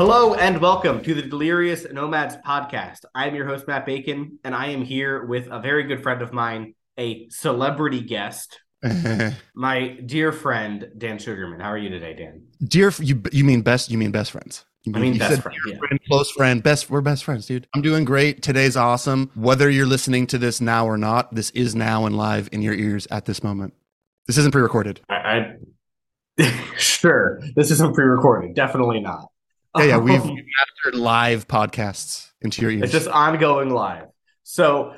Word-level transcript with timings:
Hello 0.00 0.32
and 0.32 0.62
welcome 0.62 1.02
to 1.02 1.12
the 1.12 1.20
Delirious 1.20 1.84
Nomads 1.92 2.34
podcast. 2.36 3.00
I'm 3.14 3.34
your 3.34 3.44
host, 3.44 3.68
Matt 3.68 3.84
Bacon, 3.84 4.38
and 4.44 4.54
I 4.54 4.68
am 4.68 4.82
here 4.82 5.26
with 5.26 5.46
a 5.50 5.60
very 5.60 5.82
good 5.82 6.02
friend 6.02 6.22
of 6.22 6.32
mine, 6.32 6.74
a 6.98 7.28
celebrity 7.28 8.00
guest, 8.00 8.62
my 9.54 9.88
dear 10.06 10.32
friend, 10.32 10.90
Dan 10.96 11.18
Sugarman. 11.18 11.60
How 11.60 11.68
are 11.68 11.76
you 11.76 11.90
today, 11.90 12.14
Dan? 12.14 12.44
Dear, 12.64 12.90
you 12.98 13.22
you 13.30 13.44
mean 13.44 13.60
best? 13.60 13.90
You 13.90 13.98
mean 13.98 14.10
best 14.10 14.30
friends? 14.30 14.64
You 14.84 14.94
I 14.96 15.00
mean 15.00 15.12
you 15.12 15.18
best 15.18 15.34
said 15.34 15.42
friend, 15.42 15.58
yeah. 15.66 15.76
friend, 15.76 16.00
close 16.08 16.30
friend, 16.30 16.62
best. 16.62 16.88
We're 16.88 17.02
best 17.02 17.22
friends, 17.22 17.44
dude. 17.44 17.66
I'm 17.74 17.82
doing 17.82 18.06
great. 18.06 18.40
Today's 18.40 18.78
awesome. 18.78 19.30
Whether 19.34 19.68
you're 19.68 19.84
listening 19.84 20.26
to 20.28 20.38
this 20.38 20.62
now 20.62 20.86
or 20.86 20.96
not, 20.96 21.34
this 21.34 21.50
is 21.50 21.74
now 21.74 22.06
and 22.06 22.16
live 22.16 22.48
in 22.52 22.62
your 22.62 22.72
ears 22.72 23.06
at 23.10 23.26
this 23.26 23.42
moment. 23.42 23.74
This 24.26 24.38
isn't 24.38 24.52
pre-recorded. 24.52 25.02
I, 25.10 25.56
I 26.38 26.58
sure 26.78 27.42
this 27.54 27.70
isn't 27.70 27.94
pre-recorded. 27.94 28.54
Definitely 28.54 29.00
not. 29.00 29.29
Yeah, 29.76 29.84
yeah. 29.84 29.98
We've 29.98 30.24
mastered 30.24 30.94
live 30.94 31.48
podcasts 31.48 32.30
into 32.40 32.62
your 32.62 32.70
ears. 32.70 32.84
It's 32.84 32.92
just 32.92 33.08
ongoing 33.08 33.70
live. 33.70 34.06
So, 34.42 34.94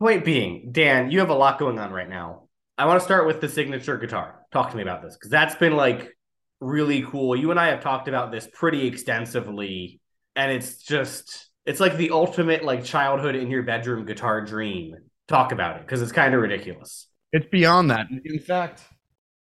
point 0.00 0.24
being, 0.24 0.70
Dan, 0.72 1.10
you 1.10 1.20
have 1.20 1.30
a 1.30 1.34
lot 1.34 1.58
going 1.58 1.78
on 1.78 1.92
right 1.92 2.08
now. 2.08 2.48
I 2.76 2.86
want 2.86 3.00
to 3.00 3.04
start 3.04 3.26
with 3.26 3.40
the 3.40 3.48
signature 3.48 3.96
guitar. 3.96 4.40
Talk 4.52 4.70
to 4.70 4.76
me 4.76 4.82
about 4.82 5.02
this 5.02 5.14
because 5.14 5.30
that's 5.30 5.54
been 5.54 5.76
like 5.76 6.16
really 6.60 7.02
cool. 7.02 7.36
You 7.36 7.50
and 7.50 7.60
I 7.60 7.68
have 7.68 7.80
talked 7.80 8.08
about 8.08 8.30
this 8.32 8.48
pretty 8.52 8.86
extensively, 8.86 10.00
and 10.36 10.50
it's 10.50 10.82
just 10.82 11.48
it's 11.66 11.80
like 11.80 11.96
the 11.96 12.10
ultimate 12.10 12.64
like 12.64 12.84
childhood 12.84 13.34
in 13.34 13.50
your 13.50 13.62
bedroom 13.62 14.06
guitar 14.06 14.44
dream. 14.44 14.94
Talk 15.26 15.52
about 15.52 15.76
it 15.76 15.82
because 15.82 16.00
it's 16.00 16.12
kind 16.12 16.34
of 16.34 16.40
ridiculous. 16.40 17.08
It's 17.32 17.46
beyond 17.50 17.90
that. 17.90 18.06
In 18.24 18.38
fact, 18.38 18.82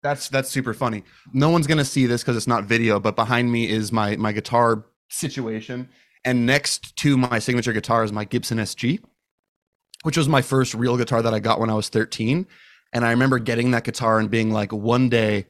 that's 0.06 0.28
that's 0.28 0.48
super 0.48 0.72
funny. 0.72 1.02
No 1.32 1.50
one's 1.50 1.66
gonna 1.66 1.84
see 1.84 2.06
this 2.06 2.22
because 2.22 2.36
it's 2.36 2.46
not 2.46 2.64
video, 2.64 3.00
but 3.00 3.16
behind 3.16 3.50
me 3.50 3.68
is 3.68 3.90
my 3.90 4.16
my 4.16 4.30
guitar 4.32 4.84
situation, 5.08 5.88
and 6.24 6.46
next 6.46 6.96
to 6.98 7.16
my 7.16 7.40
signature 7.40 7.72
guitar 7.72 8.04
is 8.04 8.12
my 8.12 8.24
Gibson 8.24 8.58
SG, 8.58 9.00
which 10.04 10.16
was 10.16 10.28
my 10.28 10.42
first 10.42 10.74
real 10.74 10.96
guitar 10.96 11.22
that 11.22 11.34
I 11.34 11.40
got 11.40 11.58
when 11.58 11.70
I 11.70 11.74
was 11.74 11.88
13. 11.88 12.46
And 12.92 13.04
I 13.04 13.10
remember 13.10 13.40
getting 13.40 13.72
that 13.72 13.82
guitar 13.82 14.20
and 14.20 14.30
being 14.30 14.52
like, 14.52 14.72
one 14.72 15.08
day, 15.08 15.46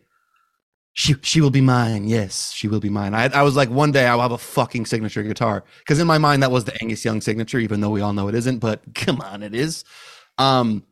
she 0.95 1.15
she 1.21 1.43
will 1.43 1.51
be 1.51 1.61
mine. 1.61 2.09
Yes, 2.09 2.53
she 2.53 2.67
will 2.67 2.81
be 2.81 2.89
mine. 2.89 3.13
I 3.13 3.27
I 3.27 3.43
was 3.43 3.57
like, 3.57 3.69
one 3.69 3.93
day 3.93 4.07
I'll 4.07 4.23
have 4.23 4.33
a 4.33 4.39
fucking 4.39 4.87
signature 4.87 5.23
guitar 5.23 5.65
because 5.81 6.01
in 6.01 6.07
my 6.07 6.17
mind 6.17 6.43
that 6.43 6.51
was 6.51 6.65
the 6.65 6.77
Angus 6.81 7.05
Young 7.05 7.21
signature, 7.21 7.59
even 7.59 7.83
though 7.83 7.91
we 7.91 8.01
all 8.01 8.15
know 8.15 8.29
it 8.29 8.35
isn't. 8.35 8.59
But 8.59 8.81
come 8.95 9.21
on, 9.21 9.43
it 9.43 9.55
is. 9.55 9.85
Um, 10.39 10.85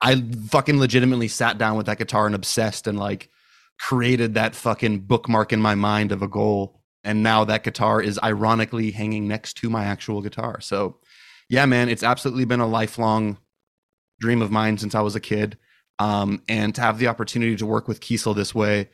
I 0.00 0.22
fucking 0.48 0.78
legitimately 0.78 1.28
sat 1.28 1.58
down 1.58 1.76
with 1.76 1.86
that 1.86 1.98
guitar 1.98 2.26
and 2.26 2.34
obsessed 2.34 2.86
and 2.86 2.98
like 2.98 3.30
created 3.78 4.34
that 4.34 4.54
fucking 4.54 5.00
bookmark 5.00 5.52
in 5.52 5.60
my 5.60 5.74
mind 5.74 6.12
of 6.12 6.22
a 6.22 6.28
goal. 6.28 6.80
And 7.04 7.22
now 7.22 7.44
that 7.44 7.64
guitar 7.64 8.00
is 8.00 8.18
ironically 8.22 8.90
hanging 8.90 9.28
next 9.28 9.54
to 9.58 9.70
my 9.70 9.84
actual 9.84 10.20
guitar. 10.20 10.60
So, 10.60 10.98
yeah, 11.48 11.64
man, 11.66 11.88
it's 11.88 12.02
absolutely 12.02 12.44
been 12.44 12.60
a 12.60 12.66
lifelong 12.66 13.38
dream 14.20 14.42
of 14.42 14.50
mine 14.50 14.78
since 14.78 14.94
I 14.94 15.00
was 15.00 15.16
a 15.16 15.20
kid. 15.20 15.56
Um, 15.98 16.42
and 16.48 16.74
to 16.74 16.80
have 16.80 16.98
the 16.98 17.08
opportunity 17.08 17.56
to 17.56 17.66
work 17.66 17.88
with 17.88 18.00
Kiesel 18.00 18.34
this 18.36 18.54
way 18.54 18.88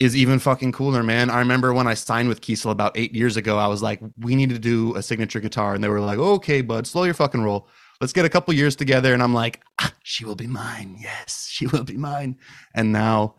is 0.00 0.16
even 0.16 0.38
fucking 0.38 0.72
cooler, 0.72 1.02
man. 1.02 1.30
I 1.30 1.38
remember 1.38 1.72
when 1.72 1.86
I 1.86 1.94
signed 1.94 2.28
with 2.28 2.40
Kiesel 2.40 2.70
about 2.70 2.96
eight 2.96 3.14
years 3.14 3.36
ago, 3.36 3.58
I 3.58 3.66
was 3.66 3.82
like, 3.82 4.00
we 4.18 4.36
need 4.36 4.50
to 4.50 4.58
do 4.58 4.94
a 4.96 5.02
signature 5.02 5.40
guitar. 5.40 5.74
And 5.74 5.84
they 5.84 5.88
were 5.88 6.00
like, 6.00 6.18
okay, 6.18 6.62
bud, 6.62 6.86
slow 6.86 7.04
your 7.04 7.14
fucking 7.14 7.42
roll 7.42 7.68
let's 8.00 8.12
get 8.12 8.24
a 8.24 8.28
couple 8.28 8.54
years 8.54 8.76
together. 8.76 9.14
And 9.14 9.22
i'm 9.22 9.34
like 9.34 9.62
ah, 9.80 9.92
she 10.02 10.24
will 10.24 10.34
be 10.34 10.46
mine. 10.46 10.96
Yes 10.98 11.48
she 11.50 11.66
will 11.66 11.84
be 11.84 11.96
mine. 11.96 12.36
And 12.74 12.92
now 12.92 13.36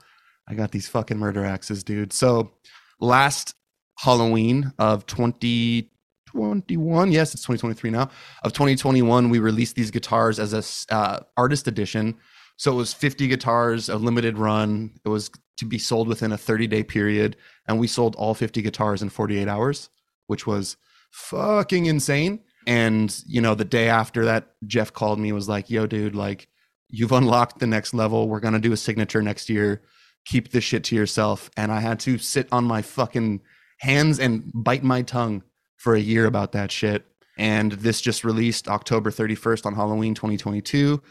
i 0.47 0.53
got 0.53 0.71
these 0.71 0.87
fucking 0.87 1.17
murder 1.17 1.45
axes 1.45 1.83
dude. 1.83 2.13
So 2.13 2.51
last 2.99 3.55
halloween 3.97 4.73
of 4.77 5.05
2021 5.05 7.11
yes 7.11 7.33
it's 7.33 7.43
2023 7.43 7.91
now 7.91 8.09
of 8.43 8.51
2021 8.51 9.29
we 9.29 9.39
released 9.39 9.75
these 9.75 9.89
guitars 9.89 10.37
as 10.39 10.53
a 10.53 10.93
uh, 10.93 11.19
artist 11.37 11.67
edition. 11.67 12.15
So 12.57 12.71
it 12.71 12.75
was 12.75 12.93
50 12.93 13.27
guitars 13.27 13.89
a 13.89 13.97
limited 13.97 14.37
run. 14.37 14.91
It 15.03 15.09
was 15.09 15.29
to 15.57 15.65
be 15.65 15.77
sold 15.77 16.07
within 16.07 16.31
a 16.31 16.37
30 16.37 16.67
day 16.67 16.83
period. 16.83 17.35
And 17.67 17.79
we 17.79 17.87
sold 17.87 18.15
all 18.15 18.33
50 18.33 18.61
guitars 18.61 19.01
in 19.01 19.09
48 19.09 19.47
hours 19.47 19.89
which 20.27 20.47
was 20.47 20.77
fucking 21.11 21.85
insane 21.85 22.39
and 22.67 23.23
you 23.27 23.41
know 23.41 23.55
the 23.55 23.65
day 23.65 23.89
after 23.89 24.25
that 24.25 24.53
jeff 24.65 24.91
called 24.91 25.19
me 25.19 25.31
was 25.31 25.47
like 25.47 25.69
yo 25.69 25.85
dude 25.85 26.15
like 26.15 26.47
you've 26.89 27.11
unlocked 27.11 27.59
the 27.59 27.67
next 27.67 27.93
level. 27.93 28.29
We're 28.29 28.39
gonna 28.39 28.59
do 28.59 28.73
a 28.73 28.77
signature 28.77 29.21
next 29.21 29.49
year. 29.49 29.81
Keep 30.25 30.51
this 30.51 30.63
shit 30.63 30.83
to 30.85 30.95
yourself. 30.95 31.49
And 31.57 31.71
i 31.71 31.79
had 31.79 31.99
to 32.01 32.17
sit 32.17 32.47
on 32.51 32.65
my 32.65 32.81
fucking 32.81 33.41
hands 33.79 34.19
and 34.19 34.51
bite 34.53 34.83
my 34.83 35.01
tongue 35.01 35.43
for 35.77 35.95
a 35.95 35.99
year 35.99 36.25
about 36.25 36.53
that 36.53 36.71
shit. 36.71 37.05
And 37.37 37.73
this 37.73 38.01
just 38.01 38.23
released 38.23 38.67
october 38.67 39.11
31st 39.11 39.65
on 39.65 39.75
halloween 39.75 40.15
2022 40.15 41.01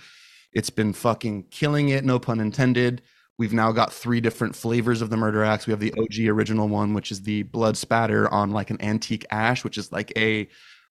it's 0.53 0.71
been 0.71 0.93
fucking 0.93 1.45
killing 1.51 1.91
it 1.91 2.05
no 2.05 2.19
pun 2.19 2.41
intended. 2.41 3.03
We've 3.37 3.53
now 3.53 3.73
got 3.73 3.93
three 3.93 4.21
different 4.21 4.55
flavors 4.55 5.03
of 5.03 5.11
the 5.11 5.17
murder 5.17 5.43
axe. 5.43 5.67
We 5.67 5.73
have 5.73 5.81
the 5.81 5.93
og 5.99 6.17
original 6.29 6.69
one 6.69 6.95
which 6.95 7.11
is 7.11 7.23
the 7.23 7.43
blood 7.43 7.77
spatter 7.77 8.33
on 8.33 8.53
like 8.53 8.71
an 8.71 8.81
antique 8.81 9.27
ash 9.31 9.65
which 9.65 9.77
is 9.77 9.93
like 9.93 10.13
a 10.17 10.49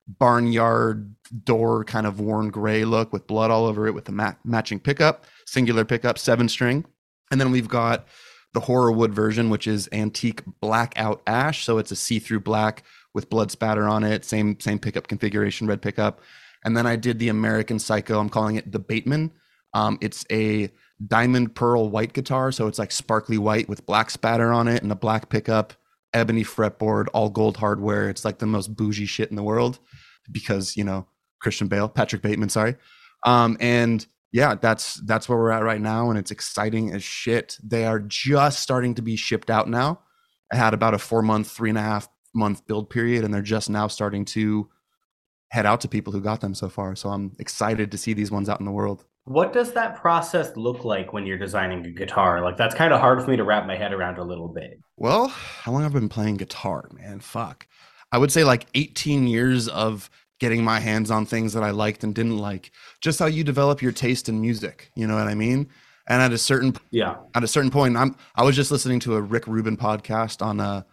barnyard 0.07 1.15
door 1.45 1.83
kind 1.85 2.05
of 2.05 2.19
worn 2.19 2.49
gray 2.49 2.85
look 2.85 3.13
with 3.13 3.27
blood 3.27 3.51
all 3.51 3.65
over 3.65 3.87
it 3.87 3.93
with 3.93 4.05
the 4.05 4.11
ma- 4.11 4.35
matching 4.43 4.79
pickup, 4.79 5.25
singular 5.45 5.85
pickup, 5.85 6.17
seven 6.17 6.49
string. 6.49 6.85
And 7.31 7.39
then 7.39 7.51
we've 7.51 7.69
got 7.69 8.07
the 8.53 8.61
Horrorwood 8.61 9.11
version, 9.11 9.49
which 9.49 9.65
is 9.65 9.89
antique 9.91 10.43
blackout 10.61 11.21
ash. 11.25 11.65
So 11.65 11.77
it's 11.77 11.91
a 11.91 11.95
see-through 11.95 12.41
black 12.41 12.83
with 13.13 13.29
blood 13.29 13.51
spatter 13.51 13.87
on 13.87 14.03
it, 14.03 14.25
same 14.25 14.59
same 14.59 14.79
pickup 14.79 15.07
configuration, 15.07 15.67
red 15.67 15.81
pickup. 15.81 16.21
And 16.65 16.77
then 16.77 16.85
I 16.85 16.95
did 16.95 17.19
the 17.19 17.29
American 17.29 17.79
Psycho. 17.79 18.19
I'm 18.19 18.29
calling 18.29 18.55
it 18.55 18.71
the 18.71 18.79
Bateman. 18.79 19.31
Um, 19.73 19.97
it's 20.01 20.25
a 20.31 20.69
diamond 21.07 21.55
pearl 21.55 21.89
white 21.89 22.13
guitar, 22.13 22.51
so 22.51 22.67
it's 22.67 22.79
like 22.79 22.91
sparkly 22.91 23.37
white 23.37 23.67
with 23.67 23.85
black 23.85 24.09
spatter 24.11 24.53
on 24.53 24.67
it 24.67 24.83
and 24.83 24.91
a 24.91 24.95
black 24.95 25.29
pickup, 25.29 25.73
ebony 26.13 26.43
fretboard, 26.43 27.07
all 27.13 27.29
gold 27.29 27.57
hardware. 27.57 28.09
It's 28.09 28.25
like 28.25 28.39
the 28.39 28.45
most 28.45 28.75
bougie 28.75 29.05
shit 29.05 29.29
in 29.29 29.35
the 29.35 29.43
world 29.43 29.79
because 30.31 30.77
you 30.77 30.83
know 30.83 31.07
Christian 31.41 31.67
Bale, 31.67 31.89
Patrick 31.89 32.21
Bateman, 32.21 32.49
sorry. 32.49 32.75
Um, 33.25 33.57
and 33.59 34.05
yeah, 34.31 34.55
that's 34.55 34.95
that's 35.05 35.29
where 35.29 35.37
we're 35.37 35.51
at 35.51 35.63
right 35.63 35.81
now, 35.81 36.09
and 36.09 36.17
it's 36.17 36.31
exciting 36.31 36.91
as 36.91 37.03
shit. 37.03 37.57
They 37.63 37.85
are 37.85 37.99
just 37.99 38.59
starting 38.59 38.95
to 38.95 39.01
be 39.01 39.15
shipped 39.15 39.49
out 39.49 39.69
now. 39.69 40.01
I 40.51 40.55
had 40.55 40.73
about 40.73 40.93
a 40.93 40.99
four 40.99 41.21
month, 41.21 41.49
three 41.49 41.69
and 41.69 41.77
a 41.77 41.81
half 41.81 42.09
month 42.33 42.65
build 42.65 42.89
period, 42.89 43.23
and 43.23 43.33
they're 43.33 43.41
just 43.41 43.69
now 43.69 43.87
starting 43.87 44.25
to 44.25 44.69
head 45.49 45.67
out 45.67 45.81
to 45.81 45.87
people 45.87 46.11
who 46.11 46.19
got 46.19 46.41
them 46.41 46.55
so 46.55 46.67
far. 46.67 46.95
So 46.95 47.09
I'm 47.09 47.35
excited 47.37 47.91
to 47.91 47.97
see 47.97 48.13
these 48.13 48.31
ones 48.31 48.49
out 48.49 48.59
in 48.59 48.65
the 48.65 48.71
world. 48.71 49.05
What 49.25 49.53
does 49.53 49.71
that 49.73 49.95
process 49.95 50.55
look 50.57 50.83
like 50.83 51.13
when 51.13 51.25
you're 51.25 51.37
designing 51.37 51.85
a 51.85 51.91
guitar? 51.91 52.41
Like 52.41 52.57
that's 52.57 52.75
kind 52.75 52.93
of 52.93 52.99
hard 52.99 53.23
for 53.23 53.29
me 53.29 53.37
to 53.37 53.43
wrap 53.43 53.65
my 53.65 53.75
head 53.75 53.93
around 53.93 54.17
a 54.17 54.23
little 54.23 54.49
bit. 54.49 54.79
Well, 54.97 55.27
how 55.27 55.71
long 55.71 55.83
I've 55.85 55.95
I 55.95 55.99
been 55.99 56.09
playing 56.09 56.37
guitar, 56.37 56.89
man? 56.91 57.19
Fuck. 57.19 57.67
I 58.11 58.17
would 58.17 58.31
say 58.31 58.43
like 58.43 58.67
18 58.75 59.27
years 59.27 59.67
of 59.69 60.09
getting 60.39 60.63
my 60.63 60.79
hands 60.79 61.09
on 61.09 61.25
things 61.25 61.53
that 61.53 61.63
I 61.63 61.71
liked 61.71 62.03
and 62.03 62.13
didn't 62.13 62.37
like. 62.37 62.71
Just 62.99 63.19
how 63.19 63.27
you 63.27 63.45
develop 63.45 63.81
your 63.81 63.93
taste 63.93 64.27
in 64.27 64.41
music, 64.41 64.91
you 64.93 65.07
know 65.07 65.15
what 65.15 65.27
I 65.27 65.35
mean? 65.35 65.69
And 66.07 66.21
at 66.21 66.33
a 66.33 66.37
certain 66.37 66.75
yeah, 66.91 67.15
at 67.33 67.45
a 67.45 67.47
certain 67.47 67.71
point, 67.71 67.95
I'm 67.95 68.17
I 68.35 68.43
was 68.43 68.57
just 68.57 68.71
listening 68.71 68.99
to 69.01 69.15
a 69.15 69.21
Rick 69.21 69.47
Rubin 69.47 69.77
podcast 69.77 70.45
on 70.45 70.59
uh 70.59 70.83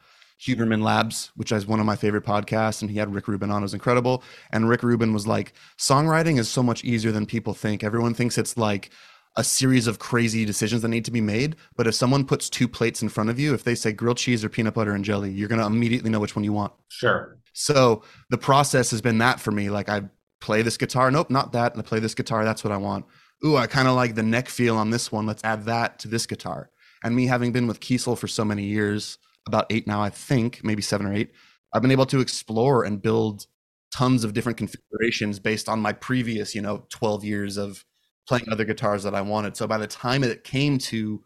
Huberman 0.47 0.83
Labs, 0.83 1.31
which 1.37 1.53
is 1.53 1.67
one 1.67 1.81
of 1.81 1.87
my 1.87 1.97
favorite 1.97 2.25
podcasts, 2.25 2.81
and 2.81 2.91
he 2.91 2.99
had 2.99 3.13
Rick 3.15 3.29
Rubin 3.29 3.51
on. 3.51 3.63
It 3.63 3.67
was 3.67 3.75
incredible. 3.75 4.23
And 4.51 4.69
Rick 4.69 4.83
Rubin 4.83 5.13
was 5.13 5.27
like, 5.27 5.53
songwriting 5.79 6.39
is 6.39 6.49
so 6.49 6.63
much 6.63 6.85
easier 6.85 7.13
than 7.13 7.27
people 7.27 7.53
think. 7.53 7.85
Everyone 7.85 8.15
thinks 8.15 8.39
it's 8.39 8.57
like 8.57 8.91
a 9.37 9.45
series 9.45 9.87
of 9.87 9.99
crazy 9.99 10.45
decisions 10.45 10.83
that 10.83 10.89
need 10.89 11.05
to 11.05 11.11
be 11.11 11.21
made. 11.21 11.57
But 11.77 11.87
if 11.87 11.95
someone 11.95 12.25
puts 12.25 12.49
two 12.49 12.67
plates 12.67 13.03
in 13.03 13.09
front 13.09 13.31
of 13.31 13.39
you, 13.39 13.55
if 13.55 13.65
they 13.65 13.75
say 13.75 13.93
grilled 13.93 14.17
cheese 14.17 14.45
or 14.45 14.49
peanut 14.49 14.75
butter 14.75 14.93
and 14.93 15.05
jelly, 15.05 15.31
you're 15.31 15.49
going 15.49 15.61
to 15.61 15.67
immediately 15.67 16.11
know 16.11 16.21
which 16.21 16.35
one 16.35 16.45
you 16.45 16.53
want. 16.53 16.73
Sure. 16.89 17.39
So 17.53 18.03
the 18.31 18.39
process 18.39 18.91
has 18.91 19.01
been 19.01 19.19
that 19.19 19.41
for 19.41 19.51
me. 19.51 19.71
Like 19.71 19.89
I 19.89 20.03
play 20.41 20.63
this 20.63 20.77
guitar, 20.77 21.11
nope, 21.11 21.31
not 21.31 21.53
that. 21.53 21.73
And 21.73 21.83
I 21.83 21.85
play 21.85 22.01
this 22.01 22.15
guitar, 22.15 22.45
that's 22.45 22.65
what 22.65 22.73
I 22.73 22.77
want. 22.79 23.05
Ooh, 23.45 23.57
I 23.57 23.67
kind 23.67 23.89
of 23.89 23.95
like 23.95 24.15
the 24.15 24.23
neck 24.23 24.49
feel 24.49 24.77
on 24.77 24.91
this 24.91 25.13
one. 25.13 25.27
Let's 25.27 25.45
add 25.45 25.65
that 25.67 25.99
to 26.01 26.09
this 26.09 26.27
guitar. 26.27 26.71
And 27.03 27.15
me 27.15 27.27
having 27.27 27.53
been 27.53 27.67
with 27.67 27.81
Kiesel 27.81 28.19
for 28.19 28.29
so 28.29 28.45
many 28.45 28.65
years, 28.65 29.19
about 29.50 29.67
eight 29.70 29.87
now, 29.87 30.00
I 30.00 30.11
think, 30.11 30.62
maybe 30.62 30.81
seven 30.81 31.06
or 31.06 31.12
eight, 31.12 31.32
I've 31.73 31.82
been 31.82 31.91
able 31.91 32.06
to 32.06 32.20
explore 32.20 32.85
and 32.85 33.02
build 33.02 33.47
tons 33.93 34.23
of 34.23 34.32
different 34.32 34.56
configurations 34.56 35.41
based 35.41 35.69
on 35.69 35.81
my 35.81 35.93
previous, 35.93 36.55
you 36.55 36.62
know, 36.62 36.85
12 36.91 37.25
years 37.25 37.56
of 37.56 37.85
playing 38.29 38.49
other 38.50 38.64
guitars 38.64 39.02
that 39.02 39.14
I 39.14 39.20
wanted. 39.20 39.56
So 39.56 39.67
by 39.67 39.79
the 39.79 39.87
time 39.87 40.23
it 40.23 40.44
came 40.44 40.79
to 40.79 41.25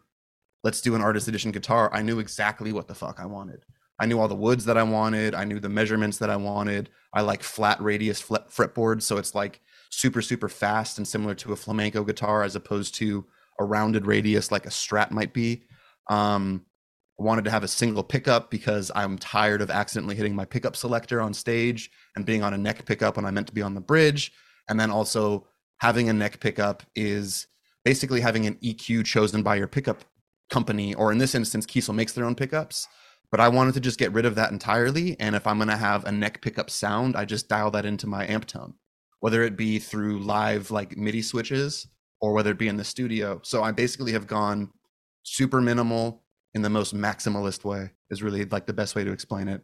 let's 0.63 0.81
do 0.81 0.95
an 0.95 1.01
artist 1.01 1.27
edition 1.27 1.51
guitar, 1.51 1.91
I 1.93 2.01
knew 2.01 2.17
exactly 2.17 2.73
what 2.73 2.87
the 2.87 2.95
fuck 2.95 3.19
I 3.19 3.27
wanted. 3.27 3.63
I 3.99 4.07
knew 4.07 4.19
all 4.19 4.27
the 4.27 4.35
woods 4.35 4.65
that 4.65 4.77
I 4.77 4.83
wanted. 4.83 5.35
I 5.35 5.45
knew 5.45 5.59
the 5.59 5.69
measurements 5.69 6.17
that 6.17 6.31
I 6.31 6.35
wanted. 6.35 6.89
I 7.13 7.21
like 7.21 7.43
flat 7.43 7.79
radius 7.79 8.21
fretboards, 8.21 9.03
so 9.03 9.17
it's 9.17 9.35
like 9.35 9.61
super 9.89 10.21
super 10.21 10.49
fast 10.49 10.97
and 10.97 11.07
similar 11.07 11.35
to 11.35 11.53
a 11.53 11.55
flamenco 11.55 12.03
guitar 12.03 12.43
as 12.43 12.55
opposed 12.55 12.95
to 12.95 13.25
a 13.59 13.63
rounded 13.63 14.05
radius 14.05 14.51
like 14.51 14.65
a 14.65 14.69
Strat 14.69 15.11
might 15.11 15.33
be. 15.33 15.63
Um, 16.09 16.65
I 17.19 17.23
wanted 17.23 17.45
to 17.45 17.51
have 17.51 17.63
a 17.63 17.67
single 17.67 18.03
pickup 18.03 18.51
because 18.51 18.91
I'm 18.93 19.17
tired 19.17 19.61
of 19.61 19.69
accidentally 19.69 20.15
hitting 20.15 20.35
my 20.35 20.45
pickup 20.45 20.75
selector 20.75 21.21
on 21.21 21.33
stage 21.33 21.89
and 22.15 22.25
being 22.25 22.43
on 22.43 22.53
a 22.53 22.57
neck 22.57 22.85
pickup 22.85 23.15
when 23.15 23.25
I 23.25 23.31
meant 23.31 23.47
to 23.47 23.53
be 23.53 23.61
on 23.61 23.73
the 23.73 23.81
bridge. 23.81 24.33
And 24.67 24.79
then 24.79 24.91
also 24.91 25.47
having 25.77 26.09
a 26.09 26.13
neck 26.13 26.39
pickup 26.39 26.83
is 26.95 27.47
basically 27.85 28.19
having 28.19 28.45
an 28.47 28.55
EQ 28.55 29.05
chosen 29.05 29.43
by 29.43 29.55
your 29.55 29.67
pickup 29.67 30.03
company, 30.49 30.93
or 30.93 31.11
in 31.11 31.17
this 31.17 31.35
instance, 31.35 31.65
Kiesel 31.65 31.95
makes 31.95 32.11
their 32.11 32.25
own 32.25 32.35
pickups. 32.35 32.87
But 33.31 33.39
I 33.39 33.47
wanted 33.47 33.73
to 33.75 33.79
just 33.79 33.99
get 33.99 34.13
rid 34.13 34.25
of 34.25 34.35
that 34.35 34.51
entirely. 34.51 35.19
And 35.19 35.35
if 35.35 35.47
I'm 35.47 35.57
going 35.57 35.69
to 35.69 35.77
have 35.77 36.05
a 36.05 36.11
neck 36.11 36.41
pickup 36.41 36.69
sound, 36.69 37.15
I 37.15 37.25
just 37.25 37.49
dial 37.49 37.71
that 37.71 37.85
into 37.85 38.07
my 38.07 38.27
amp 38.27 38.45
tone, 38.45 38.73
whether 39.19 39.41
it 39.43 39.57
be 39.57 39.79
through 39.79 40.19
live 40.19 40.69
like 40.69 40.97
MIDI 40.97 41.21
switches 41.21 41.87
or 42.19 42.33
whether 42.33 42.51
it 42.51 42.59
be 42.59 42.67
in 42.67 42.77
the 42.77 42.83
studio. 42.83 43.39
So 43.43 43.63
I 43.63 43.71
basically 43.71 44.11
have 44.11 44.27
gone 44.27 44.69
super 45.23 45.61
minimal 45.61 46.24
in 46.55 46.63
the 46.63 46.69
most 46.69 46.95
maximalist 46.95 47.63
way 47.63 47.91
is 48.09 48.23
really 48.23 48.45
like 48.45 48.65
the 48.65 48.73
best 48.73 48.95
way 48.95 49.03
to 49.03 49.11
explain 49.11 49.47
it. 49.47 49.61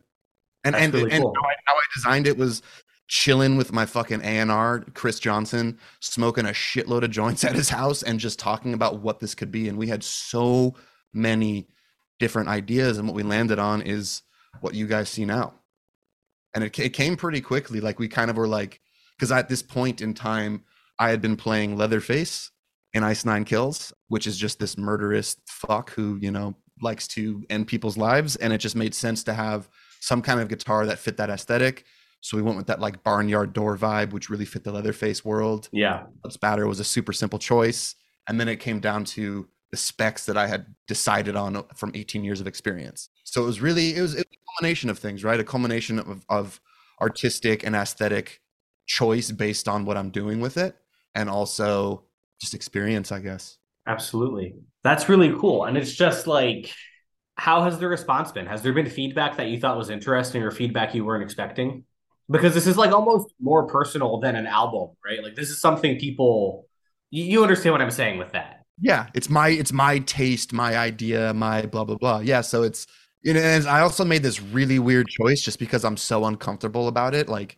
And 0.63 0.75
That's 0.75 0.85
and, 0.85 0.93
really 0.93 1.11
and 1.11 1.23
cool. 1.23 1.33
how, 1.35 1.49
I, 1.49 1.53
how 1.65 1.73
I 1.73 1.81
designed 1.95 2.27
it 2.27 2.37
was 2.37 2.61
chilling 3.07 3.57
with 3.57 3.73
my 3.73 3.87
fucking 3.87 4.21
A&R, 4.21 4.81
Chris 4.93 5.19
Johnson, 5.19 5.79
smoking 6.01 6.45
a 6.45 6.49
shitload 6.49 7.03
of 7.03 7.09
joints 7.09 7.43
at 7.45 7.55
his 7.55 7.69
house 7.69 8.03
and 8.03 8.19
just 8.19 8.37
talking 8.37 8.75
about 8.75 8.99
what 8.99 9.19
this 9.19 9.33
could 9.33 9.51
be. 9.51 9.67
And 9.67 9.79
we 9.79 9.87
had 9.87 10.03
so 10.03 10.75
many 11.11 11.67
different 12.19 12.49
ideas 12.49 12.99
and 12.99 13.07
what 13.07 13.15
we 13.15 13.23
landed 13.23 13.57
on 13.57 13.81
is 13.81 14.21
what 14.59 14.75
you 14.75 14.85
guys 14.85 15.09
see 15.09 15.25
now 15.25 15.55
and 16.53 16.63
it, 16.63 16.77
it 16.79 16.89
came 16.89 17.15
pretty 17.15 17.41
quickly 17.41 17.79
like 17.79 17.99
we 17.99 18.07
kind 18.07 18.29
of 18.29 18.37
were 18.37 18.47
like 18.47 18.79
because 19.17 19.31
at 19.31 19.49
this 19.49 19.61
point 19.61 20.01
in 20.01 20.13
time 20.13 20.63
i 20.99 21.09
had 21.09 21.21
been 21.21 21.35
playing 21.35 21.77
leatherface 21.77 22.51
in 22.93 23.03
ice 23.03 23.25
nine 23.25 23.43
kills 23.43 23.93
which 24.07 24.27
is 24.27 24.37
just 24.37 24.59
this 24.59 24.77
murderous 24.77 25.37
fuck 25.47 25.91
who 25.91 26.17
you 26.21 26.31
know 26.31 26.55
likes 26.81 27.07
to 27.07 27.43
end 27.49 27.67
people's 27.67 27.97
lives 27.97 28.35
and 28.37 28.53
it 28.53 28.57
just 28.57 28.75
made 28.75 28.93
sense 28.93 29.23
to 29.23 29.33
have 29.33 29.69
some 29.99 30.21
kind 30.21 30.39
of 30.39 30.47
guitar 30.47 30.85
that 30.85 30.99
fit 30.99 31.17
that 31.17 31.29
aesthetic 31.29 31.85
so 32.21 32.37
we 32.37 32.43
went 32.43 32.57
with 32.57 32.67
that 32.67 32.79
like 32.79 33.03
barnyard 33.03 33.53
door 33.53 33.77
vibe 33.77 34.11
which 34.13 34.29
really 34.29 34.45
fit 34.45 34.63
the 34.63 34.71
leatherface 34.71 35.23
world 35.23 35.69
yeah 35.71 36.03
spatter 36.29 36.67
was 36.67 36.79
a 36.79 36.83
super 36.83 37.13
simple 37.13 37.39
choice 37.39 37.95
and 38.27 38.39
then 38.39 38.47
it 38.47 38.57
came 38.57 38.79
down 38.79 39.03
to 39.03 39.47
the 39.71 39.77
specs 39.77 40.25
that 40.25 40.37
I 40.37 40.47
had 40.47 40.65
decided 40.87 41.35
on 41.35 41.63
from 41.75 41.91
18 41.95 42.23
years 42.23 42.41
of 42.41 42.47
experience. 42.47 43.09
So 43.23 43.41
it 43.41 43.45
was 43.45 43.61
really 43.61 43.95
it 43.95 44.01
was, 44.01 44.13
it 44.13 44.27
was 44.29 44.37
a 44.37 44.61
culmination 44.61 44.89
of 44.89 44.99
things, 44.99 45.23
right? 45.23 45.39
A 45.39 45.43
culmination 45.43 45.97
of, 45.99 46.25
of 46.29 46.59
artistic 46.99 47.65
and 47.65 47.75
aesthetic 47.75 48.41
choice 48.85 49.31
based 49.31 49.67
on 49.67 49.85
what 49.85 49.97
I'm 49.97 50.09
doing 50.09 50.41
with 50.41 50.57
it, 50.57 50.75
and 51.15 51.29
also 51.29 52.03
just 52.41 52.53
experience, 52.53 53.11
I 53.11 53.19
guess. 53.19 53.57
Absolutely, 53.87 54.55
that's 54.83 55.09
really 55.09 55.33
cool, 55.39 55.65
and 55.65 55.77
it's 55.77 55.93
just 55.93 56.27
like. 56.27 56.71
How 57.35 57.63
has 57.63 57.79
the 57.79 57.87
response 57.87 58.31
been? 58.31 58.45
Has 58.45 58.61
there 58.61 58.73
been 58.73 58.87
feedback 58.87 59.37
that 59.37 59.47
you 59.47 59.59
thought 59.59 59.75
was 59.75 59.89
interesting 59.89 60.43
or 60.43 60.51
feedback 60.51 60.93
you 60.93 61.03
weren't 61.03 61.23
expecting? 61.23 61.85
Because 62.29 62.53
this 62.53 62.67
is 62.67 62.77
like 62.77 62.91
almost 62.91 63.33
more 63.39 63.65
personal 63.65 64.19
than 64.19 64.35
an 64.35 64.45
album, 64.45 64.89
right? 65.03 65.23
Like 65.23 65.33
this 65.33 65.49
is 65.49 65.59
something 65.59 65.97
people 65.97 66.67
you 67.09 67.41
understand 67.41 67.73
what 67.73 67.81
I'm 67.81 67.89
saying 67.89 68.19
with 68.19 68.31
that 68.33 68.61
yeah 68.81 69.07
it's 69.13 69.29
my 69.29 69.49
it's 69.49 69.71
my 69.71 69.99
taste 69.99 70.51
my 70.51 70.75
idea 70.75 71.33
my 71.33 71.65
blah 71.67 71.83
blah 71.83 71.95
blah 71.95 72.19
yeah 72.19 72.41
so 72.41 72.63
it's 72.63 72.87
you 73.21 73.33
know 73.33 73.39
and 73.39 73.67
i 73.67 73.79
also 73.81 74.03
made 74.03 74.23
this 74.23 74.41
really 74.41 74.79
weird 74.79 75.07
choice 75.07 75.41
just 75.41 75.59
because 75.59 75.85
i'm 75.85 75.97
so 75.97 76.25
uncomfortable 76.25 76.87
about 76.87 77.13
it 77.13 77.29
like 77.29 77.57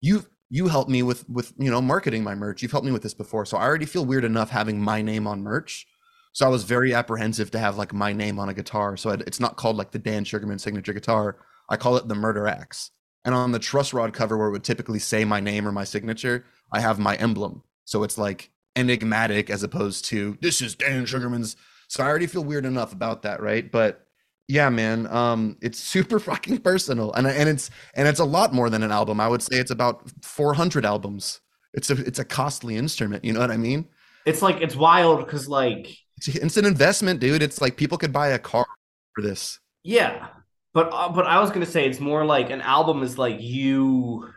you 0.00 0.24
you 0.50 0.68
helped 0.68 0.90
me 0.90 1.02
with 1.02 1.28
with 1.28 1.52
you 1.58 1.70
know 1.70 1.80
marketing 1.80 2.24
my 2.24 2.34
merch. 2.34 2.62
You've 2.62 2.72
helped 2.72 2.86
me 2.86 2.92
with 2.92 3.02
this 3.02 3.14
before. 3.14 3.44
So 3.44 3.56
i 3.56 3.62
already 3.62 3.86
feel 3.86 4.04
weird 4.04 4.24
enough 4.24 4.50
having 4.50 4.80
my 4.80 5.02
name 5.02 5.26
on 5.26 5.42
merch. 5.42 5.86
So 6.32 6.46
i 6.46 6.48
was 6.48 6.64
very 6.64 6.94
apprehensive 6.94 7.50
to 7.52 7.58
have 7.58 7.76
like 7.76 7.92
my 7.92 8.12
name 8.12 8.38
on 8.38 8.48
a 8.48 8.54
guitar. 8.54 8.96
So 8.96 9.10
it's 9.10 9.40
not 9.40 9.56
called 9.56 9.76
like 9.76 9.90
the 9.90 9.98
dan 9.98 10.24
sugarman 10.24 10.58
signature 10.58 10.92
guitar. 10.92 11.38
I 11.68 11.76
call 11.76 11.96
it 11.96 12.08
the 12.08 12.14
murder 12.14 12.46
axe. 12.46 12.90
And 13.24 13.34
on 13.34 13.52
the 13.52 13.58
truss 13.58 13.92
rod 13.92 14.14
cover 14.14 14.38
where 14.38 14.48
it 14.48 14.52
would 14.52 14.64
typically 14.64 14.98
say 14.98 15.24
my 15.24 15.40
name 15.40 15.68
or 15.68 15.72
my 15.72 15.84
signature 15.84 16.44
i 16.72 16.80
have 16.80 16.98
my 16.98 17.16
emblem. 17.16 17.62
So 17.84 18.02
it's 18.02 18.18
like 18.18 18.50
enigmatic 18.76 19.50
as 19.50 19.62
opposed 19.62 20.04
to 20.06 20.38
this 20.40 20.60
is 20.62 20.74
Dan 20.74 21.04
Sugarman's. 21.04 21.56
So 21.88 22.04
I 22.04 22.06
already 22.06 22.26
feel 22.26 22.44
weird 22.44 22.66
enough 22.66 22.92
about 22.92 23.22
that, 23.22 23.42
right? 23.42 23.70
But 23.70 24.06
yeah, 24.48 24.70
man, 24.70 25.06
um, 25.08 25.58
it's 25.60 25.78
super 25.78 26.18
fucking 26.18 26.58
personal, 26.58 27.12
and 27.12 27.26
and 27.26 27.48
it's 27.48 27.70
and 27.94 28.08
it's 28.08 28.20
a 28.20 28.24
lot 28.24 28.52
more 28.52 28.70
than 28.70 28.82
an 28.82 28.90
album. 28.90 29.20
I 29.20 29.28
would 29.28 29.42
say 29.42 29.56
it's 29.58 29.70
about 29.70 30.10
400 30.22 30.84
albums. 30.84 31.40
It's 31.74 31.90
a 31.90 31.94
it's 32.04 32.18
a 32.18 32.24
costly 32.24 32.76
instrument. 32.76 33.24
You 33.24 33.34
know 33.34 33.40
what 33.40 33.50
I 33.50 33.58
mean? 33.58 33.86
It's 34.24 34.42
like 34.42 34.60
it's 34.60 34.74
wild 34.74 35.24
because 35.24 35.48
like 35.48 35.94
it's, 36.16 36.56
an 36.56 36.64
investment, 36.64 37.20
dude. 37.20 37.42
It's 37.42 37.60
like 37.60 37.76
people 37.76 37.98
could 37.98 38.12
buy 38.12 38.28
a 38.28 38.38
car 38.38 38.66
for 39.14 39.22
this. 39.22 39.60
Yeah, 39.84 40.28
but 40.72 40.90
uh, 40.92 41.10
but 41.10 41.26
I 41.26 41.40
was 41.40 41.50
gonna 41.50 41.66
say 41.66 41.86
it's 41.86 42.00
more 42.00 42.24
like 42.24 42.50
an 42.50 42.62
album 42.62 43.02
is 43.02 43.18
like 43.18 43.40
you 43.40 44.28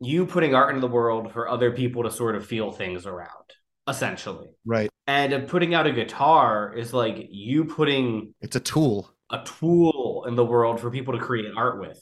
you 0.00 0.26
putting 0.26 0.54
art 0.54 0.70
into 0.70 0.80
the 0.80 0.92
world 0.92 1.32
for 1.32 1.48
other 1.48 1.70
people 1.70 2.02
to 2.02 2.10
sort 2.10 2.34
of 2.34 2.44
feel 2.44 2.72
things 2.72 3.06
around 3.06 3.28
essentially. 3.88 4.48
Right. 4.64 4.88
And 5.06 5.48
putting 5.48 5.74
out 5.74 5.86
a 5.86 5.92
guitar 5.92 6.72
is 6.74 6.92
like 6.94 7.28
you 7.30 7.64
putting 7.64 8.34
it's 8.40 8.56
a 8.56 8.60
tool. 8.60 9.12
A 9.30 9.44
tool 9.44 10.24
in 10.26 10.34
the 10.34 10.44
world 10.44 10.80
for 10.80 10.90
people 10.90 11.14
to 11.14 11.20
create 11.20 11.52
art 11.56 11.80
with, 11.80 12.00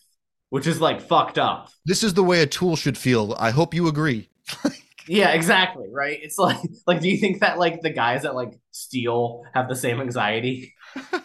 which 0.50 0.66
is 0.66 0.80
like 0.80 1.00
fucked 1.00 1.38
up. 1.38 1.70
This 1.84 2.02
is 2.02 2.14
the 2.14 2.22
way 2.22 2.42
a 2.42 2.46
tool 2.46 2.76
should 2.76 2.96
feel. 2.96 3.34
I 3.38 3.50
hope 3.50 3.74
you 3.74 3.86
agree. 3.86 4.30
yeah, 5.06 5.30
exactly. 5.30 5.86
Right. 5.90 6.18
It's 6.22 6.38
like 6.38 6.58
like 6.86 7.00
do 7.00 7.08
you 7.08 7.18
think 7.18 7.40
that 7.40 7.58
like 7.58 7.82
the 7.82 7.90
guys 7.90 8.22
that 8.22 8.34
like 8.34 8.58
steal 8.70 9.44
have 9.54 9.68
the 9.68 9.76
same 9.76 10.00
anxiety? 10.00 10.74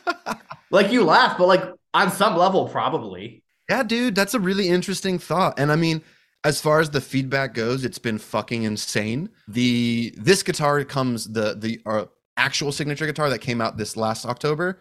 like 0.72 0.91
you 0.91 1.03
laugh, 1.03 1.38
but 1.38 1.48
like 1.48 1.63
on 1.93 2.12
some 2.12 2.36
level 2.36 2.67
probably. 2.67 3.43
Yeah, 3.69 3.83
dude, 3.83 4.15
that's 4.15 4.33
a 4.33 4.39
really 4.39 4.67
interesting 4.67 5.19
thought. 5.19 5.57
And 5.57 5.72
I 5.72 5.77
mean, 5.77 6.01
as 6.43 6.60
far 6.60 6.79
as 6.79 6.89
the 6.89 7.01
feedback 7.01 7.53
goes, 7.53 7.86
it's 7.86 8.00
been 8.00 8.17
fucking 8.17 8.63
insane. 8.63 9.29
The 9.48 10.13
this 10.17 10.43
guitar 10.43 10.83
comes 10.83 11.31
the 11.31 11.55
the 11.55 11.81
uh, 11.86 12.05
actual 12.38 12.72
signature 12.72 13.05
guitar 13.05 13.29
that 13.29 13.39
came 13.39 13.62
out 13.62 13.77
this 13.77 13.95
last 13.95 14.25
October 14.25 14.79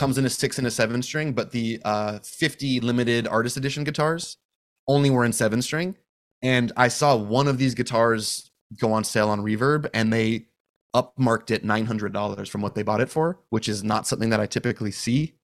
comes 0.00 0.16
in 0.16 0.24
a 0.24 0.30
six 0.30 0.56
and 0.56 0.66
a 0.66 0.70
seven 0.70 1.02
string, 1.02 1.34
but 1.34 1.52
the 1.52 1.78
uh, 1.84 2.18
50 2.24 2.80
limited 2.80 3.28
artist 3.28 3.58
edition 3.58 3.84
guitars 3.84 4.38
only 4.88 5.10
were 5.10 5.26
in 5.26 5.32
seven 5.32 5.60
string. 5.60 5.94
And 6.42 6.72
I 6.74 6.88
saw 6.88 7.14
one 7.16 7.46
of 7.46 7.58
these 7.58 7.74
guitars 7.74 8.50
go 8.80 8.94
on 8.94 9.04
sale 9.04 9.28
on 9.28 9.42
Reverb, 9.42 9.90
and 9.92 10.10
they 10.10 10.46
upmarked 10.96 11.50
it 11.50 11.64
$900 11.66 12.48
from 12.48 12.62
what 12.62 12.74
they 12.74 12.82
bought 12.82 13.02
it 13.02 13.10
for, 13.10 13.40
which 13.50 13.68
is 13.68 13.84
not 13.84 14.06
something 14.06 14.30
that 14.30 14.40
I 14.40 14.46
typically 14.46 14.90
see 14.90 15.34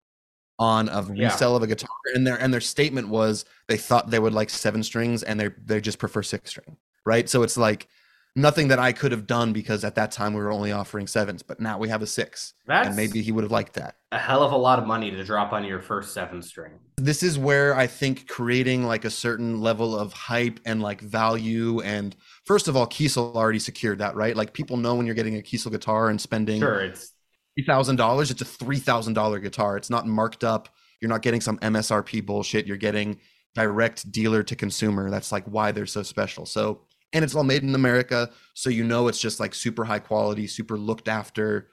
on 0.59 0.89
a 0.89 1.03
Yeah. 1.13 1.29
resale 1.29 1.55
of 1.55 1.63
a 1.63 1.67
guitar. 1.67 1.91
And 2.15 2.27
their 2.27 2.41
and 2.41 2.51
their 2.53 2.63
statement 2.63 3.09
was 3.09 3.45
they 3.69 3.77
thought 3.77 4.11
they 4.11 4.19
would 4.19 4.33
like 4.33 4.49
seven 4.49 4.83
strings 4.83 5.23
and 5.23 5.39
they 5.39 5.51
they 5.63 5.83
just 5.83 5.99
prefer 5.99 6.23
six 6.23 6.49
string, 6.49 6.79
right? 7.05 7.29
So 7.29 7.43
it's 7.43 7.59
like 7.59 7.89
nothing 8.37 8.69
that 8.69 8.79
I 8.79 8.93
could 8.93 9.11
have 9.13 9.27
done 9.27 9.53
because 9.53 9.83
at 9.83 9.95
that 9.95 10.13
time 10.13 10.35
we 10.35 10.41
were 10.41 10.53
only 10.53 10.71
offering 10.71 11.07
sevens, 11.07 11.43
but 11.43 11.59
now 11.59 11.79
we 11.79 11.89
have 11.89 12.03
a 12.03 12.07
six. 12.07 12.55
That's 12.67 12.89
and 12.89 12.97
maybe 12.97 13.23
he 13.23 13.33
would 13.33 13.43
have 13.43 13.51
liked 13.51 13.73
that. 13.75 13.97
a 14.13 14.19
hell 14.19 14.43
of 14.43 14.53
a 14.53 14.57
lot 14.57 14.79
of 14.79 14.87
money 14.87 15.11
to 15.11 15.25
drop 15.25 15.53
on 15.53 15.65
your 15.65 15.81
first 15.81 16.13
seven 16.13 16.43
string. 16.43 16.73
this 16.99 17.23
is 17.23 17.39
where 17.39 17.75
I 17.75 17.87
think 17.87 18.29
creating 18.29 18.85
like 18.85 19.05
a 19.05 19.11
certain 19.11 19.61
level 19.61 19.99
of 19.99 20.13
hype 20.13 20.61
and 20.65 20.81
like 20.83 21.01
value 21.01 21.81
and 21.81 22.15
first 22.45 22.69
of 22.69 22.77
all, 22.77 22.87
Kiesel 22.87 23.35
already 23.35 23.59
secured 23.59 23.99
that, 23.99 24.15
right? 24.15 24.37
Like 24.37 24.53
people 24.53 24.77
know 24.77 24.95
when 24.95 25.07
you're 25.07 25.15
getting 25.15 25.37
a 25.37 25.43
Kiesel 25.43 25.73
guitar 25.73 26.11
and 26.11 26.21
spending 26.21 26.61
Sure, 26.61 26.81
it's 26.81 27.13
three 27.57 27.65
thousand 27.65 27.97
dollars, 27.97 28.31
it's 28.31 28.43
a 28.43 28.45
three 28.45 28.79
thousand 28.79 29.15
dollar 29.15 29.39
guitar. 29.41 29.77
It's 29.77 29.91
not 29.91 30.07
marked 30.07 30.45
up. 30.45 30.69
You're 31.01 31.09
not 31.09 31.23
getting 31.23 31.41
some 31.41 31.59
MSRP 31.59 32.25
bullshit. 32.25 32.67
You're 32.67 32.77
getting 32.77 33.19
direct 33.55 34.11
dealer 34.13 34.43
to 34.43 34.55
consumer. 34.57 35.11
That's 35.11 35.33
like 35.33 35.45
why 35.45 35.73
they're 35.73 35.87
so 35.87 36.03
special. 36.03 36.45
So 36.47 36.83
and 37.13 37.25
it's 37.25 37.35
all 37.35 37.45
made 37.45 37.63
in 37.63 37.75
America, 37.75 38.31
so 38.55 38.71
you 38.71 38.85
know 38.85 39.09
it's 39.09 39.21
just 39.21 39.41
like 39.41 39.55
super 39.55 39.85
high 39.85 39.99
quality, 39.99 40.47
super 40.47 40.79
looked 40.79 41.09
after. 41.09 41.69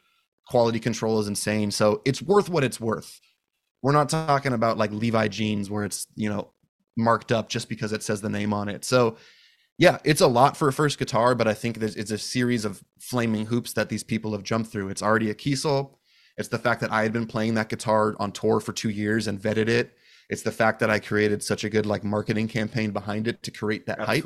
Quality 0.48 0.80
control 0.80 1.20
is 1.20 1.28
insane. 1.28 1.72
So 1.72 2.02
it's 2.06 2.22
worth 2.22 2.50
what 2.50 2.64
it's 2.64 2.80
worth. 2.80 3.20
We're 3.82 3.94
not 3.94 4.10
talking 4.10 4.54
about 4.54 4.78
like 4.78 4.92
Levi 4.92 5.28
jeans 5.30 5.70
where 5.70 5.86
it's, 5.86 6.08
you 6.16 6.30
know, 6.30 6.52
marked 6.96 7.32
up 7.32 7.50
just 7.50 7.70
because 7.70 7.94
it 7.94 8.04
says 8.04 8.22
the 8.22 8.30
name 8.30 8.54
on 8.54 8.70
it. 8.70 8.86
So 8.86 9.18
yeah, 9.78 9.98
it's 10.04 10.22
a 10.22 10.28
lot 10.28 10.56
for 10.56 10.68
a 10.68 10.74
first 10.74 11.00
guitar, 11.00 11.34
but 11.34 11.48
I 11.48 11.54
think 11.54 11.78
it's 11.78 12.12
a 12.12 12.18
series 12.18 12.64
of 12.66 12.84
flaming 13.00 13.46
hoops 13.46 13.74
that 13.74 13.90
these 13.90 14.04
people 14.04 14.32
have 14.34 14.44
jumped 14.44 14.72
through. 14.72 14.90
It's 14.90 15.02
already 15.02 15.30
a 15.30 15.36
Kiesel. 15.36 15.96
It's 16.38 16.50
the 16.50 16.60
fact 16.60 16.82
that 16.82 16.92
I 16.92 17.04
had 17.04 17.14
been 17.14 17.26
playing 17.26 17.56
that 17.56 17.70
guitar 17.70 18.16
on 18.20 18.32
tour 18.32 18.60
for 18.60 18.74
two 18.74 18.90
years 18.90 19.28
and 19.28 19.42
vetted 19.42 19.68
it. 19.68 19.96
It's 20.30 20.44
the 20.44 20.52
fact 20.52 20.80
that 20.80 20.90
I 20.90 21.00
created 21.00 21.44
such 21.44 21.64
a 21.64 21.70
good 21.70 21.86
like 21.86 22.04
marketing 22.04 22.48
campaign 22.48 22.92
behind 22.92 23.28
it 23.28 23.44
to 23.44 23.52
create 23.52 23.86
that 23.88 24.00
hype 24.00 24.26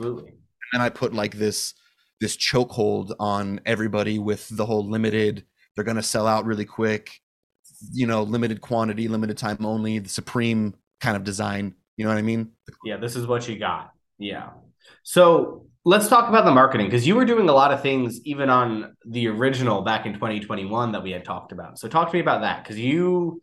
and 0.73 0.81
I 0.81 0.89
put 0.89 1.13
like 1.13 1.35
this 1.35 1.73
this 2.19 2.35
chokehold 2.35 3.13
on 3.19 3.61
everybody 3.65 4.17
with 4.19 4.47
the 4.49 4.65
whole 4.65 4.87
limited. 4.87 5.45
They're 5.75 5.83
gonna 5.83 6.03
sell 6.03 6.27
out 6.27 6.45
really 6.45 6.65
quick, 6.65 7.11
you 7.91 8.07
know, 8.07 8.23
limited 8.23 8.61
quantity, 8.61 9.07
limited 9.07 9.37
time 9.37 9.65
only, 9.65 9.99
the 9.99 10.09
supreme 10.09 10.73
kind 10.99 11.15
of 11.15 11.23
design. 11.23 11.75
You 11.95 12.05
know 12.05 12.11
what 12.11 12.17
I 12.17 12.23
mean? 12.23 12.51
Yeah, 12.83 12.97
this 12.97 13.15
is 13.15 13.27
what 13.27 13.47
you 13.47 13.59
got. 13.59 13.91
Yeah. 14.17 14.49
So 15.03 15.67
let's 15.85 16.07
talk 16.07 16.27
about 16.27 16.45
the 16.45 16.51
marketing 16.51 16.87
because 16.87 17.07
you 17.07 17.15
were 17.15 17.25
doing 17.25 17.47
a 17.49 17.53
lot 17.53 17.71
of 17.71 17.81
things 17.81 18.19
even 18.25 18.49
on 18.49 18.95
the 19.05 19.27
original 19.27 19.81
back 19.83 20.05
in 20.05 20.13
2021 20.13 20.91
that 20.91 21.01
we 21.01 21.11
had 21.11 21.23
talked 21.23 21.51
about. 21.51 21.79
So 21.79 21.87
talk 21.87 22.09
to 22.09 22.13
me 22.13 22.19
about 22.19 22.41
that 22.41 22.63
because 22.63 22.77
you 22.77 23.41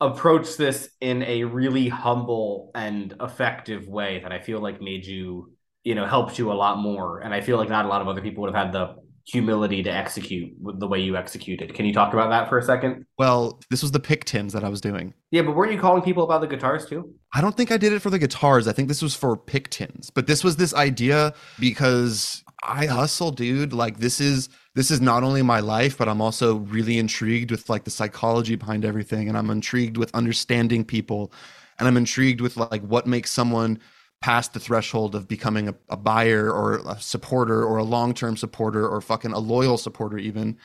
approached 0.00 0.58
this 0.58 0.90
in 1.00 1.22
a 1.22 1.44
really 1.44 1.88
humble 1.88 2.70
and 2.74 3.14
effective 3.20 3.86
way 3.86 4.20
that 4.20 4.32
I 4.32 4.40
feel 4.40 4.58
like 4.58 4.80
made 4.80 5.04
you, 5.06 5.51
you 5.84 5.94
know, 5.94 6.06
helped 6.06 6.38
you 6.38 6.52
a 6.52 6.54
lot 6.54 6.78
more. 6.78 7.20
And 7.20 7.34
I 7.34 7.40
feel 7.40 7.56
like 7.56 7.68
not 7.68 7.84
a 7.84 7.88
lot 7.88 8.00
of 8.00 8.08
other 8.08 8.20
people 8.20 8.42
would 8.42 8.54
have 8.54 8.64
had 8.66 8.72
the 8.72 8.96
humility 9.24 9.82
to 9.84 9.90
execute 9.90 10.52
the 10.78 10.86
way 10.86 11.00
you 11.00 11.16
executed. 11.16 11.74
Can 11.74 11.86
you 11.86 11.92
talk 11.92 12.12
about 12.12 12.30
that 12.30 12.48
for 12.48 12.58
a 12.58 12.62
second? 12.62 13.06
Well, 13.18 13.60
this 13.70 13.82
was 13.82 13.92
the 13.92 14.00
pick 14.00 14.24
tins 14.24 14.52
that 14.52 14.64
I 14.64 14.68
was 14.68 14.80
doing. 14.80 15.14
Yeah, 15.30 15.42
but 15.42 15.54
weren't 15.54 15.72
you 15.72 15.78
calling 15.78 16.02
people 16.02 16.24
about 16.24 16.40
the 16.40 16.48
guitars 16.48 16.86
too? 16.86 17.14
I 17.32 17.40
don't 17.40 17.56
think 17.56 17.70
I 17.70 17.76
did 17.76 17.92
it 17.92 18.00
for 18.00 18.10
the 18.10 18.18
guitars. 18.18 18.66
I 18.66 18.72
think 18.72 18.88
this 18.88 19.02
was 19.02 19.14
for 19.14 19.36
pick 19.36 19.70
tins. 19.70 20.10
But 20.10 20.26
this 20.26 20.42
was 20.42 20.56
this 20.56 20.74
idea 20.74 21.34
because 21.60 22.42
I 22.64 22.86
hustle, 22.86 23.30
dude. 23.30 23.72
Like 23.72 23.98
this 23.98 24.20
is 24.20 24.48
this 24.74 24.90
is 24.90 25.00
not 25.00 25.22
only 25.22 25.42
my 25.42 25.60
life, 25.60 25.98
but 25.98 26.08
I'm 26.08 26.20
also 26.20 26.56
really 26.56 26.98
intrigued 26.98 27.50
with 27.50 27.68
like 27.68 27.84
the 27.84 27.90
psychology 27.90 28.56
behind 28.56 28.84
everything. 28.84 29.28
And 29.28 29.38
I'm 29.38 29.50
intrigued 29.50 29.96
with 29.96 30.14
understanding 30.14 30.84
people. 30.84 31.32
And 31.78 31.86
I'm 31.88 31.96
intrigued 31.96 32.40
with 32.40 32.56
like 32.56 32.82
what 32.82 33.06
makes 33.06 33.30
someone 33.30 33.78
past 34.22 34.54
the 34.54 34.60
threshold 34.60 35.14
of 35.14 35.28
becoming 35.28 35.68
a, 35.68 35.74
a 35.88 35.96
buyer 35.96 36.50
or 36.50 36.80
a 36.86 36.98
supporter 37.00 37.64
or 37.64 37.78
a 37.78 37.84
long-term 37.84 38.36
supporter 38.36 38.88
or 38.88 39.00
fucking 39.00 39.32
a 39.32 39.38
loyal 39.38 39.76
supporter 39.76 40.16
even 40.16 40.56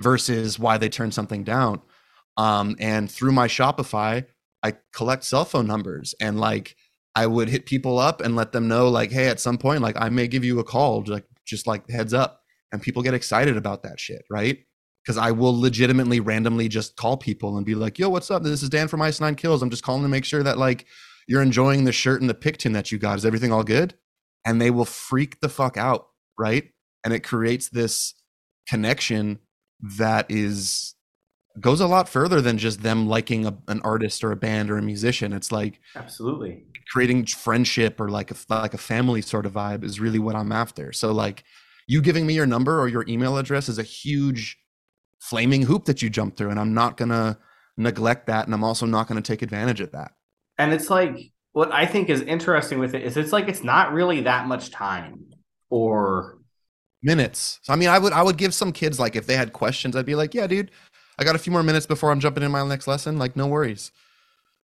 versus 0.00 0.58
why 0.58 0.76
they 0.76 0.88
turn 0.88 1.12
something 1.12 1.44
down. 1.44 1.80
Um, 2.36 2.76
and 2.80 3.10
through 3.10 3.32
my 3.32 3.46
Shopify, 3.46 4.26
I 4.62 4.74
collect 4.92 5.24
cell 5.24 5.44
phone 5.44 5.66
numbers 5.66 6.14
and 6.20 6.40
like 6.40 6.76
I 7.14 7.26
would 7.26 7.48
hit 7.48 7.66
people 7.66 7.98
up 7.98 8.20
and 8.20 8.34
let 8.34 8.50
them 8.50 8.66
know 8.66 8.88
like, 8.88 9.12
hey, 9.12 9.28
at 9.28 9.38
some 9.38 9.58
point, 9.58 9.82
like 9.82 9.96
I 9.98 10.08
may 10.08 10.26
give 10.26 10.44
you 10.44 10.58
a 10.58 10.64
call, 10.64 11.04
like 11.06 11.26
just 11.46 11.66
like 11.66 11.88
heads 11.88 12.12
up. 12.12 12.40
And 12.72 12.82
people 12.82 13.02
get 13.02 13.14
excited 13.14 13.56
about 13.56 13.84
that 13.84 14.00
shit, 14.00 14.24
right? 14.28 14.58
Because 15.04 15.16
I 15.16 15.30
will 15.30 15.56
legitimately 15.58 16.18
randomly 16.18 16.66
just 16.66 16.96
call 16.96 17.16
people 17.16 17.56
and 17.56 17.64
be 17.64 17.76
like, 17.76 18.00
yo, 18.00 18.08
what's 18.08 18.32
up? 18.32 18.42
This 18.42 18.64
is 18.64 18.68
Dan 18.68 18.88
from 18.88 19.02
Ice 19.02 19.20
Nine 19.20 19.36
Kills. 19.36 19.62
I'm 19.62 19.70
just 19.70 19.84
calling 19.84 20.02
to 20.02 20.08
make 20.08 20.24
sure 20.24 20.42
that 20.42 20.58
like 20.58 20.86
you're 21.26 21.42
enjoying 21.42 21.84
the 21.84 21.92
shirt 21.92 22.20
and 22.20 22.30
the 22.30 22.34
pick 22.34 22.58
tin 22.58 22.72
that 22.72 22.92
you 22.92 22.98
got. 22.98 23.18
Is 23.18 23.26
everything 23.26 23.52
all 23.52 23.64
good? 23.64 23.94
And 24.44 24.60
they 24.60 24.70
will 24.70 24.84
freak 24.84 25.40
the 25.40 25.48
fuck 25.48 25.76
out, 25.76 26.08
right? 26.38 26.70
And 27.04 27.14
it 27.14 27.20
creates 27.20 27.68
this 27.68 28.14
connection 28.68 29.38
that 29.98 30.26
is 30.30 30.94
goes 31.60 31.80
a 31.80 31.86
lot 31.86 32.08
further 32.08 32.40
than 32.40 32.58
just 32.58 32.82
them 32.82 33.06
liking 33.06 33.46
a, 33.46 33.56
an 33.68 33.80
artist 33.82 34.24
or 34.24 34.32
a 34.32 34.36
band 34.36 34.70
or 34.70 34.78
a 34.78 34.82
musician. 34.82 35.32
It's 35.32 35.52
like 35.52 35.80
Absolutely. 35.94 36.64
creating 36.90 37.26
friendship 37.26 38.00
or 38.00 38.08
like 38.08 38.30
a 38.30 38.34
like 38.48 38.74
a 38.74 38.78
family 38.78 39.22
sort 39.22 39.46
of 39.46 39.52
vibe 39.52 39.84
is 39.84 40.00
really 40.00 40.18
what 40.18 40.34
I'm 40.34 40.52
after. 40.52 40.92
So 40.92 41.12
like 41.12 41.44
you 41.86 42.00
giving 42.00 42.26
me 42.26 42.34
your 42.34 42.46
number 42.46 42.80
or 42.80 42.88
your 42.88 43.04
email 43.08 43.36
address 43.36 43.68
is 43.68 43.78
a 43.78 43.82
huge 43.82 44.58
flaming 45.20 45.62
hoop 45.62 45.84
that 45.84 46.02
you 46.02 46.10
jump 46.10 46.36
through 46.36 46.50
and 46.50 46.60
I'm 46.60 46.74
not 46.74 46.96
going 46.96 47.10
to 47.10 47.38
neglect 47.76 48.26
that 48.26 48.46
and 48.46 48.54
I'm 48.54 48.64
also 48.64 48.86
not 48.86 49.08
going 49.08 49.20
to 49.20 49.26
take 49.26 49.42
advantage 49.42 49.80
of 49.80 49.92
that. 49.92 50.12
And 50.58 50.72
it's 50.72 50.90
like 50.90 51.32
what 51.52 51.72
I 51.72 51.86
think 51.86 52.10
is 52.10 52.20
interesting 52.22 52.78
with 52.78 52.94
it 52.94 53.02
is 53.02 53.16
it's 53.16 53.32
like 53.32 53.48
it's 53.48 53.64
not 53.64 53.92
really 53.92 54.22
that 54.22 54.46
much 54.46 54.70
time 54.70 55.26
or 55.70 56.38
Minutes. 57.02 57.60
So, 57.62 57.74
I 57.74 57.76
mean, 57.76 57.90
I 57.90 57.98
would 57.98 58.14
I 58.14 58.22
would 58.22 58.38
give 58.38 58.54
some 58.54 58.72
kids 58.72 58.98
like 58.98 59.14
if 59.14 59.26
they 59.26 59.36
had 59.36 59.52
questions, 59.52 59.94
I'd 59.94 60.06
be 60.06 60.14
like, 60.14 60.32
"Yeah, 60.32 60.46
dude, 60.46 60.70
I 61.18 61.24
got 61.24 61.34
a 61.36 61.38
few 61.38 61.52
more 61.52 61.62
minutes 61.62 61.84
before 61.84 62.10
I'm 62.10 62.18
jumping 62.18 62.42
in 62.42 62.50
my 62.50 62.66
next 62.66 62.86
lesson. 62.86 63.18
Like, 63.18 63.36
no 63.36 63.46
worries." 63.46 63.92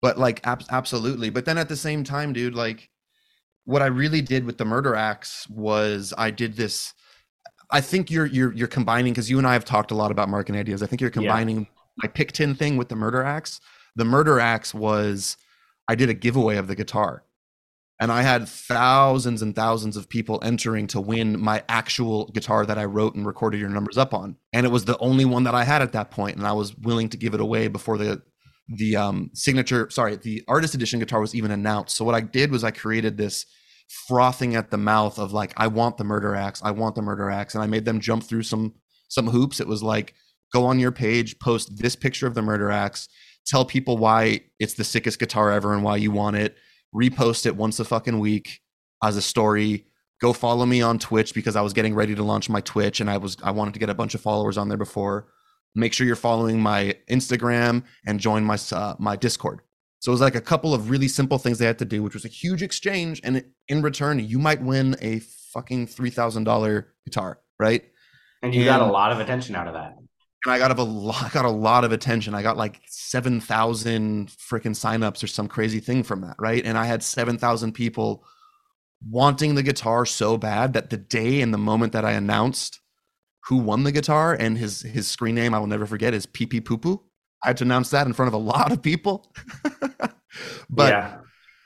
But 0.02 0.18
like, 0.18 0.40
ab- 0.48 0.64
absolutely. 0.70 1.30
But 1.30 1.44
then 1.44 1.58
at 1.58 1.68
the 1.68 1.76
same 1.76 2.06
time, 2.06 2.32
dude, 2.32 2.56
like, 2.56 2.90
what 3.66 3.82
I 3.82 3.88
really 3.88 4.22
did 4.22 4.46
with 4.46 4.58
the 4.58 4.64
murder 4.64 4.96
axe 4.96 5.46
was 5.50 6.14
I 6.18 6.32
did 6.32 6.56
this. 6.56 6.94
I 7.70 7.82
think 7.82 8.10
you're 8.10 8.28
you're 8.28 8.54
you're 8.54 8.70
combining 8.70 9.12
because 9.12 9.30
you 9.30 9.38
and 9.38 9.46
I 9.46 9.52
have 9.52 9.66
talked 9.66 9.92
a 9.92 9.96
lot 9.96 10.10
about 10.12 10.30
marketing 10.30 10.58
ideas. 10.60 10.82
I 10.82 10.86
think 10.86 11.02
you're 11.02 11.10
Yeah. 11.10 11.22
combining 11.22 11.68
my 11.98 12.08
pick 12.08 12.32
tin 12.32 12.56
thing 12.56 12.78
with 12.78 12.88
the 12.88 12.96
murder 12.96 13.24
axe. 13.24 13.60
The 13.98 14.06
murder 14.06 14.40
axe 14.40 14.74
was 14.74 15.36
I 15.92 15.96
did 15.96 16.10
a 16.10 16.14
giveaway 16.14 16.56
of 16.56 16.68
the 16.68 16.76
guitar. 16.76 17.26
And 18.00 18.14
I 18.14 18.22
had 18.22 18.48
thousands 18.48 19.42
and 19.42 19.54
thousands 19.54 19.98
of 19.98 20.08
people 20.08 20.40
entering 20.42 20.88
to 20.88 21.02
win 21.02 21.38
my 21.38 21.64
actual 21.68 22.28
guitar 22.28 22.66
that 22.66 22.78
I 22.78 22.86
wrote 22.86 23.14
and 23.14 23.28
recorded 23.28 23.60
your 23.60 23.70
numbers 23.70 23.98
up 23.98 24.14
on. 24.14 24.38
And 24.54 24.66
it 24.66 24.70
was 24.70 24.86
the 24.86 24.98
only 25.00 25.26
one 25.26 25.44
that 25.44 25.54
I 25.54 25.66
had 25.66 25.82
at 25.82 25.92
that 25.92 26.10
point, 26.10 26.38
and 26.38 26.48
I 26.48 26.54
was 26.54 26.76
willing 26.78 27.10
to 27.10 27.18
give 27.18 27.34
it 27.34 27.42
away 27.42 27.68
before 27.68 27.98
the 27.98 28.22
the 28.70 28.96
um, 28.96 29.32
signature, 29.34 29.90
sorry, 29.90 30.16
the 30.16 30.44
artist 30.48 30.74
edition 30.74 31.00
guitar 31.00 31.20
was 31.20 31.36
even 31.36 31.52
announced. 31.52 31.98
So 31.98 32.06
what 32.06 32.16
I 32.16 32.22
did 32.22 32.52
was 32.52 32.64
I 32.64 32.72
created 32.72 33.18
this 33.18 33.46
frothing 34.08 34.56
at 34.56 34.72
the 34.72 34.78
mouth 34.78 35.20
of 35.20 35.34
like, 35.34 35.52
I 35.58 35.68
want 35.68 35.98
the 35.98 36.06
murder 36.06 36.36
axe, 36.36 36.62
I 36.64 36.72
want 36.72 36.96
the 36.96 37.02
murder 37.02 37.30
axe, 37.30 37.54
and 37.54 37.62
I 37.62 37.68
made 37.68 37.84
them 37.84 38.00
jump 38.00 38.24
through 38.24 38.44
some 38.44 38.76
some 39.10 39.28
hoops. 39.28 39.60
It 39.60 39.68
was 39.68 39.84
like, 39.84 40.14
go 40.54 40.66
on 40.66 40.80
your 40.80 40.94
page, 40.94 41.38
post 41.40 41.78
this 41.78 41.98
picture 41.98 42.28
of 42.28 42.34
the 42.34 42.42
murder 42.42 42.72
axe, 42.72 43.10
tell 43.46 43.66
people 43.66 43.98
why 43.98 44.42
it's 44.60 44.74
the 44.76 44.84
sickest 44.84 45.20
guitar 45.20 45.52
ever 45.52 45.74
and 45.74 45.84
why 45.84 45.98
you 45.98 46.12
want 46.12 46.36
it, 46.36 46.58
repost 46.96 47.46
it 47.46 47.56
once 47.56 47.80
a 47.80 47.86
fucking 47.86 48.20
week 48.20 48.60
as 49.04 49.18
a 49.18 49.22
story. 49.22 49.86
Go 50.20 50.34
follow 50.34 50.66
me 50.66 50.82
on 50.82 51.00
Twitch 51.00 51.34
because 51.34 51.56
I 51.56 51.62
was 51.62 51.74
getting 51.74 51.96
ready 51.96 52.14
to 52.16 52.24
launch 52.24 52.50
my 52.50 52.62
Twitch 52.62 53.00
and 53.00 53.10
I 53.10 53.18
was 53.18 53.38
I 53.44 53.52
wanted 53.52 53.74
to 53.74 53.80
get 53.80 53.90
a 53.90 53.94
bunch 53.94 54.14
of 54.14 54.22
followers 54.22 54.58
on 54.58 54.70
there 54.70 54.78
before. 54.78 55.28
Make 55.74 55.94
sure 55.94 56.06
you're 56.06 56.16
following 56.16 56.60
my 56.60 56.96
Instagram 57.10 57.84
and 58.06 58.20
join 58.20 58.44
my 58.44 58.58
uh, 58.72 58.96
my 59.00 59.16
Discord. 59.16 59.62
So 60.00 60.12
it 60.12 60.14
was 60.14 60.22
like 60.22 60.36
a 60.36 60.42
couple 60.42 60.74
of 60.74 60.90
really 60.90 61.08
simple 61.08 61.38
things 61.38 61.60
they 61.60 61.66
had 61.66 61.80
to 61.80 61.86
do, 61.86 62.04
which 62.04 62.16
was 62.16 62.26
a 62.26 62.28
huge 62.28 62.64
exchange. 62.64 63.22
And 63.24 63.46
in 63.68 63.82
return, 63.82 64.20
you 64.20 64.40
might 64.40 64.62
win 64.62 64.96
a 65.02 65.20
fucking 65.20 65.88
three 65.88 66.10
thousand 66.10 66.44
dollar 66.44 66.94
guitar, 67.06 67.40
right? 67.60 67.84
and 68.44 68.56
you 68.56 68.66
got 68.66 68.82
a 68.82 68.86
lot 68.86 69.12
of 69.12 69.20
attention 69.20 69.56
out 69.56 69.68
of 69.68 69.74
that. 69.74 69.96
And 70.46 70.54
I 70.54 70.58
got 70.58 70.78
a 70.78 70.84
lot, 70.84 71.24
I 71.24 71.30
got 71.30 71.46
a 71.46 71.50
lot 71.50 71.84
of 71.84 71.92
attention. 71.92 72.34
I 72.34 72.42
got 72.42 72.58
like 72.58 72.82
seven 72.88 73.40
thousand 73.40 74.30
freaking 74.30 74.76
signups 74.76 75.24
or 75.24 75.28
some 75.28 75.48
crazy 75.48 75.80
thing 75.80 76.04
from 76.04 76.22
that, 76.22 76.36
right? 76.40 76.66
And 76.66 76.78
I 76.78 76.86
had 76.86 77.04
seven 77.04 77.38
thousand 77.38 77.74
people 77.74 78.24
wanting 79.08 79.56
the 79.56 79.64
guitar 79.64 80.06
so 80.06 80.38
bad 80.38 80.74
that 80.74 80.90
the 80.90 80.98
day 80.98 81.42
and 81.42 81.54
the 81.54 81.58
moment 81.58 81.94
that 81.94 82.06
I 82.06 82.12
announced 82.12 82.80
who 83.46 83.58
won 83.58 83.84
the 83.84 83.92
guitar 83.92 84.34
and 84.34 84.58
his 84.58 84.82
his 84.82 85.08
screen 85.08 85.36
name 85.36 85.54
I 85.54 85.60
will 85.60 85.68
never 85.68 85.86
forget 85.86 86.14
is 86.14 86.26
Pee 86.26 86.46
Pee 86.46 86.62
Poo 86.62 86.78
Poo. 86.78 87.02
I 87.44 87.50
had 87.50 87.58
to 87.58 87.64
announce 87.64 87.90
that 87.90 88.06
in 88.06 88.14
front 88.14 88.28
of 88.28 88.34
a 88.34 88.38
lot 88.38 88.72
of 88.72 88.82
people. 88.82 89.34
but 90.70 90.92
yeah. 90.92 91.18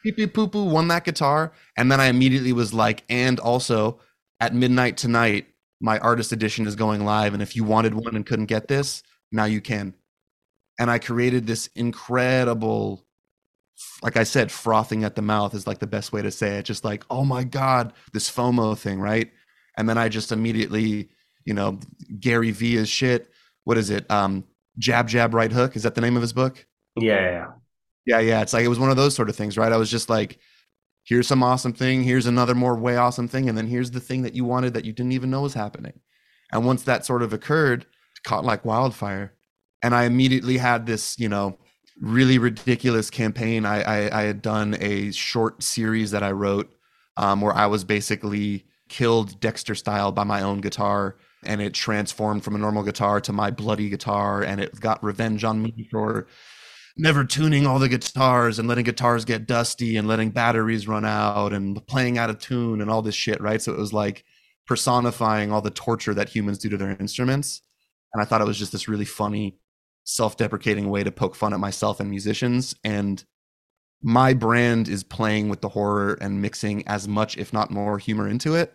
Pee 0.03 0.11
Pee 0.11 0.27
Poo 0.27 0.47
Poo 0.47 0.65
won 0.65 0.87
that 0.89 1.03
guitar. 1.03 1.51
And 1.75 1.91
then 1.91 1.99
I 1.99 2.05
immediately 2.05 2.53
was 2.53 2.73
like, 2.73 3.03
and 3.09 3.39
also 3.39 3.99
at 4.39 4.53
midnight 4.53 4.97
tonight, 4.97 5.47
my 5.81 5.99
artist 5.99 6.31
edition 6.31 6.67
is 6.67 6.75
going 6.75 7.03
live 7.03 7.33
and 7.33 7.43
if 7.43 7.55
you 7.55 7.63
wanted 7.63 7.93
one 7.93 8.15
and 8.15 8.25
couldn't 8.25 8.45
get 8.45 8.67
this 8.67 9.03
now 9.31 9.45
you 9.45 9.61
can. 9.61 9.93
And 10.79 10.89
i 10.89 10.99
created 10.99 11.47
this 11.47 11.67
incredible 11.75 13.05
like 14.01 14.15
i 14.15 14.23
said 14.23 14.51
frothing 14.51 15.03
at 15.03 15.15
the 15.15 15.21
mouth 15.21 15.53
is 15.53 15.67
like 15.67 15.79
the 15.79 15.87
best 15.87 16.13
way 16.13 16.21
to 16.21 16.31
say 16.31 16.57
it. 16.57 16.63
Just 16.63 16.83
like 16.83 17.03
oh 17.09 17.25
my 17.25 17.43
god 17.43 17.93
this 18.13 18.29
fomo 18.29 18.77
thing 18.77 18.99
right? 18.99 19.31
And 19.77 19.87
then 19.87 19.97
i 19.97 20.09
just 20.09 20.31
immediately 20.31 21.09
you 21.45 21.53
know 21.53 21.79
gary 22.19 22.51
vee 22.51 22.77
is 22.77 22.89
shit. 22.89 23.29
What 23.63 23.77
is 23.77 23.89
it? 23.89 24.09
Um 24.09 24.45
jab 24.77 25.07
jab 25.07 25.33
right 25.33 25.51
hook? 25.51 25.75
Is 25.75 25.83
that 25.83 25.95
the 25.95 26.01
name 26.01 26.15
of 26.15 26.21
his 26.21 26.33
book? 26.33 26.65
Yeah. 28.05 28.19
yeah 28.19 28.19
yeah. 28.19 28.41
It's 28.41 28.53
like 28.53 28.65
it 28.65 28.69
was 28.69 28.79
one 28.79 28.91
of 28.91 28.97
those 28.97 29.15
sort 29.15 29.29
of 29.29 29.35
things 29.35 29.57
right? 29.57 29.71
I 29.71 29.77
was 29.77 29.91
just 29.91 30.09
like 30.09 30.39
here's 31.05 31.27
some 31.27 31.43
awesome 31.43 31.73
thing 31.73 32.03
here's 32.03 32.25
another 32.25 32.55
more 32.55 32.75
way 32.75 32.97
awesome 32.97 33.27
thing 33.27 33.47
and 33.47 33.57
then 33.57 33.67
here's 33.67 33.91
the 33.91 33.99
thing 33.99 34.23
that 34.23 34.33
you 34.33 34.43
wanted 34.43 34.73
that 34.73 34.85
you 34.85 34.91
didn't 34.91 35.13
even 35.13 35.29
know 35.29 35.41
was 35.41 35.53
happening. 35.53 35.99
And 36.51 36.65
once 36.65 36.83
that 36.83 37.05
sort 37.05 37.23
of 37.23 37.33
occurred 37.33 37.81
it 37.83 38.23
caught 38.23 38.45
like 38.45 38.65
wildfire. 38.65 39.33
And 39.81 39.95
i 39.95 40.03
immediately 40.03 40.57
had 40.57 40.85
this 40.85 41.17
you 41.19 41.29
know 41.29 41.57
really 42.01 42.37
ridiculous 42.37 43.09
campaign. 43.09 43.65
I 43.65 43.81
i, 43.81 44.21
I 44.21 44.23
had 44.23 44.41
done 44.41 44.75
a 44.79 45.11
short 45.11 45.63
series 45.63 46.11
that 46.11 46.23
i 46.23 46.31
wrote 46.31 46.73
um, 47.17 47.41
where 47.41 47.53
i 47.53 47.67
was 47.67 47.83
basically 47.83 48.65
killed 48.89 49.39
dexter 49.39 49.75
style 49.75 50.11
by 50.11 50.23
my 50.23 50.41
own 50.41 50.61
guitar 50.61 51.15
and 51.43 51.61
it 51.61 51.73
transformed 51.73 52.43
from 52.43 52.55
a 52.55 52.59
normal 52.59 52.83
guitar 52.83 53.21
to 53.21 53.33
my 53.33 53.51
bloody 53.51 53.89
guitar 53.89 54.43
and 54.43 54.59
it 54.59 54.79
got 54.79 55.03
revenge 55.03 55.43
on 55.43 55.61
me 55.61 55.87
for 55.91 56.27
never 56.97 57.23
tuning 57.25 57.65
all 57.67 57.79
the 57.79 57.89
guitars 57.89 58.57
and 58.57 58.67
letting 58.67 58.85
guitars 58.85 59.25
get 59.25 59.47
dusty 59.47 59.97
and 59.97 60.07
letting 60.07 60.29
batteries 60.29 60.87
run 60.87 61.05
out 61.05 61.51
and 61.51 61.85
playing 61.87 62.17
out 62.17 62.29
of 62.29 62.39
tune 62.39 62.81
and 62.81 62.89
all 62.89 63.01
this 63.01 63.15
shit, 63.15 63.41
right? 63.41 63.61
So 63.61 63.73
it 63.73 63.77
was 63.77 63.91
like 63.93 64.23
personifying 64.65 65.51
all 65.51 65.61
the 65.61 65.71
torture 65.71 66.13
that 66.13 66.29
humans 66.29 66.57
do 66.57 66.69
to 66.69 66.77
their 66.77 66.95
instruments. 66.99 67.61
And 68.13 68.21
I 68.21 68.25
thought 68.25 68.41
it 68.41 68.47
was 68.47 68.57
just 68.57 68.71
this 68.71 68.87
really 68.87 69.05
funny, 69.05 69.59
self 70.05 70.37
deprecating 70.37 70.89
way 70.89 71.03
to 71.03 71.11
poke 71.11 71.35
fun 71.35 71.53
at 71.53 71.59
myself 71.59 71.99
and 71.99 72.09
musicians. 72.09 72.75
And 72.83 73.23
my 74.01 74.33
brand 74.33 74.87
is 74.87 75.03
playing 75.03 75.49
with 75.49 75.61
the 75.61 75.69
horror 75.69 76.17
and 76.21 76.41
mixing 76.41 76.87
as 76.87 77.07
much, 77.07 77.37
if 77.37 77.51
not 77.51 77.71
more, 77.71 77.97
humor 77.97 78.27
into 78.29 78.55
it. 78.55 78.73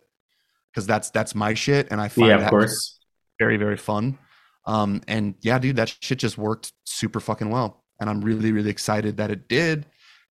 Because 0.73 0.87
that's 0.87 1.11
that's 1.11 1.35
my 1.35 1.55
shit, 1.55 1.89
and 1.91 2.00
I 2.00 2.09
find 2.09 2.29
Yeah, 2.29 2.35
of 2.35 2.41
that 2.43 2.50
course. 2.50 3.00
very 3.41 3.57
very 3.57 3.77
fun. 3.77 4.19
Um, 4.67 5.00
and 5.09 5.35
yeah, 5.41 5.59
dude, 5.59 5.77
that 5.77 5.97
shit 6.00 6.19
just 6.19 6.39
worked 6.39 6.73
super 6.85 7.19
fucking 7.19 7.50
well, 7.50 7.80
and 8.00 8.11
I'm 8.11 8.21
really 8.21 8.52
really 8.52 8.71
excited 8.71 9.16
that 9.19 9.30
it 9.30 9.49
did. 9.49 9.87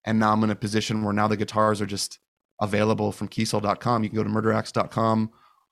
And 0.06 0.20
now 0.20 0.34
I'm 0.34 0.44
in 0.44 0.50
a 0.50 0.56
position 0.56 1.04
where 1.04 1.14
now 1.14 1.28
the 1.28 1.38
guitars 1.38 1.82
are 1.82 1.86
just 1.86 2.20
available 2.62 3.12
from 3.12 3.28
Kiesel.com. 3.28 4.04
You 4.04 4.10
can 4.10 4.18
go 4.18 4.24
to 4.24 4.30
murderaxe.com 4.30 5.32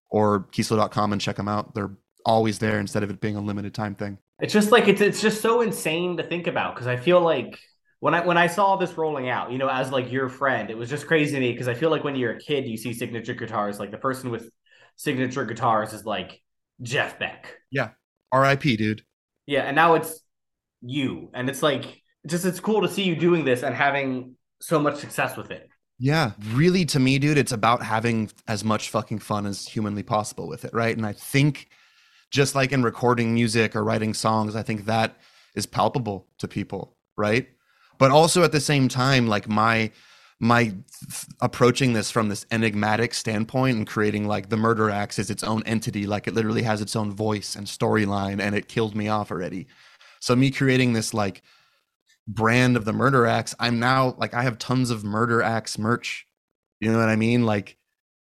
or 0.09 0.41
Kiesel.com 0.51 1.13
and 1.13 1.21
check 1.21 1.35
them 1.35 1.47
out. 1.47 1.73
They're 1.73 1.91
always 2.25 2.59
there 2.59 2.79
instead 2.79 3.03
of 3.03 3.09
it 3.09 3.19
being 3.19 3.35
a 3.35 3.41
limited 3.41 3.73
time 3.73 3.95
thing. 3.95 4.17
It's 4.39 4.53
just 4.53 4.71
like 4.71 4.87
it's 4.87 5.01
it's 5.01 5.21
just 5.21 5.41
so 5.41 5.61
insane 5.61 6.17
to 6.17 6.23
think 6.23 6.47
about 6.47 6.75
because 6.75 6.87
I 6.87 6.97
feel 6.97 7.21
like 7.21 7.57
when 7.99 8.13
I 8.13 8.25
when 8.25 8.37
I 8.37 8.47
saw 8.47 8.75
this 8.75 8.97
rolling 8.97 9.29
out, 9.29 9.51
you 9.51 9.57
know, 9.57 9.69
as 9.69 9.91
like 9.91 10.11
your 10.11 10.29
friend, 10.29 10.69
it 10.69 10.77
was 10.77 10.89
just 10.89 11.07
crazy 11.07 11.33
to 11.33 11.39
me 11.39 11.51
because 11.51 11.67
I 11.67 11.73
feel 11.73 11.89
like 11.89 12.03
when 12.03 12.15
you're 12.15 12.33
a 12.33 12.39
kid, 12.39 12.67
you 12.67 12.77
see 12.77 12.93
signature 12.93 13.33
guitars, 13.33 13.79
like 13.79 13.91
the 13.91 13.97
person 13.97 14.29
with 14.29 14.51
signature 14.95 15.45
guitars 15.45 15.93
is 15.93 16.05
like 16.05 16.41
Jeff 16.81 17.17
Beck. 17.17 17.55
Yeah, 17.71 17.89
RIP, 18.33 18.61
dude. 18.61 19.01
Yeah, 19.47 19.61
and 19.61 19.75
now 19.75 19.95
it's 19.95 20.19
you. 20.81 21.29
And 21.33 21.49
it's 21.49 21.63
like 21.63 22.01
just 22.25 22.45
it's 22.45 22.59
cool 22.59 22.81
to 22.81 22.87
see 22.87 23.03
you 23.03 23.15
doing 23.15 23.45
this 23.45 23.63
and 23.63 23.75
having 23.75 24.35
so 24.61 24.79
much 24.79 24.97
success 24.97 25.37
with 25.37 25.51
it. 25.51 25.69
Yeah, 25.99 26.31
really 26.51 26.85
to 26.85 26.99
me, 26.99 27.17
dude, 27.17 27.37
it's 27.37 27.51
about 27.51 27.81
having 27.81 28.29
as 28.47 28.63
much 28.63 28.89
fucking 28.89 29.19
fun 29.19 29.45
as 29.47 29.67
humanly 29.67 30.03
possible 30.03 30.47
with 30.47 30.63
it, 30.63 30.73
right? 30.73 30.95
And 30.95 31.05
I 31.05 31.13
think 31.13 31.69
just 32.29 32.53
like 32.53 32.71
in 32.71 32.83
recording 32.83 33.33
music 33.33 33.75
or 33.75 33.83
writing 33.83 34.13
songs, 34.13 34.55
I 34.55 34.61
think 34.61 34.85
that 34.85 35.17
is 35.55 35.65
palpable 35.65 36.27
to 36.37 36.47
people, 36.47 36.95
right? 37.15 37.47
But 37.97 38.11
also 38.11 38.43
at 38.43 38.51
the 38.51 38.59
same 38.59 38.87
time, 38.87 39.27
like 39.27 39.49
my 39.49 39.91
my 40.39 40.65
th- 40.65 41.25
approaching 41.41 41.93
this 41.93 42.11
from 42.11 42.29
this 42.29 42.45
enigmatic 42.51 43.15
standpoint 43.15 43.75
and 43.75 43.87
creating 43.87 44.27
like 44.27 44.49
the 44.49 44.57
murder 44.57 44.87
axe 44.91 45.17
is 45.17 45.31
its 45.31 45.43
own 45.43 45.63
entity, 45.65 46.05
like 46.05 46.27
it 46.27 46.35
literally 46.35 46.61
has 46.61 46.79
its 46.79 46.95
own 46.95 47.11
voice 47.11 47.55
and 47.55 47.65
storyline, 47.65 48.39
and 48.39 48.53
it 48.53 48.67
killed 48.67 48.95
me 48.95 49.07
off 49.07 49.31
already. 49.31 49.65
So 50.19 50.35
me 50.35 50.51
creating 50.51 50.93
this 50.93 51.13
like 51.13 51.41
brand 52.27 52.75
of 52.75 52.83
the 52.85 52.91
murder 52.91 53.25
axe 53.25 53.55
i'm 53.59 53.79
now 53.79 54.13
like 54.17 54.33
i 54.33 54.41
have 54.41 54.57
tons 54.57 54.89
of 54.89 55.03
murder 55.03 55.41
axe 55.41 55.77
merch. 55.77 56.27
You 56.79 56.91
know 56.91 56.99
what 56.99 57.09
i 57.09 57.15
mean? 57.15 57.45
Like 57.45 57.77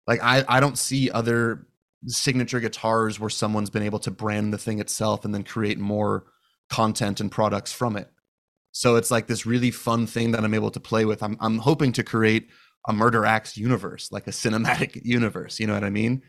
like 0.06 0.20
i 0.22 0.44
i 0.48 0.60
don't 0.60 0.78
see 0.78 1.10
other 1.10 1.66
signature 2.06 2.58
guitars 2.58 3.20
where 3.20 3.30
someone's 3.30 3.70
been 3.70 3.82
able 3.82 4.00
to 4.00 4.10
brand 4.10 4.52
the 4.52 4.58
thing 4.58 4.80
itself 4.80 5.24
and 5.24 5.32
then 5.32 5.44
create 5.44 5.78
more 5.78 6.24
content 6.68 7.20
and 7.20 7.30
products 7.30 7.72
from 7.72 7.96
it. 7.96 8.10
So 8.72 8.96
it's 8.96 9.10
like 9.10 9.26
this 9.26 9.46
really 9.46 9.70
fun 9.70 10.06
thing 10.06 10.32
that 10.32 10.42
i'm 10.42 10.54
able 10.54 10.70
to 10.70 10.80
play 10.80 11.04
with. 11.04 11.22
I'm 11.22 11.36
i'm 11.40 11.58
hoping 11.58 11.92
to 11.92 12.02
create 12.02 12.48
a 12.88 12.92
murder 12.92 13.24
axe 13.24 13.56
universe 13.56 14.10
like 14.10 14.26
a 14.26 14.30
cinematic 14.32 15.00
universe 15.04 15.60
you 15.60 15.66
know 15.66 15.74
what 15.74 15.84
i 15.84 15.90
mean? 15.90 16.22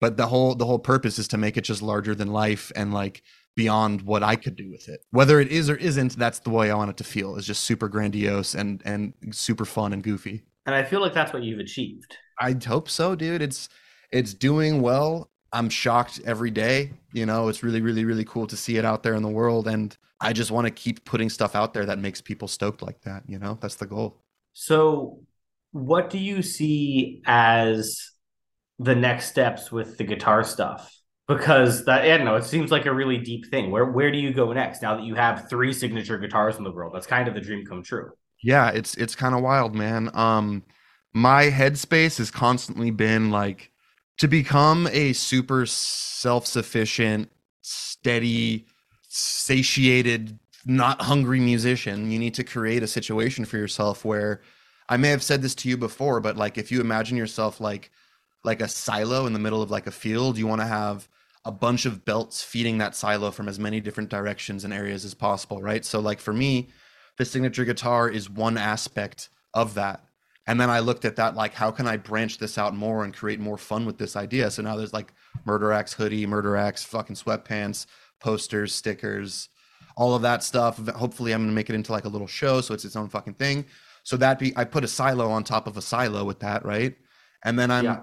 But 0.00 0.16
the 0.16 0.26
whole 0.26 0.54
the 0.56 0.66
whole 0.66 0.80
purpose 0.80 1.18
is 1.18 1.28
to 1.28 1.38
make 1.38 1.56
it 1.56 1.64
just 1.64 1.80
larger 1.80 2.14
than 2.14 2.32
life 2.32 2.72
and 2.74 2.92
like 2.92 3.22
beyond 3.56 4.02
what 4.02 4.22
I 4.22 4.36
could 4.36 4.56
do 4.56 4.70
with 4.70 4.88
it. 4.88 5.00
Whether 5.10 5.40
it 5.40 5.48
is 5.48 5.70
or 5.70 5.76
isn't, 5.76 6.16
that's 6.16 6.40
the 6.40 6.50
way 6.50 6.70
I 6.70 6.74
want 6.74 6.90
it 6.90 6.96
to 6.98 7.04
feel. 7.04 7.36
Is 7.36 7.46
just 7.46 7.64
super 7.64 7.88
grandiose 7.88 8.54
and 8.54 8.82
and 8.84 9.14
super 9.30 9.64
fun 9.64 9.92
and 9.92 10.02
goofy. 10.02 10.42
And 10.66 10.74
I 10.74 10.82
feel 10.82 11.00
like 11.00 11.12
that's 11.14 11.32
what 11.32 11.42
you've 11.42 11.60
achieved. 11.60 12.16
I 12.40 12.56
hope 12.66 12.88
so, 12.88 13.14
dude. 13.14 13.42
It's 13.42 13.68
it's 14.10 14.34
doing 14.34 14.80
well. 14.80 15.30
I'm 15.52 15.68
shocked 15.68 16.20
every 16.24 16.50
day. 16.50 16.92
You 17.12 17.26
know, 17.26 17.48
it's 17.48 17.62
really, 17.62 17.80
really, 17.80 18.04
really 18.04 18.24
cool 18.24 18.46
to 18.48 18.56
see 18.56 18.76
it 18.76 18.84
out 18.84 19.04
there 19.04 19.14
in 19.14 19.22
the 19.22 19.28
world. 19.28 19.68
And 19.68 19.96
I 20.20 20.32
just 20.32 20.50
want 20.50 20.66
to 20.66 20.70
keep 20.70 21.04
putting 21.04 21.30
stuff 21.30 21.54
out 21.54 21.74
there 21.74 21.86
that 21.86 21.98
makes 21.98 22.20
people 22.20 22.48
stoked 22.48 22.82
like 22.82 23.00
that. 23.02 23.22
You 23.28 23.38
know, 23.38 23.56
that's 23.60 23.76
the 23.76 23.86
goal. 23.86 24.20
So, 24.52 25.20
what 25.70 26.10
do 26.10 26.18
you 26.18 26.42
see 26.42 27.22
as 27.26 28.10
the 28.78 28.94
next 28.94 29.26
steps 29.26 29.70
with 29.70 29.96
the 29.96 30.04
guitar 30.04 30.42
stuff? 30.42 30.92
Because 31.26 31.84
that, 31.86 32.02
I 32.02 32.16
don't 32.16 32.26
know, 32.26 32.36
it 32.36 32.44
seems 32.44 32.70
like 32.70 32.84
a 32.86 32.92
really 32.92 33.16
deep 33.16 33.46
thing. 33.46 33.70
Where 33.70 33.86
where 33.86 34.10
do 34.12 34.18
you 34.18 34.32
go 34.32 34.52
next 34.52 34.82
now 34.82 34.94
that 34.96 35.04
you 35.04 35.14
have 35.14 35.48
three 35.48 35.72
signature 35.72 36.18
guitars 36.18 36.56
in 36.56 36.64
the 36.64 36.70
world? 36.70 36.94
That's 36.94 37.06
kind 37.06 37.28
of 37.28 37.34
the 37.34 37.40
dream 37.40 37.64
come 37.64 37.82
true. 37.82 38.12
Yeah, 38.42 38.70
it's 38.70 38.94
it's 38.96 39.14
kind 39.14 39.34
of 39.34 39.42
wild, 39.42 39.74
man. 39.74 40.10
Um 40.14 40.64
my 41.14 41.44
headspace 41.46 42.18
has 42.18 42.30
constantly 42.30 42.90
been 42.90 43.30
like 43.30 43.70
to 44.18 44.28
become 44.28 44.88
a 44.92 45.12
super 45.12 45.64
self-sufficient, 45.66 47.30
steady, 47.62 48.66
satiated, 49.08 50.38
not 50.66 51.00
hungry 51.02 51.40
musician, 51.40 52.10
you 52.10 52.18
need 52.18 52.34
to 52.34 52.44
create 52.44 52.82
a 52.82 52.86
situation 52.86 53.44
for 53.44 53.56
yourself 53.56 54.04
where 54.04 54.42
I 54.88 54.96
may 54.96 55.08
have 55.10 55.22
said 55.22 55.42
this 55.42 55.54
to 55.56 55.68
you 55.68 55.76
before, 55.76 56.20
but 56.20 56.36
like 56.36 56.58
if 56.58 56.70
you 56.72 56.80
imagine 56.80 57.16
yourself 57.16 57.60
like 57.60 57.90
like 58.44 58.60
a 58.60 58.68
silo 58.68 59.26
in 59.26 59.32
the 59.32 59.38
middle 59.38 59.62
of 59.62 59.70
like 59.70 59.86
a 59.86 59.90
field, 59.90 60.36
you 60.38 60.46
want 60.46 60.60
to 60.60 60.66
have 60.66 61.08
a 61.44 61.52
bunch 61.52 61.84
of 61.84 62.04
belts 62.04 62.42
feeding 62.42 62.78
that 62.78 62.94
silo 62.94 63.30
from 63.30 63.48
as 63.48 63.58
many 63.58 63.80
different 63.80 64.08
directions 64.08 64.64
and 64.64 64.72
areas 64.72 65.04
as 65.04 65.14
possible, 65.14 65.60
right? 65.60 65.84
So 65.84 66.00
like 66.00 66.20
for 66.20 66.32
me, 66.32 66.70
the 67.18 67.24
signature 67.24 67.64
guitar 67.64 68.08
is 68.08 68.30
one 68.30 68.56
aspect 68.56 69.28
of 69.52 69.74
that. 69.74 70.04
And 70.46 70.60
then 70.60 70.68
I 70.70 70.80
looked 70.80 71.04
at 71.04 71.16
that 71.16 71.34
like 71.34 71.54
how 71.54 71.70
can 71.70 71.86
I 71.86 71.96
branch 71.96 72.38
this 72.38 72.58
out 72.58 72.74
more 72.74 73.04
and 73.04 73.14
create 73.14 73.40
more 73.40 73.58
fun 73.58 73.86
with 73.86 73.98
this 73.98 74.16
idea? 74.16 74.50
So 74.50 74.62
now 74.62 74.76
there's 74.76 74.92
like 74.92 75.12
Murder 75.44 75.72
Axe 75.72 75.92
hoodie, 75.92 76.26
Murder 76.26 76.56
Axe 76.56 76.84
fucking 76.84 77.16
sweatpants, 77.16 77.86
posters, 78.20 78.74
stickers, 78.74 79.48
all 79.96 80.14
of 80.14 80.22
that 80.22 80.42
stuff. 80.42 80.86
Hopefully 80.88 81.32
I'm 81.32 81.40
going 81.40 81.50
to 81.50 81.54
make 81.54 81.70
it 81.70 81.74
into 81.74 81.92
like 81.92 82.04
a 82.04 82.08
little 82.08 82.26
show 82.26 82.60
so 82.60 82.74
it's 82.74 82.84
its 82.84 82.96
own 82.96 83.08
fucking 83.08 83.34
thing. 83.34 83.64
So 84.02 84.16
that 84.18 84.38
be 84.38 84.52
I 84.56 84.64
put 84.64 84.84
a 84.84 84.88
silo 84.88 85.30
on 85.30 85.44
top 85.44 85.66
of 85.66 85.76
a 85.76 85.82
silo 85.82 86.24
with 86.24 86.40
that, 86.40 86.64
right? 86.64 86.94
And 87.42 87.58
then 87.58 87.70
I'm 87.70 87.84
Yeah. 87.84 88.00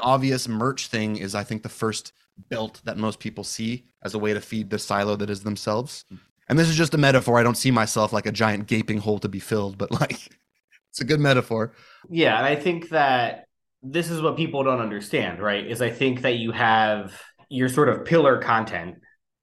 Obvious 0.00 0.48
merch 0.48 0.88
thing 0.88 1.16
is 1.16 1.34
I 1.34 1.44
think 1.44 1.62
the 1.62 1.68
first 1.68 2.12
belt 2.50 2.80
that 2.84 2.96
most 2.96 3.18
people 3.18 3.44
see 3.44 3.84
as 4.02 4.14
a 4.14 4.18
way 4.18 4.32
to 4.32 4.40
feed 4.40 4.70
the 4.70 4.78
silo 4.78 5.16
that 5.16 5.30
is 5.30 5.42
themselves. 5.42 6.04
Hmm. 6.08 6.16
And 6.48 6.58
this 6.58 6.68
is 6.68 6.76
just 6.76 6.94
a 6.94 6.98
metaphor. 6.98 7.38
I 7.38 7.42
don't 7.42 7.56
see 7.56 7.70
myself 7.70 8.12
like 8.12 8.26
a 8.26 8.32
giant 8.32 8.66
gaping 8.66 8.98
hole 8.98 9.18
to 9.18 9.28
be 9.28 9.38
filled, 9.40 9.76
but 9.76 9.90
like 9.90 10.30
it's 10.90 11.00
a 11.00 11.04
good 11.04 11.20
metaphor. 11.20 11.72
Yeah, 12.08 12.38
and 12.38 12.46
I 12.46 12.56
think 12.56 12.88
that 12.90 13.44
this 13.82 14.10
is 14.10 14.22
what 14.22 14.36
people 14.36 14.64
don't 14.64 14.80
understand, 14.80 15.40
right? 15.40 15.66
Is 15.66 15.82
I 15.82 15.90
think 15.90 16.22
that 16.22 16.36
you 16.36 16.52
have 16.52 17.20
your 17.48 17.68
sort 17.68 17.88
of 17.88 18.04
pillar 18.04 18.38
content, 18.38 18.96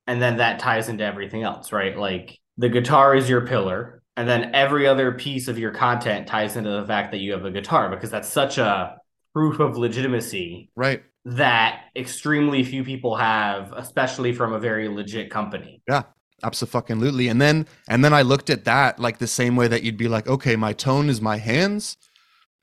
and 0.08 0.22
then 0.22 0.38
that 0.38 0.60
ties 0.60 0.90
into 0.90 1.04
everything 1.04 1.44
else, 1.44 1.72
right? 1.72 1.96
Like 1.96 2.40
the 2.58 2.70
guitar 2.70 3.16
is 3.16 3.30
your 3.30 3.46
pillar, 3.46 4.02
and 4.18 4.28
then 4.28 4.56
every 4.56 4.88
other 4.88 5.12
piece 5.12 5.48
of 5.48 5.60
your 5.60 5.72
content 5.72 6.28
ties 6.28 6.56
into 6.56 6.72
the 6.72 6.86
fact 6.86 7.12
that 7.12 7.20
you 7.20 7.34
have 7.34 7.46
a 7.46 7.52
guitar 7.52 7.90
because 7.90 8.10
that's 8.10 8.30
such 8.30 8.58
a 8.58 8.98
proof 9.36 9.60
of 9.60 9.78
legitimacy 9.78 10.70
Right. 10.78 11.04
that 11.26 11.82
extremely 11.96 12.64
few 12.64 12.84
people 12.86 13.16
have, 13.18 13.74
especially 13.76 14.32
from 14.32 14.54
a 14.54 14.60
very 14.60 14.88
legit 14.88 15.30
company. 15.30 15.82
Yeah, 15.90 16.04
absolutely. 16.42 17.28
And 17.28 17.42
then 17.42 17.68
and 17.90 18.04
then 18.04 18.14
I 18.14 18.22
looked 18.22 18.50
at 18.50 18.64
that 18.66 18.98
like 19.00 19.18
the 19.18 19.28
same 19.28 19.56
way 19.56 19.68
that 19.68 19.84
you'd 19.84 19.98
be 19.98 20.08
like, 20.08 20.28
okay, 20.28 20.56
my 20.56 20.72
tone 20.74 21.10
is 21.10 21.20
my 21.22 21.38
hands, 21.38 21.98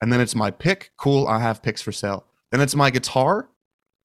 and 0.01 0.11
then 0.13 0.21
it's 0.21 0.35
my 0.35 0.51
pick. 0.51 0.93
Cool, 0.97 1.27
I 1.29 1.41
have 1.41 1.63
picks 1.63 1.83
for 1.83 1.93
sale. 1.93 2.25
Then 2.51 2.61
it's 2.61 2.75
my 2.75 2.91
guitar. 2.91 3.49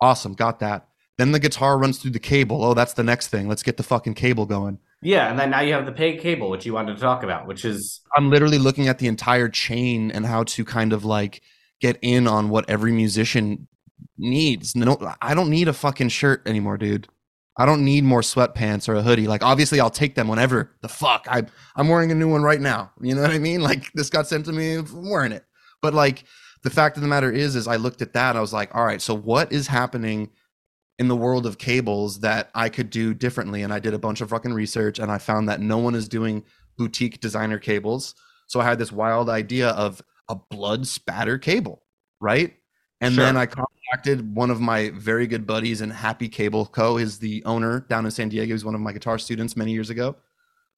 Awesome, 0.02 0.34
got 0.34 0.60
that. 0.60 0.88
Then 1.18 1.32
the 1.32 1.40
guitar 1.40 1.78
runs 1.80 2.00
through 2.00 2.12
the 2.12 2.20
cable. 2.20 2.64
Oh, 2.64 2.74
that's 2.74 2.94
the 2.94 3.04
next 3.04 3.28
thing. 3.30 3.48
Let's 3.48 3.64
get 3.64 3.78
the 3.78 3.84
fucking 3.84 4.14
cable 4.16 4.46
going. 4.46 4.80
Yeah, 5.02 5.30
and 5.30 5.40
then 5.40 5.50
now 5.52 5.62
you 5.62 5.74
have 5.74 5.86
the 5.86 5.92
peg 5.92 6.20
cable, 6.20 6.50
which 6.50 6.66
you 6.66 6.74
wanted 6.74 6.96
to 6.96 7.02
talk 7.02 7.24
about, 7.24 7.48
which 7.48 7.64
is 7.66 8.02
I'm 8.16 8.30
literally 8.30 8.58
looking 8.60 8.88
at 8.88 9.00
the 9.00 9.08
entire 9.08 9.50
chain 9.50 10.12
and 10.12 10.26
how 10.26 10.44
to 10.44 10.66
kind 10.66 10.92
of 10.94 11.06
like 11.06 11.42
get 11.80 11.98
in 12.02 12.28
on 12.28 12.50
what 12.50 12.70
every 12.70 12.92
musician 12.92 13.68
needs. 14.18 14.76
No, 14.76 14.98
I 15.22 15.34
don't 15.34 15.50
need 15.50 15.68
a 15.68 15.74
fucking 15.74 16.10
shirt 16.10 16.48
anymore, 16.48 16.78
dude. 16.78 17.08
I 17.58 17.66
don't 17.66 17.84
need 17.84 18.04
more 18.04 18.22
sweatpants 18.22 18.88
or 18.88 18.96
a 18.96 19.02
hoodie. 19.02 19.28
Like 19.28 19.44
obviously 19.44 19.80
I'll 19.80 19.90
take 19.90 20.16
them 20.16 20.28
whenever 20.28 20.76
the 20.82 20.88
fuck. 20.88 21.26
I 21.30 21.44
I'm 21.76 21.90
wearing 21.90 22.12
a 22.12 22.16
new 22.16 22.30
one 22.30 22.44
right 22.44 22.62
now. 22.62 22.92
You 23.02 23.16
know 23.16 23.22
what 23.22 23.32
I 23.32 23.40
mean? 23.40 23.62
Like 23.68 23.92
this 23.94 24.10
got 24.10 24.28
sent 24.28 24.46
to 24.46 24.54
me, 24.54 24.76
I'm 24.76 25.10
wearing 25.10 25.32
it. 25.32 25.44
But 25.82 25.94
like 25.94 26.24
the 26.63 26.70
fact 26.70 26.98
of 26.98 27.02
the 27.02 27.10
matter 27.10 27.32
is 27.32 27.56
is 27.56 27.68
I 27.68 27.78
looked 27.78 28.02
at 28.02 28.13
that 28.13 28.36
I 28.36 28.42
was 28.42 28.54
like, 28.54 28.74
all 28.76 28.86
right, 28.86 29.02
so 29.02 29.16
what 29.16 29.52
is 29.52 29.68
happening 29.68 30.30
in 31.00 31.08
the 31.08 31.16
world 31.16 31.46
of 31.46 31.58
cables 31.58 32.20
that 32.20 32.52
I 32.54 32.70
could 32.70 32.92
do 32.92 33.13
differently? 33.13 33.63
And 33.63 33.74
I 33.74 33.80
did 33.80 33.94
a 33.96 34.00
bunch 34.00 34.22
of 34.22 34.30
fucking 34.30 34.54
research 34.54 35.00
and 35.00 35.12
I 35.12 35.18
found 35.18 35.50
that 35.50 35.60
no 35.60 35.80
one 35.80 35.96
is 35.96 36.08
doing 36.08 36.44
boutique 36.78 37.20
designer 37.20 37.58
cables. 37.58 38.13
So 38.46 38.60
I 38.60 38.66
had 38.66 38.80
this 38.80 38.92
wild 38.92 39.30
idea 39.30 39.70
of 39.70 40.02
a 40.30 40.36
blood 40.36 40.88
spatter 40.88 41.38
cable, 41.38 41.84
right? 42.20 42.56
And 43.02 43.13
Sure. 43.13 43.26
then 43.26 43.38
I 43.38 43.46
contacted 43.46 44.36
one 44.36 44.50
of 44.50 44.60
my 44.60 44.90
very 44.90 45.28
good 45.28 45.46
buddies 45.46 45.82
in 45.82 45.90
Happy 45.92 46.28
Cable 46.28 46.66
Co. 46.66 46.98
is 46.98 47.20
the 47.20 47.44
owner 47.46 47.82
down 47.82 48.06
in 48.06 48.12
San 48.12 48.30
Diego. 48.30 48.54
He's 48.54 48.66
one 48.66 48.76
of 48.76 48.82
my 48.82 48.92
guitar 48.92 49.20
students 49.20 49.56
many 49.56 49.72
years 49.72 49.90
ago. 49.90 50.16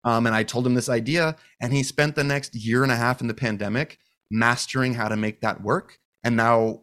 Um, 0.03 0.27
and 0.27 0.35
I 0.35 0.43
told 0.43 0.65
him 0.65 0.75
this 0.75 0.89
idea, 0.89 1.35
and 1.61 1.73
he 1.73 1.83
spent 1.83 2.15
the 2.15 2.23
next 2.23 2.55
year 2.55 2.83
and 2.83 2.91
a 2.91 2.95
half 2.95 3.21
in 3.21 3.27
the 3.27 3.33
pandemic 3.33 3.99
mastering 4.31 4.93
how 4.93 5.09
to 5.09 5.17
make 5.17 5.41
that 5.41 5.61
work. 5.61 5.97
And 6.23 6.35
now 6.35 6.81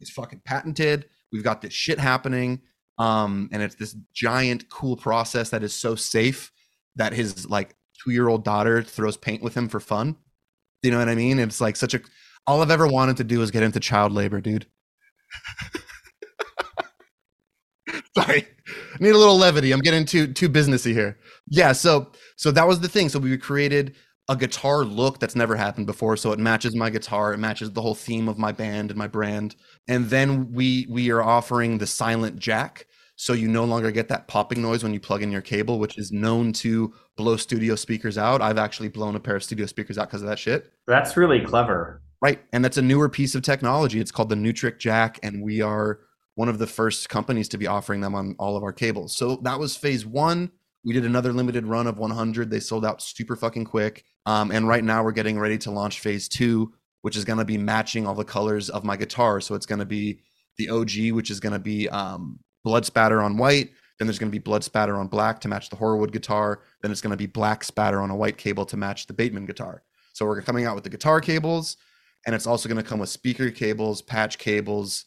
it's 0.00 0.10
fucking 0.10 0.42
patented. 0.44 1.06
We've 1.32 1.42
got 1.42 1.62
this 1.62 1.72
shit 1.72 1.98
happening. 1.98 2.60
Um, 2.98 3.48
and 3.52 3.62
it's 3.62 3.74
this 3.76 3.96
giant, 4.12 4.68
cool 4.68 4.96
process 4.96 5.50
that 5.50 5.62
is 5.62 5.74
so 5.74 5.94
safe 5.94 6.52
that 6.96 7.12
his 7.12 7.48
like 7.48 7.74
two 8.04 8.10
year 8.10 8.28
old 8.28 8.44
daughter 8.44 8.82
throws 8.82 9.16
paint 9.16 9.42
with 9.42 9.56
him 9.56 9.68
for 9.68 9.80
fun. 9.80 10.16
You 10.82 10.90
know 10.90 10.98
what 10.98 11.08
I 11.08 11.14
mean? 11.14 11.38
It's 11.38 11.60
like 11.60 11.76
such 11.76 11.94
a 11.94 12.00
all 12.46 12.60
I've 12.62 12.70
ever 12.70 12.86
wanted 12.86 13.16
to 13.18 13.24
do 13.24 13.42
is 13.42 13.50
get 13.50 13.62
into 13.62 13.80
child 13.80 14.12
labor, 14.12 14.40
dude. 14.40 14.66
Sorry. 18.16 18.46
I 18.68 18.96
need 19.02 19.10
a 19.10 19.18
little 19.18 19.36
levity. 19.36 19.72
I'm 19.72 19.80
getting 19.80 20.04
too 20.04 20.26
too 20.32 20.48
businessy 20.48 20.92
here. 20.92 21.18
Yeah, 21.48 21.72
so 21.72 22.12
so 22.36 22.50
that 22.52 22.66
was 22.66 22.80
the 22.80 22.88
thing. 22.88 23.08
So 23.08 23.18
we 23.18 23.36
created 23.36 23.96
a 24.28 24.36
guitar 24.36 24.84
look 24.84 25.18
that's 25.18 25.34
never 25.34 25.56
happened 25.56 25.86
before. 25.86 26.16
So 26.16 26.32
it 26.32 26.38
matches 26.38 26.76
my 26.76 26.90
guitar, 26.90 27.32
it 27.34 27.38
matches 27.38 27.72
the 27.72 27.82
whole 27.82 27.94
theme 27.94 28.28
of 28.28 28.38
my 28.38 28.52
band 28.52 28.90
and 28.90 28.98
my 28.98 29.08
brand. 29.08 29.56
And 29.88 30.06
then 30.10 30.52
we 30.52 30.86
we 30.88 31.10
are 31.10 31.22
offering 31.22 31.78
the 31.78 31.86
silent 31.86 32.38
jack. 32.38 32.86
So 33.16 33.34
you 33.34 33.46
no 33.46 33.64
longer 33.64 33.90
get 33.90 34.08
that 34.08 34.26
popping 34.26 34.62
noise 34.62 34.82
when 34.82 34.92
you 34.92 35.00
plug 35.00 35.22
in 35.22 35.30
your 35.30 35.42
cable, 35.42 35.78
which 35.78 35.98
is 35.98 36.10
known 36.10 36.52
to 36.54 36.92
blow 37.16 37.36
studio 37.36 37.76
speakers 37.76 38.18
out. 38.18 38.42
I've 38.42 38.58
actually 38.58 38.88
blown 38.88 39.14
a 39.16 39.20
pair 39.20 39.36
of 39.36 39.44
studio 39.44 39.66
speakers 39.66 39.98
out 39.98 40.08
because 40.08 40.22
of 40.22 40.28
that 40.28 40.38
shit. 40.38 40.72
that's 40.86 41.16
really 41.16 41.40
clever. 41.40 42.02
Right. 42.20 42.40
And 42.52 42.64
that's 42.64 42.78
a 42.78 42.82
newer 42.82 43.08
piece 43.08 43.34
of 43.34 43.42
technology. 43.42 44.00
It's 44.00 44.12
called 44.12 44.28
the 44.28 44.36
Neutrik 44.36 44.78
Jack, 44.78 45.18
and 45.22 45.42
we 45.42 45.60
are 45.60 46.00
one 46.34 46.48
of 46.48 46.58
the 46.58 46.66
first 46.66 47.08
companies 47.08 47.48
to 47.50 47.58
be 47.58 47.66
offering 47.66 48.00
them 48.00 48.14
on 48.14 48.34
all 48.38 48.56
of 48.56 48.62
our 48.62 48.72
cables. 48.72 49.16
So 49.16 49.36
that 49.42 49.58
was 49.58 49.76
phase 49.76 50.06
one. 50.06 50.50
We 50.84 50.94
did 50.94 51.04
another 51.04 51.32
limited 51.32 51.66
run 51.66 51.86
of 51.86 51.98
100. 51.98 52.50
They 52.50 52.60
sold 52.60 52.84
out 52.84 53.02
super 53.02 53.36
fucking 53.36 53.66
quick. 53.66 54.04
Um, 54.26 54.50
and 54.50 54.66
right 54.66 54.82
now 54.82 55.04
we're 55.04 55.12
getting 55.12 55.38
ready 55.38 55.58
to 55.58 55.70
launch 55.70 56.00
phase 56.00 56.28
two, 56.28 56.72
which 57.02 57.16
is 57.16 57.24
going 57.24 57.38
to 57.38 57.44
be 57.44 57.58
matching 57.58 58.06
all 58.06 58.14
the 58.14 58.24
colors 58.24 58.70
of 58.70 58.84
my 58.84 58.96
guitar. 58.96 59.40
So 59.40 59.54
it's 59.54 59.66
going 59.66 59.78
to 59.80 59.84
be 59.84 60.20
the 60.58 60.70
OG, 60.70 61.12
which 61.14 61.30
is 61.30 61.40
going 61.40 61.52
to 61.52 61.58
be 61.58 61.88
um, 61.88 62.38
blood 62.64 62.86
spatter 62.86 63.22
on 63.22 63.36
white. 63.36 63.70
Then 63.98 64.06
there's 64.06 64.18
going 64.18 64.30
to 64.30 64.36
be 64.36 64.42
blood 64.42 64.64
spatter 64.64 64.96
on 64.96 65.06
black 65.06 65.40
to 65.40 65.48
match 65.48 65.70
the 65.70 65.76
Horrorwood 65.76 66.12
guitar. 66.12 66.60
Then 66.80 66.90
it's 66.90 67.00
going 67.00 67.12
to 67.12 67.16
be 67.16 67.26
black 67.26 67.64
spatter 67.64 68.00
on 68.00 68.10
a 68.10 68.16
white 68.16 68.38
cable 68.38 68.64
to 68.66 68.76
match 68.76 69.06
the 69.06 69.12
Bateman 69.12 69.46
guitar. 69.46 69.82
So 70.12 70.26
we're 70.26 70.42
coming 70.42 70.66
out 70.66 70.74
with 70.74 70.84
the 70.84 70.90
guitar 70.90 71.20
cables 71.20 71.76
and 72.26 72.34
it's 72.34 72.46
also 72.46 72.68
going 72.68 72.82
to 72.82 72.88
come 72.88 73.00
with 73.00 73.08
speaker 73.08 73.50
cables, 73.50 74.02
patch 74.02 74.38
cables, 74.38 75.06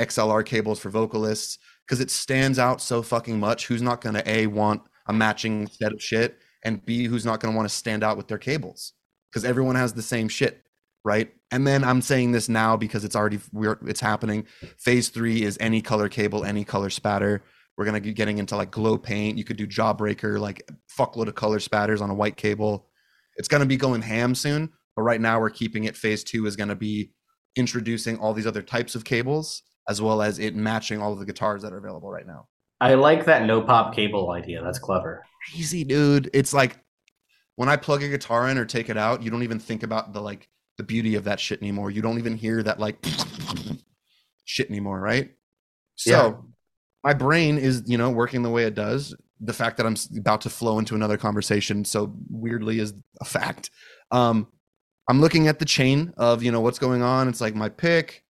XLR 0.00 0.44
cables 0.44 0.78
for 0.78 0.90
vocalists 0.90 1.58
because 1.86 2.00
it 2.00 2.10
stands 2.10 2.58
out 2.58 2.80
so 2.80 3.02
fucking 3.02 3.38
much. 3.38 3.66
Who's 3.66 3.82
not 3.82 4.00
going 4.00 4.14
to 4.14 4.28
a 4.28 4.46
want 4.46 4.82
a 5.06 5.12
matching 5.12 5.66
set 5.68 5.92
of 5.92 6.02
shit, 6.02 6.38
and 6.64 6.84
b 6.84 7.04
who's 7.04 7.24
not 7.24 7.40
going 7.40 7.52
to 7.52 7.56
want 7.56 7.68
to 7.68 7.74
stand 7.74 8.02
out 8.02 8.16
with 8.16 8.28
their 8.28 8.38
cables 8.38 8.92
because 9.30 9.44
everyone 9.44 9.76
has 9.76 9.92
the 9.92 10.02
same 10.02 10.28
shit, 10.28 10.64
right? 11.06 11.32
And 11.52 11.64
then 11.64 11.84
I'm 11.84 12.02
saying 12.02 12.32
this 12.32 12.48
now 12.48 12.76
because 12.76 13.04
it's 13.04 13.14
already 13.14 13.38
we're 13.52 13.78
it's 13.86 14.00
happening. 14.00 14.44
Phase 14.78 15.08
three 15.08 15.44
is 15.44 15.56
any 15.60 15.80
color 15.80 16.08
cable, 16.08 16.44
any 16.44 16.64
color 16.64 16.90
spatter. 16.90 17.44
We're 17.78 17.84
gonna 17.84 18.00
be 18.00 18.12
getting 18.12 18.38
into 18.38 18.56
like 18.56 18.72
glow 18.72 18.98
paint. 18.98 19.38
You 19.38 19.44
could 19.44 19.56
do 19.56 19.68
jawbreaker, 19.68 20.40
like 20.40 20.68
fuckload 20.98 21.28
of 21.28 21.36
color 21.36 21.60
spatters 21.60 22.00
on 22.00 22.10
a 22.10 22.14
white 22.14 22.36
cable. 22.36 22.88
It's 23.36 23.46
gonna 23.46 23.66
be 23.66 23.76
going 23.76 24.02
ham 24.02 24.34
soon, 24.34 24.70
but 24.96 25.02
right 25.02 25.20
now 25.20 25.38
we're 25.38 25.50
keeping 25.50 25.84
it. 25.84 25.96
Phase 25.96 26.24
two 26.24 26.44
is 26.46 26.56
gonna 26.56 26.74
be 26.74 27.12
introducing 27.54 28.18
all 28.18 28.34
these 28.34 28.46
other 28.46 28.62
types 28.62 28.96
of 28.96 29.04
cables 29.04 29.62
as 29.88 30.02
well 30.02 30.20
as 30.20 30.40
it 30.40 30.56
matching 30.56 31.00
all 31.00 31.12
of 31.12 31.20
the 31.20 31.24
guitars 31.24 31.62
that 31.62 31.72
are 31.72 31.78
available 31.78 32.10
right 32.10 32.26
now. 32.26 32.48
I 32.80 32.94
like 32.94 33.26
that 33.26 33.44
no 33.44 33.62
pop 33.62 33.94
cable 33.94 34.32
idea. 34.32 34.60
That's 34.60 34.80
clever. 34.80 35.24
Crazy, 35.52 35.84
dude. 35.84 36.28
It's 36.34 36.52
like 36.52 36.80
when 37.54 37.68
I 37.68 37.76
plug 37.76 38.02
a 38.02 38.08
guitar 38.08 38.48
in 38.48 38.58
or 38.58 38.64
take 38.64 38.90
it 38.90 38.96
out, 38.96 39.22
you 39.22 39.30
don't 39.30 39.44
even 39.44 39.60
think 39.60 39.84
about 39.84 40.12
the 40.12 40.20
like 40.20 40.48
the 40.78 40.82
beauty 40.84 41.14
of 41.14 41.24
that 41.24 41.40
shit 41.40 41.60
anymore. 41.62 41.90
You 41.90 42.02
don't 42.02 42.18
even 42.18 42.36
hear 42.36 42.62
that 42.62 42.78
like 42.78 43.04
shit 44.44 44.68
anymore, 44.70 45.00
right? 45.00 45.30
So 45.96 46.10
Yeah. 46.10 46.34
my 47.04 47.14
brain 47.14 47.58
is, 47.58 47.82
you 47.86 47.98
know, 47.98 48.10
working 48.10 48.42
the 48.42 48.50
way 48.50 48.64
it 48.64 48.74
does. 48.74 49.14
The 49.40 49.52
fact 49.52 49.76
that 49.76 49.86
I'm 49.86 49.96
about 50.18 50.40
to 50.42 50.50
flow 50.50 50.78
into 50.78 50.94
another 50.94 51.16
conversation 51.16 51.84
so 51.84 52.14
weirdly 52.30 52.78
is 52.78 52.94
a 53.20 53.24
fact. 53.24 53.70
Um, 54.10 54.48
I'm 55.08 55.20
looking 55.20 55.46
at 55.48 55.58
the 55.58 55.64
chain 55.64 56.12
of, 56.16 56.42
you 56.42 56.50
know, 56.50 56.60
what's 56.60 56.78
going 56.78 57.02
on. 57.02 57.28
It's 57.28 57.40
like 57.40 57.54
my 57.54 57.68
pick. 57.68 58.24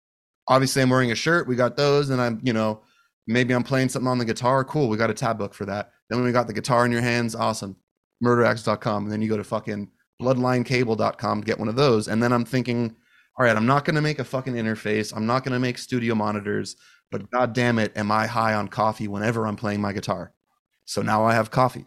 Obviously, 0.47 0.81
I'm 0.81 0.89
wearing 0.89 1.11
a 1.11 1.15
shirt. 1.15 1.47
We 1.47 1.55
got 1.55 1.77
those. 1.77 2.09
And 2.09 2.21
I'm, 2.21 2.39
you 2.43 2.53
know, 2.53 2.81
maybe 3.27 3.53
I'm 3.53 3.63
playing 3.63 3.89
something 3.89 4.07
on 4.07 4.17
the 4.17 4.25
guitar. 4.25 4.63
Cool. 4.63 4.89
We 4.89 4.97
got 4.97 5.09
a 5.09 5.13
tab 5.13 5.37
book 5.37 5.53
for 5.53 5.65
that. 5.65 5.91
Then 6.09 6.19
when 6.19 6.25
we 6.25 6.31
got 6.31 6.47
the 6.47 6.53
guitar 6.53 6.85
in 6.85 6.91
your 6.91 7.01
hands, 7.01 7.35
awesome. 7.35 7.75
Murderaxe.com. 8.23 9.03
And 9.03 9.11
then 9.11 9.21
you 9.21 9.29
go 9.29 9.37
to 9.37 9.43
fucking 9.43 9.89
bloodlinecable.com 10.21 11.41
to 11.41 11.45
get 11.45 11.59
one 11.59 11.69
of 11.69 11.75
those. 11.75 12.07
And 12.07 12.21
then 12.21 12.31
I'm 12.31 12.45
thinking, 12.45 12.95
all 13.37 13.45
right, 13.45 13.55
I'm 13.55 13.65
not 13.65 13.85
going 13.85 13.95
to 13.95 14.01
make 14.01 14.19
a 14.19 14.23
fucking 14.23 14.53
interface. 14.53 15.15
I'm 15.15 15.25
not 15.25 15.43
going 15.43 15.53
to 15.53 15.59
make 15.59 15.77
studio 15.77 16.15
monitors, 16.15 16.75
but 17.11 17.29
god 17.31 17.53
damn 17.53 17.79
it, 17.79 17.95
am 17.97 18.11
I 18.11 18.27
high 18.27 18.53
on 18.53 18.67
coffee 18.67 19.07
whenever 19.07 19.47
I'm 19.47 19.55
playing 19.55 19.81
my 19.81 19.93
guitar? 19.93 20.33
So 20.85 21.01
now 21.01 21.23
I 21.23 21.33
have 21.33 21.51
coffee. 21.51 21.85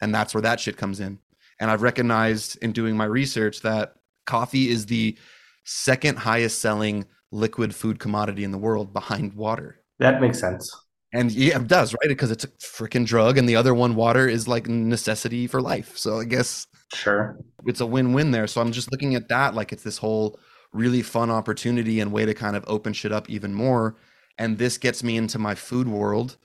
And 0.00 0.14
that's 0.14 0.34
where 0.34 0.42
that 0.42 0.60
shit 0.60 0.76
comes 0.76 1.00
in. 1.00 1.18
And 1.60 1.70
I've 1.70 1.82
recognized 1.82 2.58
in 2.62 2.72
doing 2.72 2.96
my 2.96 3.04
research 3.04 3.60
that 3.62 3.94
coffee 4.26 4.70
is 4.70 4.86
the 4.86 5.18
second 5.64 6.18
highest 6.18 6.60
selling 6.60 7.04
liquid 7.32 7.74
food 7.74 7.98
commodity 7.98 8.44
in 8.44 8.52
the 8.52 8.58
world 8.58 8.92
behind 8.92 9.34
water. 9.34 9.80
That 9.98 10.20
makes 10.20 10.38
sense. 10.38 10.74
And 11.12 11.32
yeah, 11.32 11.56
it 11.56 11.66
does, 11.66 11.94
right? 11.94 12.08
Because 12.08 12.30
it's 12.30 12.44
a 12.44 12.48
freaking 12.48 13.06
drug. 13.06 13.38
And 13.38 13.48
the 13.48 13.56
other 13.56 13.74
one, 13.74 13.94
water, 13.94 14.28
is 14.28 14.46
like 14.46 14.68
necessity 14.68 15.46
for 15.46 15.60
life. 15.60 15.96
So 15.96 16.20
I 16.20 16.24
guess 16.24 16.66
Sure. 16.94 17.36
it's 17.66 17.80
a 17.80 17.86
win-win 17.86 18.30
there. 18.30 18.46
So 18.46 18.60
I'm 18.60 18.72
just 18.72 18.90
looking 18.90 19.14
at 19.14 19.28
that 19.28 19.54
like 19.54 19.72
it's 19.72 19.82
this 19.82 19.98
whole 19.98 20.38
really 20.72 21.02
fun 21.02 21.30
opportunity 21.30 22.00
and 22.00 22.12
way 22.12 22.24
to 22.24 22.34
kind 22.34 22.56
of 22.56 22.64
open 22.66 22.92
shit 22.92 23.12
up 23.12 23.28
even 23.28 23.54
more. 23.54 23.96
And 24.38 24.58
this 24.58 24.78
gets 24.78 25.02
me 25.02 25.16
into 25.16 25.38
my 25.38 25.54
food 25.54 25.88
world. 25.88 26.36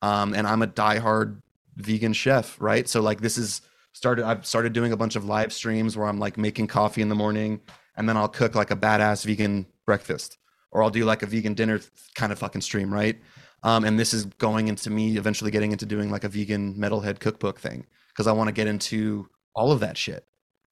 Um, 0.00 0.34
and 0.34 0.46
I'm 0.46 0.62
a 0.62 0.66
diehard 0.66 1.40
vegan 1.76 2.12
chef, 2.12 2.56
right? 2.60 2.88
So 2.88 3.00
like 3.00 3.20
this 3.20 3.38
is 3.38 3.62
started 3.92 4.24
I've 4.24 4.46
started 4.46 4.72
doing 4.72 4.92
a 4.92 4.96
bunch 4.96 5.16
of 5.16 5.24
live 5.24 5.52
streams 5.52 5.96
where 5.96 6.08
I'm 6.08 6.18
like 6.18 6.36
making 6.36 6.66
coffee 6.66 7.02
in 7.02 7.08
the 7.08 7.14
morning 7.14 7.60
and 7.96 8.08
then 8.08 8.16
I'll 8.16 8.28
cook 8.28 8.54
like 8.54 8.70
a 8.70 8.76
badass 8.76 9.24
vegan 9.24 9.66
breakfast 9.86 10.38
or 10.70 10.82
I'll 10.82 10.90
do 10.90 11.04
like 11.04 11.22
a 11.22 11.26
vegan 11.26 11.54
dinner 11.54 11.80
kind 12.14 12.32
of 12.32 12.38
fucking 12.38 12.62
stream, 12.62 12.92
right? 12.92 13.20
Um, 13.62 13.84
and 13.84 13.98
this 13.98 14.12
is 14.12 14.24
going 14.24 14.68
into 14.68 14.90
me 14.90 15.16
eventually 15.16 15.50
getting 15.50 15.72
into 15.72 15.86
doing 15.86 16.10
like 16.10 16.24
a 16.24 16.28
vegan 16.28 16.74
metalhead 16.74 17.20
cookbook 17.20 17.60
thing 17.60 17.86
because 18.08 18.26
I 18.26 18.32
want 18.32 18.48
to 18.48 18.52
get 18.52 18.66
into 18.66 19.28
all 19.54 19.72
of 19.72 19.80
that 19.80 19.96
shit. 19.96 20.24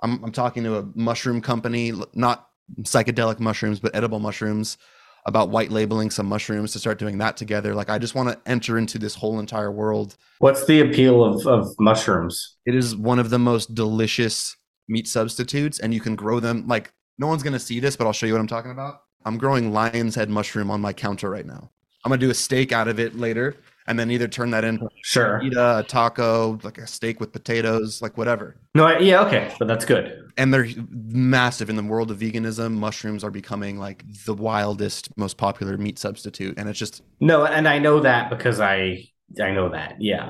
I'm, 0.02 0.22
I'm 0.24 0.32
talking 0.32 0.64
to 0.64 0.78
a 0.78 0.88
mushroom 0.94 1.40
company, 1.40 1.92
not 2.14 2.48
psychedelic 2.82 3.40
mushrooms, 3.40 3.80
but 3.80 3.94
edible 3.94 4.18
mushrooms, 4.18 4.78
about 5.26 5.50
white 5.50 5.70
labeling 5.70 6.10
some 6.10 6.26
mushrooms 6.26 6.72
to 6.72 6.78
start 6.78 6.98
doing 6.98 7.18
that 7.18 7.36
together. 7.36 7.74
Like, 7.74 7.90
I 7.90 7.98
just 7.98 8.14
want 8.14 8.30
to 8.30 8.50
enter 8.50 8.78
into 8.78 8.98
this 8.98 9.14
whole 9.14 9.38
entire 9.38 9.70
world. 9.70 10.16
What's 10.38 10.64
the 10.64 10.80
appeal 10.80 11.22
of, 11.24 11.46
of 11.46 11.74
mushrooms? 11.78 12.56
It 12.64 12.74
is 12.74 12.96
one 12.96 13.18
of 13.18 13.30
the 13.30 13.38
most 13.38 13.74
delicious 13.74 14.56
meat 14.88 15.06
substitutes, 15.06 15.78
and 15.78 15.92
you 15.92 16.00
can 16.00 16.16
grow 16.16 16.40
them. 16.40 16.66
Like, 16.66 16.92
no 17.18 17.26
one's 17.26 17.42
going 17.42 17.52
to 17.52 17.58
see 17.58 17.80
this, 17.80 17.96
but 17.96 18.06
I'll 18.06 18.14
show 18.14 18.26
you 18.26 18.32
what 18.32 18.40
I'm 18.40 18.46
talking 18.46 18.70
about. 18.70 19.02
I'm 19.26 19.36
growing 19.36 19.72
lion's 19.72 20.14
head 20.14 20.30
mushroom 20.30 20.70
on 20.70 20.80
my 20.80 20.94
counter 20.94 21.28
right 21.28 21.44
now. 21.44 21.70
I'm 22.04 22.08
going 22.08 22.18
to 22.18 22.26
do 22.26 22.30
a 22.30 22.34
steak 22.34 22.72
out 22.72 22.88
of 22.88 22.98
it 22.98 23.14
later 23.14 23.56
and 23.90 23.98
then 23.98 24.10
either 24.10 24.26
turn 24.28 24.50
that 24.52 24.64
into 24.64 24.88
Sure. 25.02 25.42
a 25.58 25.84
taco, 25.86 26.58
like 26.62 26.78
a 26.78 26.86
steak 26.86 27.20
with 27.20 27.32
potatoes, 27.32 28.00
like 28.00 28.16
whatever. 28.16 28.56
No, 28.74 28.84
I, 28.86 28.98
yeah, 29.00 29.20
okay, 29.26 29.52
but 29.58 29.68
that's 29.68 29.84
good. 29.84 30.30
and 30.38 30.54
they're 30.54 30.68
massive 30.88 31.68
in 31.68 31.76
the 31.76 31.82
world 31.82 32.10
of 32.10 32.18
veganism. 32.18 32.72
Mushrooms 32.74 33.22
are 33.24 33.30
becoming 33.30 33.78
like 33.78 34.04
the 34.24 34.32
wildest, 34.34 35.08
most 35.18 35.36
popular 35.36 35.76
meat 35.76 35.98
substitute, 35.98 36.54
and 36.58 36.68
it's 36.68 36.78
just 36.78 37.02
No, 37.20 37.44
and 37.44 37.68
I 37.68 37.78
know 37.78 38.00
that 38.00 38.30
because 38.30 38.60
I 38.60 39.04
I 39.42 39.50
know 39.52 39.68
that. 39.68 40.00
Yeah. 40.00 40.26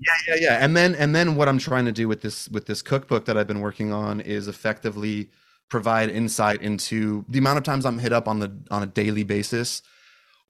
yeah, 0.00 0.12
yeah, 0.28 0.36
yeah. 0.40 0.58
And 0.64 0.76
then 0.76 0.94
and 0.96 1.14
then 1.14 1.36
what 1.36 1.48
I'm 1.48 1.58
trying 1.58 1.86
to 1.86 1.92
do 1.92 2.08
with 2.08 2.20
this 2.20 2.48
with 2.50 2.66
this 2.66 2.82
cookbook 2.82 3.24
that 3.26 3.36
I've 3.38 3.46
been 3.46 3.60
working 3.60 3.92
on 3.92 4.20
is 4.20 4.48
effectively 4.48 5.30
provide 5.70 6.10
insight 6.10 6.60
into 6.62 7.24
the 7.28 7.38
amount 7.38 7.58
of 7.58 7.64
times 7.64 7.86
I'm 7.86 7.98
hit 7.98 8.12
up 8.12 8.28
on 8.28 8.38
the 8.40 8.52
on 8.70 8.82
a 8.82 8.86
daily 8.86 9.24
basis. 9.24 9.82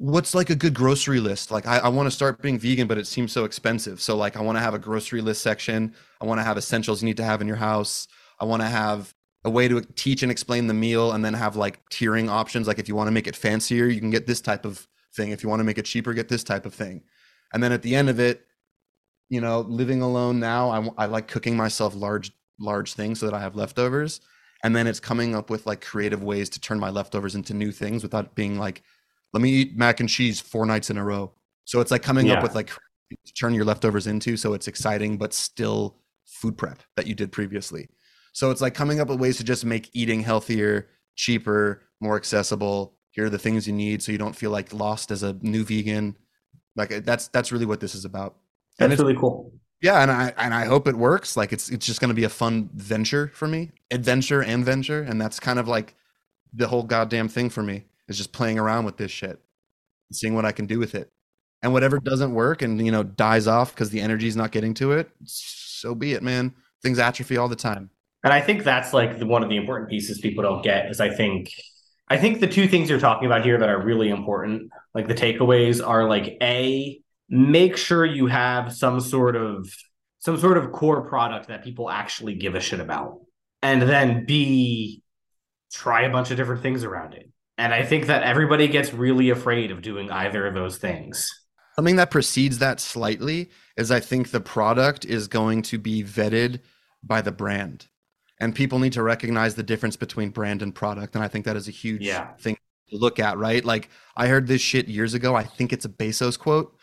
What's 0.05 0.35
like 0.35 0.51
a 0.51 0.55
good 0.55 0.75
grocery 0.75 1.19
list? 1.19 1.51
Like 1.51 1.67
I, 1.67 1.79
I 1.79 1.89
want 1.89 2.09
to 2.09 2.11
start 2.11 2.43
being 2.43 2.59
vegan, 2.59 2.87
but 2.87 2.99
it 2.99 3.07
seems 3.07 3.33
so 3.33 3.47
expensive. 3.47 4.03
So 4.03 4.15
like 4.15 4.37
I 4.37 4.43
want 4.43 4.59
to 4.59 4.61
have 4.61 4.75
a 4.75 4.79
grocery 4.79 5.23
list 5.23 5.43
section. 5.43 5.95
I 6.21 6.27
want 6.27 6.41
to 6.41 6.45
have 6.45 6.59
essentials 6.59 7.01
you 7.01 7.07
need 7.07 7.17
to 7.17 7.25
have 7.25 7.41
in 7.41 7.47
your 7.47 7.57
house. 7.57 8.07
I 8.39 8.45
want 8.45 8.61
to 8.61 8.69
have 8.69 9.15
a 9.45 9.51
way 9.51 9.67
to 9.67 9.81
teach 9.81 10.23
and 10.23 10.31
explain 10.31 10.67
the 10.67 10.75
meal 10.75 11.13
and 11.13 11.25
then 11.25 11.33
have 11.33 11.57
like 11.57 11.89
tiering 11.89 12.29
options. 12.29 12.69
Like 12.69 12.79
if 12.79 12.87
you 12.87 12.95
want 12.95 13.07
to 13.07 13.13
make 13.13 13.27
it 13.27 13.35
fancier, 13.35 13.87
you 13.87 13.99
can 13.99 14.11
get 14.11 14.27
this 14.27 14.43
type 14.43 14.67
of 14.67 14.87
thing. 15.17 15.31
If 15.31 15.43
you 15.43 15.49
want 15.49 15.61
to 15.61 15.65
make 15.65 15.79
it 15.79 15.87
cheaper, 15.87 16.13
get 16.13 16.29
this 16.29 16.45
type 16.45 16.67
of 16.67 16.75
thing. 16.75 17.03
And 17.55 17.63
then 17.63 17.73
at 17.73 17.81
the 17.81 17.97
end 17.97 18.11
of 18.11 18.21
it, 18.21 18.45
you 19.31 19.41
know, 19.41 19.61
living 19.61 20.03
alone 20.03 20.39
now, 20.39 20.69
I, 20.69 21.05
I 21.05 21.07
like 21.07 21.29
cooking 21.29 21.57
myself 21.57 21.95
large, 21.95 22.31
large 22.61 22.93
things 22.93 23.21
so 23.21 23.27
that 23.27 23.35
I 23.35 23.41
have 23.41 23.57
leftovers. 23.57 24.21
And 24.63 24.77
then 24.77 24.87
it's 24.87 25.01
coming 25.01 25.35
up 25.35 25.49
with 25.49 25.67
like 25.67 25.81
creative 25.81 26.23
ways 26.23 26.51
to 26.51 26.61
turn 26.61 26.79
my 26.79 26.91
leftovers 26.91 27.35
into 27.35 27.55
new 27.55 27.73
things 27.73 28.03
without 28.03 28.35
being 28.35 28.59
like, 28.59 28.83
let 29.35 29.43
me 29.43 29.51
eat 29.51 29.77
mac 29.77 30.01
and 30.01 30.09
cheese 30.09 30.41
four 30.41 30.65
nights 30.65 30.89
in 30.91 30.97
a 30.97 31.05
row. 31.05 31.33
So 31.65 31.81
it's 31.81 31.91
like 31.91 32.03
coming 32.03 32.27
Yeah. 32.27 32.35
up 32.35 32.43
with 32.43 32.55
like 32.55 32.69
to 33.27 33.33
turn 33.35 33.53
your 33.53 33.65
leftovers 33.65 34.07
into 34.07 34.37
so 34.37 34.55
it's 34.55 34.67
exciting 34.67 35.19
but 35.19 35.35
still 35.35 35.97
food 36.25 36.57
prep 36.57 36.83
that 36.97 37.07
you 37.07 37.15
did 37.15 37.33
previously. 37.33 37.89
So 38.33 38.51
it's 38.51 38.61
like 38.61 38.75
coming 38.75 38.99
up 39.01 39.09
with 39.09 39.21
ways 39.21 39.37
to 39.37 39.45
just 39.45 39.65
make 39.65 39.91
eating 39.93 40.21
healthier, 40.21 40.89
cheaper, 41.15 41.83
more 42.01 42.17
accessible. 42.17 42.95
Here 43.11 43.27
are 43.27 43.31
the 43.31 43.39
things 43.39 43.67
you 43.67 43.73
need 43.73 44.03
so 44.03 44.11
you 44.11 44.19
don't 44.19 44.35
feel 44.35 44.51
like 44.51 44.73
lost 44.73 45.11
as 45.11 45.23
a 45.23 45.35
new 45.43 45.65
vegan. 45.65 46.17
Like 46.77 46.93
uh, 46.93 47.01
that's 47.05 47.29
that's 47.29 47.53
really 47.53 47.67
what 47.67 47.81
this 47.81 47.95
is 47.95 48.05
about. 48.05 48.37
And 48.81 48.91
That's 48.91 49.01
it's 49.01 49.07
really 49.07 49.21
cool. 49.21 49.53
yeah, 49.81 50.03
and 50.03 50.11
I 50.11 50.33
and 50.37 50.53
I 50.53 50.65
hope 50.65 50.89
it 50.89 50.97
works. 50.97 51.37
Like 51.37 51.53
it's 51.53 51.69
it's 51.71 51.87
just 51.87 52.01
going 52.01 52.09
to 52.09 52.15
be 52.15 52.25
a 52.25 52.29
fun 52.29 52.71
venture 52.75 53.31
for 53.35 53.47
me, 53.47 53.71
adventure 53.93 54.43
and 54.43 54.65
venture, 54.65 55.03
and 55.03 55.21
that's 55.21 55.39
kind 55.39 55.59
of 55.61 55.69
like 55.69 55.95
the 56.53 56.67
whole 56.67 56.83
goddamn 56.83 57.29
thing 57.29 57.51
for 57.51 57.63
me 57.63 57.85
is 58.09 58.17
just 58.17 58.33
playing 58.33 58.59
around 58.59 58.85
with 58.85 58.97
this 58.97 59.11
shit, 59.11 59.41
seeing 60.13 60.35
what 60.35 60.45
I 60.45 60.53
can 60.53 60.67
do 60.67 60.79
with 60.79 60.95
it, 60.95 61.11
and 61.63 61.73
whatever 61.73 61.99
doesn't 61.99 62.35
work 62.35 62.63
and 62.63 62.85
you 62.85 62.93
know 62.93 63.03
dies 63.03 63.47
off 63.47 63.75
because 63.75 63.91
the 63.91 64.01
energy's 64.01 64.37
not 64.37 64.53
getting 64.53 64.75
to 64.75 64.93
it, 64.93 65.11
so 65.25 65.95
be 65.95 66.13
it, 66.13 66.23
man. 66.23 66.55
Things 66.83 66.99
atrophy 66.99 67.37
all 67.37 67.49
the 67.49 67.57
time. 67.57 67.91
And 68.25 68.33
I 68.33 68.41
think 68.41 68.65
that's 68.65 68.93
like 68.93 69.19
the, 69.19 69.27
one 69.27 69.43
of 69.43 69.51
the 69.51 69.57
important 69.57 69.91
pieces 69.91 70.19
people 70.19 70.43
don't 70.43 70.63
get 70.63 70.91
is 70.91 71.01
I 71.01 71.11
think 71.11 71.51
I 72.09 72.17
think 72.17 72.41
the 72.41 72.47
two 72.47 72.69
things 72.69 72.91
you're 72.91 73.01
talking 73.01 73.27
about 73.27 73.45
here 73.45 73.59
that 73.59 73.69
are 73.69 73.83
really 73.83 74.11
important, 74.11 74.71
like 74.95 75.09
the 75.09 75.15
takeaways 75.15 75.87
are 75.87 76.09
like 76.09 76.37
a 76.43 77.01
make 77.29 77.77
sure 77.77 78.05
you 78.05 78.27
have 78.27 78.75
some 78.75 79.01
sort 79.01 79.37
of 79.37 79.75
some 80.19 80.39
sort 80.39 80.57
of 80.57 80.73
core 80.73 81.03
product 81.03 81.49
that 81.49 81.65
people 81.65 81.91
actually 81.91 82.35
give 82.35 82.55
a 82.55 82.61
shit 82.61 82.81
about. 82.81 83.21
And 83.63 83.83
then 83.83 84.25
b 84.27 85.03
try 85.73 86.03
a 86.03 86.11
bunch 86.11 86.31
of 86.31 86.37
different 86.37 86.63
things 86.63 86.85
around 86.85 87.15
it. 87.15 87.31
And 87.57 87.73
I 87.73 87.85
think 87.85 88.07
that 88.07 88.23
everybody 88.25 88.67
gets 88.69 88.93
really 88.93 89.31
afraid 89.31 89.71
of 89.71 89.83
doing 89.83 90.11
either 90.11 90.47
of 90.47 90.55
those 90.55 90.77
things. 90.79 91.29
Something 91.77 91.97
that 91.97 92.11
precedes 92.11 92.59
that 92.59 92.81
slightly 92.81 93.51
is 93.77 93.91
I 93.91 94.01
think 94.01 94.31
the 94.31 94.41
product 94.41 95.05
is 95.05 95.29
going 95.29 95.63
to 95.63 95.79
be 95.79 96.03
vetted 96.03 96.61
by 97.03 97.21
the 97.21 97.33
brand. 97.33 97.87
And 98.41 98.55
people 98.55 98.79
need 98.79 98.93
to 98.95 99.03
recognize 99.03 99.55
the 99.55 99.63
difference 99.63 99.97
between 99.97 100.31
brand 100.31 100.63
and 100.63 100.75
product. 100.75 101.15
And 101.15 101.25
I 101.25 101.29
think 101.29 101.45
that 101.45 101.57
is 101.57 101.69
a 101.69 101.73
huge 101.73 102.03
Yeah. 102.03 102.35
thing 102.41 102.57
to 102.91 102.97
look 102.97 103.19
at, 103.19 103.39
right? 103.39 103.65
Like 103.65 103.89
I 104.17 104.27
heard 104.27 104.47
this 104.47 104.61
shit 104.61 104.89
years 104.89 105.15
ago. 105.15 105.35
I 105.35 105.45
think 105.45 105.73
it's 105.73 105.85
a 105.85 105.89
Bezos 105.89 106.39
quote, 106.39 106.77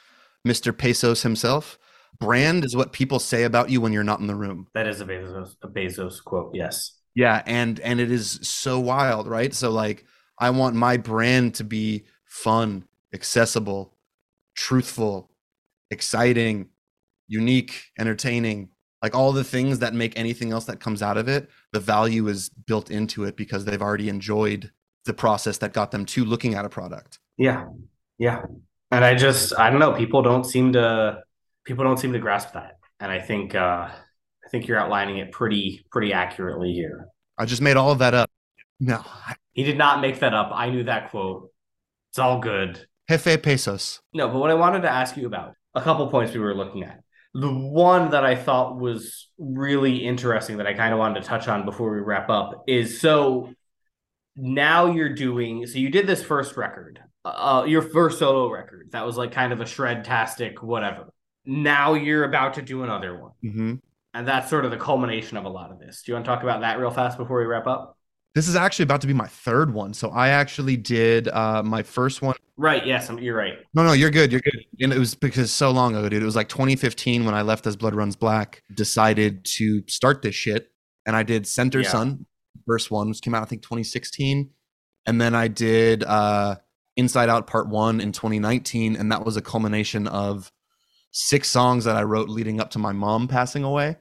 Mr. 0.48 0.78
Pesos 0.78 1.24
himself. 1.24 1.78
Brand 2.20 2.64
is 2.64 2.76
what 2.76 2.94
people 2.94 3.20
say 3.20 3.44
about 3.44 3.70
you 3.70 3.82
when 3.82 3.94
you're 3.94 4.04
not 4.04 4.20
in 4.20 4.28
the 4.28 4.36
room. 4.36 4.68
That 4.74 4.88
is 4.88 5.02
a 5.02 5.06
Bezos 5.06 5.56
a 5.62 5.68
Bezos 5.68 6.24
quote. 6.24 6.52
Yes. 6.54 6.98
Yeah, 7.16 7.42
and 7.46 7.80
and 7.82 8.00
it 8.00 8.12
is 8.12 8.40
so 8.42 8.80
wild, 8.80 9.28
right? 9.28 9.54
So 9.54 9.70
like 9.72 10.06
I 10.42 10.50
want 10.50 10.76
my 10.76 10.98
brand 10.98 11.56
to 11.56 11.64
be 11.64 12.06
fun, 12.26 12.86
accessible, 13.14 13.94
truthful, 14.56 15.30
exciting, 15.92 16.70
unique, 17.28 17.92
entertaining. 18.00 18.70
Like 19.04 19.16
all 19.16 19.32
the 19.34 19.44
things 19.44 19.80
that 19.80 19.94
make 19.94 20.18
anything 20.18 20.52
else 20.52 20.66
that 20.66 20.80
comes 20.80 21.04
out 21.04 21.18
of 21.18 21.28
it, 21.28 21.50
the 21.74 21.80
value 21.80 22.28
is 22.28 22.50
built 22.50 22.90
into 22.90 23.24
it 23.24 23.38
because 23.38 23.66
they've 23.66 23.82
already 23.82 24.10
enjoyed 24.10 24.72
the 25.06 25.14
process 25.14 25.60
that 25.60 25.74
got 25.74 25.92
them 25.92 26.06
to 26.08 26.26
looking 26.26 26.56
at 26.56 26.66
a 26.66 26.70
product. 26.70 27.20
Yeah. 27.38 27.68
Yeah. 28.18 28.42
And 28.90 29.06
I 29.06 29.16
just 29.16 29.58
I 29.58 29.70
don't 29.70 29.80
know, 29.80 29.94
people 29.94 30.22
don't 30.24 30.44
seem 30.44 30.74
to 30.74 31.24
people 31.66 31.84
don't 31.84 31.98
seem 31.98 32.14
to 32.14 32.20
grasp 32.20 32.54
that. 32.54 32.78
And 33.00 33.12
I 33.12 33.20
think 33.20 33.56
uh 33.56 33.90
I 33.90 34.50
think 34.50 34.68
you're 34.68 34.80
outlining 34.80 35.18
it 35.18 35.32
pretty 35.32 35.86
pretty 35.92 36.14
accurately 36.14 36.74
here. 36.74 37.08
I 37.38 37.46
just 37.46 37.62
made 37.62 37.78
all 37.78 37.92
of 37.92 38.00
that 38.00 38.14
up. 38.14 38.30
No, 38.80 39.04
He 39.54 39.64
did 39.64 39.78
not 39.78 40.02
make 40.02 40.20
that 40.20 40.34
up. 40.34 40.52
I 40.54 40.70
knew 40.70 40.84
that 40.84 41.10
quote. 41.12 41.52
It's 42.10 42.20
all 42.20 42.40
good. 42.40 42.88
Jefe 43.10 43.42
Pesos. 43.42 44.00
No, 44.14 44.28
but 44.28 44.40
what 44.40 44.52
I 44.52 44.56
wanted 44.56 44.82
to 44.84 44.90
ask 44.90 45.18
you 45.18 45.28
about, 45.28 45.54
a 45.76 45.82
couple 45.82 46.08
points 46.08 46.34
we 46.34 46.40
were 46.40 46.54
looking 46.56 46.84
at. 46.84 47.02
The 47.34 47.52
one 47.52 48.12
that 48.12 48.26
I 48.26 48.36
thought 48.36 48.78
was 48.78 49.30
really 49.38 49.98
interesting 50.06 50.58
that 50.58 50.68
I 50.68 50.74
kind 50.74 50.94
of 50.94 51.00
wanted 51.00 51.22
to 51.22 51.28
touch 51.28 51.48
on 51.48 51.66
before 51.66 51.94
we 51.94 52.02
wrap 52.02 52.30
up 52.30 52.64
is 52.68 53.00
so 53.00 53.54
now 54.36 54.92
you're 54.92 55.14
doing 55.14 55.66
so 55.66 55.78
you 55.78 55.90
did 55.90 56.08
this 56.08 56.24
first 56.24 56.58
record, 56.58 57.00
uh, 57.26 57.66
your 57.68 57.82
first 57.82 58.20
solo 58.20 58.52
record. 58.52 58.90
That 58.92 59.06
was 59.06 59.18
like 59.18 59.32
kind 59.32 59.54
of 59.54 59.62
a 59.62 59.66
shred-tastic 59.66 60.62
whatever. 60.62 61.14
Now 61.46 61.94
you're 61.94 62.26
about 62.26 62.56
to 62.56 62.62
do 62.62 62.84
another 62.84 63.18
one. 63.22 63.32
hmm 63.42 63.76
And 64.14 64.28
that's 64.28 64.50
sort 64.50 64.66
of 64.66 64.72
the 64.72 64.78
culmination 64.78 65.38
of 65.38 65.46
a 65.46 65.50
lot 65.50 65.72
of 65.72 65.80
this. 65.80 66.04
Do 66.04 66.12
you 66.12 66.16
want 66.16 66.26
to 66.26 66.30
talk 66.30 66.44
about 66.44 66.62
that 66.62 66.80
real 66.80 66.92
fast 66.92 67.18
before 67.18 67.40
we 67.40 67.46
wrap 67.46 67.68
up? 67.68 67.98
This 68.34 68.48
is 68.48 68.56
actually 68.56 68.84
about 68.84 69.02
to 69.02 69.08
be 69.08 69.14
my 69.14 69.28
third 69.28 69.74
one. 69.74 69.94
So 69.94 70.10
I 70.10 70.30
actually 70.30 70.78
did 70.78 71.28
uh, 71.28 71.62
my 71.64 71.84
first 71.84 72.22
one. 72.22 72.36
Right, 72.56 72.86
yes, 72.86 73.10
I'm- 73.10 73.20
you're 73.20 73.36
right. 73.36 73.56
No, 73.74 73.84
no, 73.84 73.92
you're 73.92 74.10
good. 74.10 74.32
You're 74.32 74.40
good. 74.42 74.64
And 74.80 74.94
it 74.94 74.98
was 75.00 75.16
because 75.16 75.52
so 75.52 75.70
long 75.72 75.96
ago, 75.96 76.08
dude. 76.08 76.22
It 76.22 76.26
was 76.26 76.36
like 76.36 76.48
2015 76.48 77.26
when 77.26 77.34
I 77.34 77.42
left 77.42 77.68
as 77.68 77.76
Blood 77.76 77.94
Runs 77.94 78.16
Black, 78.16 78.64
decided 78.74 79.44
to 79.58 79.84
start 79.88 80.22
this 80.22 80.36
shit. 80.36 80.72
And 81.06 81.16
I 81.16 81.24
did 81.24 81.46
Center 81.46 81.82
Yeah. 81.82 81.90
Sun, 81.90 82.26
first 82.66 82.90
one, 82.90 83.10
which 83.10 83.22
came 83.22 83.36
out, 83.36 83.42
I 83.42 83.46
think, 83.46 83.64
2016. 83.64 84.50
And 85.08 85.20
then 85.20 85.36
I 85.36 85.48
did 85.50 86.04
uh, 86.06 86.56
Inside 86.96 87.28
Out 87.28 87.48
Part 87.48 87.68
One 87.68 88.00
in 88.00 88.12
2019. 88.14 88.96
And 88.96 89.12
that 89.12 89.26
was 89.26 89.36
a 89.36 89.42
culmination 89.42 90.08
of 90.08 90.52
six 91.12 91.50
songs 91.50 91.84
that 91.84 91.98
I 91.98 92.04
wrote 92.04 92.30
leading 92.30 92.62
up 92.62 92.70
to 92.72 92.80
my 92.80 92.94
mom 92.94 93.28
passing 93.28 93.66
away. 93.66 93.98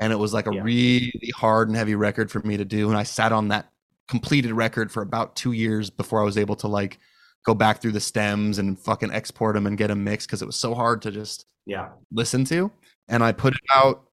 And 0.00 0.10
it 0.12 0.16
was 0.16 0.32
like 0.32 0.46
a 0.46 0.54
Yeah. 0.54 0.62
really 0.62 1.32
hard 1.36 1.68
and 1.68 1.76
heavy 1.76 1.94
record 1.96 2.30
for 2.30 2.40
me 2.40 2.56
to 2.56 2.64
do. 2.64 2.88
And 2.88 2.96
I 2.96 3.02
sat 3.02 3.30
on 3.32 3.48
that 3.48 3.68
completed 4.08 4.52
record 4.52 4.92
for 4.92 5.02
about 5.02 5.36
two 5.36 5.52
years 5.52 5.90
before 5.90 6.20
I 6.20 6.24
was 6.24 6.36
able 6.38 6.56
to 6.56 6.68
like 6.68 6.98
go 7.44 7.54
back 7.54 7.80
through 7.80 7.92
the 7.92 8.00
stems 8.00 8.58
and 8.58 8.78
fucking 8.78 9.12
export 9.12 9.54
them 9.54 9.66
and 9.66 9.76
get 9.78 9.88
them 9.88 10.04
mixed 10.04 10.28
because 10.28 10.42
it 10.42 10.46
was 10.46 10.56
so 10.56 10.74
hard 10.74 11.02
to 11.02 11.10
just 11.10 11.46
Yeah. 11.66 11.88
listen 12.10 12.44
to. 12.46 12.70
And 13.08 13.22
I 13.22 13.32
put 13.32 13.54
it 13.54 13.60
out, 13.74 14.04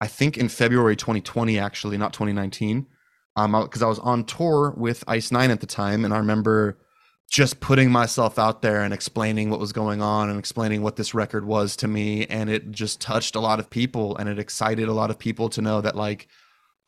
I 0.00 0.06
think 0.06 0.38
in 0.38 0.48
February 0.48 0.96
2020, 0.96 1.58
actually, 1.58 1.98
not 1.98 2.12
2019, 2.12 2.86
um, 3.36 3.52
because 3.62 3.82
I 3.82 3.86
was 3.88 3.98
on 3.98 4.24
tour 4.24 4.72
with 4.76 5.04
Ice 5.06 5.30
Nine 5.30 5.50
at 5.50 5.60
the 5.60 5.66
time, 5.66 6.04
and 6.04 6.14
I 6.14 6.18
remember 6.18 6.78
just 7.30 7.60
putting 7.60 7.90
myself 7.90 8.38
out 8.38 8.62
there 8.62 8.82
and 8.82 8.94
explaining 8.94 9.50
what 9.50 9.60
was 9.60 9.70
going 9.72 10.00
on 10.00 10.30
and 10.30 10.38
explaining 10.38 10.80
what 10.82 10.96
this 10.96 11.12
record 11.12 11.44
was 11.44 11.76
to 11.76 11.88
me, 11.88 12.24
and 12.26 12.48
it 12.48 12.70
just 12.70 13.00
touched 13.02 13.34
a 13.36 13.40
lot 13.40 13.60
of 13.60 13.68
people, 13.68 14.16
and 14.16 14.28
it 14.30 14.38
excited 14.38 14.88
a 14.88 14.94
lot 14.94 15.10
of 15.10 15.18
people 15.18 15.50
to 15.50 15.60
know 15.60 15.80
that 15.82 15.94
like 15.94 16.26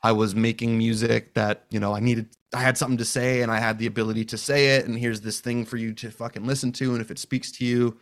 I 0.02 0.12
was 0.12 0.34
making 0.34 0.78
music 0.78 1.34
that 1.34 1.66
you 1.70 1.78
know 1.78 1.94
I 1.94 2.00
needed. 2.00 2.30
I 2.52 2.60
had 2.60 2.76
something 2.76 2.98
to 2.98 3.04
say, 3.04 3.42
and 3.42 3.50
I 3.50 3.58
had 3.58 3.78
the 3.78 3.86
ability 3.86 4.24
to 4.26 4.38
say 4.38 4.76
it, 4.76 4.86
and 4.86 4.98
here's 4.98 5.20
this 5.20 5.40
thing 5.40 5.64
for 5.64 5.76
you 5.76 5.92
to 5.94 6.10
fucking 6.10 6.44
listen 6.44 6.72
to, 6.72 6.92
and 6.92 7.00
if 7.00 7.10
it 7.10 7.18
speaks 7.18 7.52
to 7.52 7.64
you, 7.64 7.98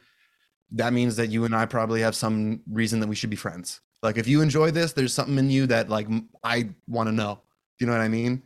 that 0.73 0.93
means 0.93 1.17
that 1.17 1.29
you 1.29 1.45
and 1.45 1.55
I 1.55 1.67
probably 1.67 2.01
have 2.01 2.15
some 2.15 2.61
reason 2.71 3.01
that 3.01 3.09
we 3.09 3.15
should 3.15 3.31
be 3.31 3.37
friends. 3.37 3.81
Like 4.03 4.17
if 4.17 4.29
you 4.29 4.41
enjoy 4.41 4.71
this, 4.71 4.93
there's 4.93 5.13
something 5.13 5.39
in 5.39 5.51
you 5.51 5.67
that 5.67 5.89
like 5.89 6.07
I 6.45 6.71
want 6.87 7.09
to 7.09 7.13
know. 7.13 7.41
Do 7.79 7.85
you 7.85 7.87
know 7.87 7.97
what 7.97 8.03
I 8.03 8.09
mean? 8.09 8.43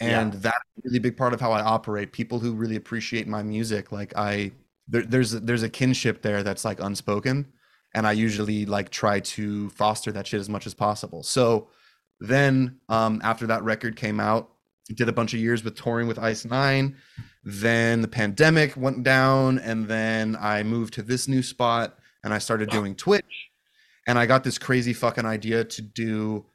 And 0.00 0.32
that's 0.34 0.56
a 0.56 0.80
really 0.84 1.00
big 1.00 1.16
part 1.16 1.34
of 1.34 1.40
how 1.40 1.50
I 1.50 1.60
operate. 1.60 2.12
People 2.12 2.38
who 2.38 2.54
really 2.54 2.76
appreciate 2.76 3.26
my 3.26 3.42
music, 3.42 3.90
like 3.90 4.12
I 4.16 4.52
there, 4.86 5.02
there's 5.02 5.32
there's 5.32 5.62
a 5.62 5.68
kinship 5.68 6.22
there 6.22 6.42
that's 6.42 6.64
like 6.64 6.80
unspoken, 6.80 7.46
and 7.94 8.06
I 8.06 8.12
usually 8.12 8.64
like 8.64 8.90
try 8.90 9.20
to 9.20 9.70
foster 9.70 10.12
that 10.12 10.26
shit 10.26 10.40
as 10.40 10.48
much 10.48 10.66
as 10.66 10.74
possible. 10.74 11.22
So 11.22 11.68
then 12.20 12.78
um, 12.88 13.20
after 13.24 13.46
that 13.48 13.64
record 13.64 13.96
came 13.96 14.20
out, 14.20 14.50
did 14.94 15.08
a 15.08 15.12
bunch 15.12 15.34
of 15.34 15.40
years 15.40 15.64
with 15.64 15.76
touring 15.76 16.08
with 16.08 16.18
Ice 16.18 16.44
Nine. 16.44 16.96
Then 17.44 18.02
the 18.02 18.08
pandemic 18.08 18.76
went 18.76 19.02
down, 19.02 19.58
and 19.58 19.88
then 19.88 20.36
I 20.40 20.62
moved 20.62 20.94
to 20.94 21.02
this 21.02 21.28
new 21.28 21.42
spot 21.42 21.98
and 22.24 22.34
I 22.34 22.38
started 22.38 22.70
doing 22.70 22.94
Twitch. 22.94 23.48
And 24.06 24.18
I 24.18 24.26
got 24.26 24.42
this 24.42 24.58
crazy 24.58 24.92
fucking 24.92 25.26
idea 25.26 25.64
to 25.64 25.82
do 25.82 26.46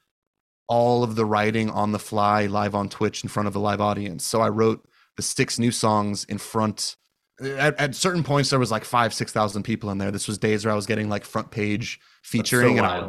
all 0.67 1.03
of 1.03 1.15
the 1.15 1.25
writing 1.25 1.69
on 1.69 1.91
the 1.91 1.99
fly 1.99 2.47
live 2.47 2.73
on 2.73 2.89
Twitch 2.89 3.23
in 3.23 3.29
front 3.29 3.47
of 3.47 3.55
a 3.55 3.59
live 3.59 3.79
audience. 3.79 4.25
So 4.25 4.41
I 4.41 4.49
wrote 4.49 4.87
the 5.17 5.21
six 5.21 5.59
new 5.59 5.71
songs 5.71 6.25
in 6.25 6.37
front. 6.39 6.95
Uh, 7.41 7.49
at, 7.49 7.79
at 7.79 7.95
certain 7.95 8.23
points, 8.23 8.49
there 8.49 8.59
was 8.59 8.71
like 8.71 8.83
five, 8.83 9.13
six 9.13 9.31
thousand 9.31 9.63
people 9.63 9.91
in 9.91 9.99
there. 9.99 10.11
This 10.11 10.27
was 10.27 10.37
days 10.37 10.65
where 10.65 10.71
I 10.71 10.75
was 10.75 10.87
getting 10.87 11.09
like 11.09 11.25
front 11.25 11.51
page 11.51 11.99
featuring, 12.23 12.79
and, 12.79 12.87
I, 12.87 13.07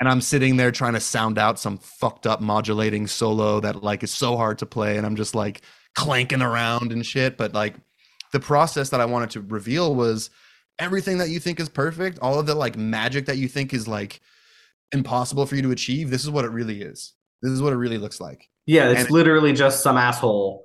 and 0.00 0.08
I'm 0.08 0.20
sitting 0.20 0.56
there 0.56 0.70
trying 0.70 0.94
to 0.94 1.00
sound 1.00 1.38
out 1.38 1.58
some 1.58 1.78
fucked 1.78 2.26
up 2.26 2.40
modulating 2.40 3.06
solo 3.06 3.60
that 3.60 3.82
like 3.82 4.02
is 4.02 4.10
so 4.10 4.36
hard 4.36 4.58
to 4.58 4.66
play, 4.66 4.96
and 4.96 5.06
I'm 5.06 5.16
just 5.16 5.34
like 5.34 5.62
clanking 5.94 6.42
around 6.42 6.92
and 6.92 7.04
shit. 7.04 7.36
But 7.36 7.54
like 7.54 7.74
the 8.32 8.40
process 8.40 8.90
that 8.90 9.00
I 9.00 9.04
wanted 9.04 9.30
to 9.30 9.40
reveal 9.42 9.94
was 9.94 10.30
everything 10.78 11.18
that 11.18 11.30
you 11.30 11.38
think 11.38 11.60
is 11.60 11.68
perfect, 11.68 12.18
all 12.20 12.38
of 12.38 12.46
the 12.46 12.54
like 12.54 12.76
magic 12.76 13.26
that 13.26 13.38
you 13.38 13.48
think 13.48 13.72
is 13.72 13.86
like 13.86 14.20
impossible 14.92 15.46
for 15.46 15.56
you 15.56 15.62
to 15.62 15.70
achieve. 15.70 16.10
This 16.10 16.24
is 16.24 16.30
what 16.30 16.44
it 16.44 16.50
really 16.50 16.82
is. 16.82 17.12
This 17.42 17.52
is 17.52 17.62
what 17.62 17.72
it 17.72 17.76
really 17.76 17.98
looks 17.98 18.20
like. 18.20 18.48
Yeah, 18.66 18.90
it's 18.90 19.02
and 19.02 19.10
literally 19.10 19.52
just 19.52 19.82
some 19.82 19.96
asshole 19.96 20.64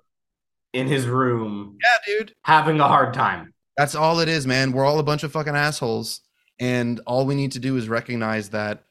in 0.74 0.88
his 0.88 1.06
room. 1.06 1.78
Yeah, 1.82 2.18
dude. 2.18 2.34
Having 2.44 2.80
a 2.80 2.88
hard 2.88 3.14
time. 3.14 3.54
That's 3.78 3.96
all 3.96 4.20
it 4.20 4.30
is, 4.30 4.48
man. 4.48 4.72
We're 4.72 4.86
all 4.86 5.00
a 5.00 5.04
bunch 5.04 5.24
of 5.24 5.32
fucking 5.32 5.56
assholes. 5.56 6.22
And 6.60 7.00
all 7.06 7.26
we 7.26 7.36
need 7.36 7.54
to 7.54 7.60
do 7.60 7.78
is 7.78 7.88
recognize 7.88 8.50
that 8.50 8.84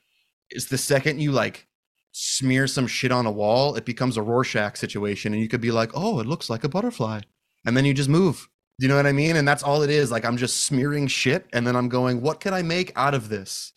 it's 0.51 0.67
the 0.67 0.79
second 0.79 1.21
you 1.21 1.33
like 1.33 1.67
smear 2.13 2.67
some 2.67 2.87
shit 2.87 3.13
on 3.13 3.27
a 3.27 3.31
wall, 3.31 3.77
it 3.77 3.85
becomes 3.85 4.17
a 4.17 4.23
Rorschach 4.23 4.77
situation. 4.77 5.33
And 5.33 5.43
you 5.43 5.49
could 5.49 5.61
be 5.61 5.71
like, 5.71 5.91
oh, 5.95 6.21
it 6.21 6.27
looks 6.27 6.51
like 6.51 6.65
a 6.65 6.69
butterfly. 6.69 7.21
And 7.67 7.77
then 7.77 7.85
you 7.85 7.95
just 7.95 8.09
move. 8.09 8.49
Do 8.79 8.87
you 8.87 8.89
know 8.89 8.97
what 8.97 9.07
I 9.07 9.13
mean? 9.13 9.37
And 9.37 9.47
that's 9.47 9.63
all 9.63 9.83
it 9.83 9.91
is. 9.91 10.11
Like 10.11 10.25
I'm 10.25 10.37
just 10.37 10.65
smearing 10.65 11.07
shit. 11.07 11.47
And 11.53 11.67
then 11.67 11.77
I'm 11.77 11.89
going, 11.89 12.21
what 12.21 12.41
can 12.41 12.55
I 12.55 12.63
make 12.63 12.93
out 12.97 13.15
of 13.15 13.29
this? 13.29 13.73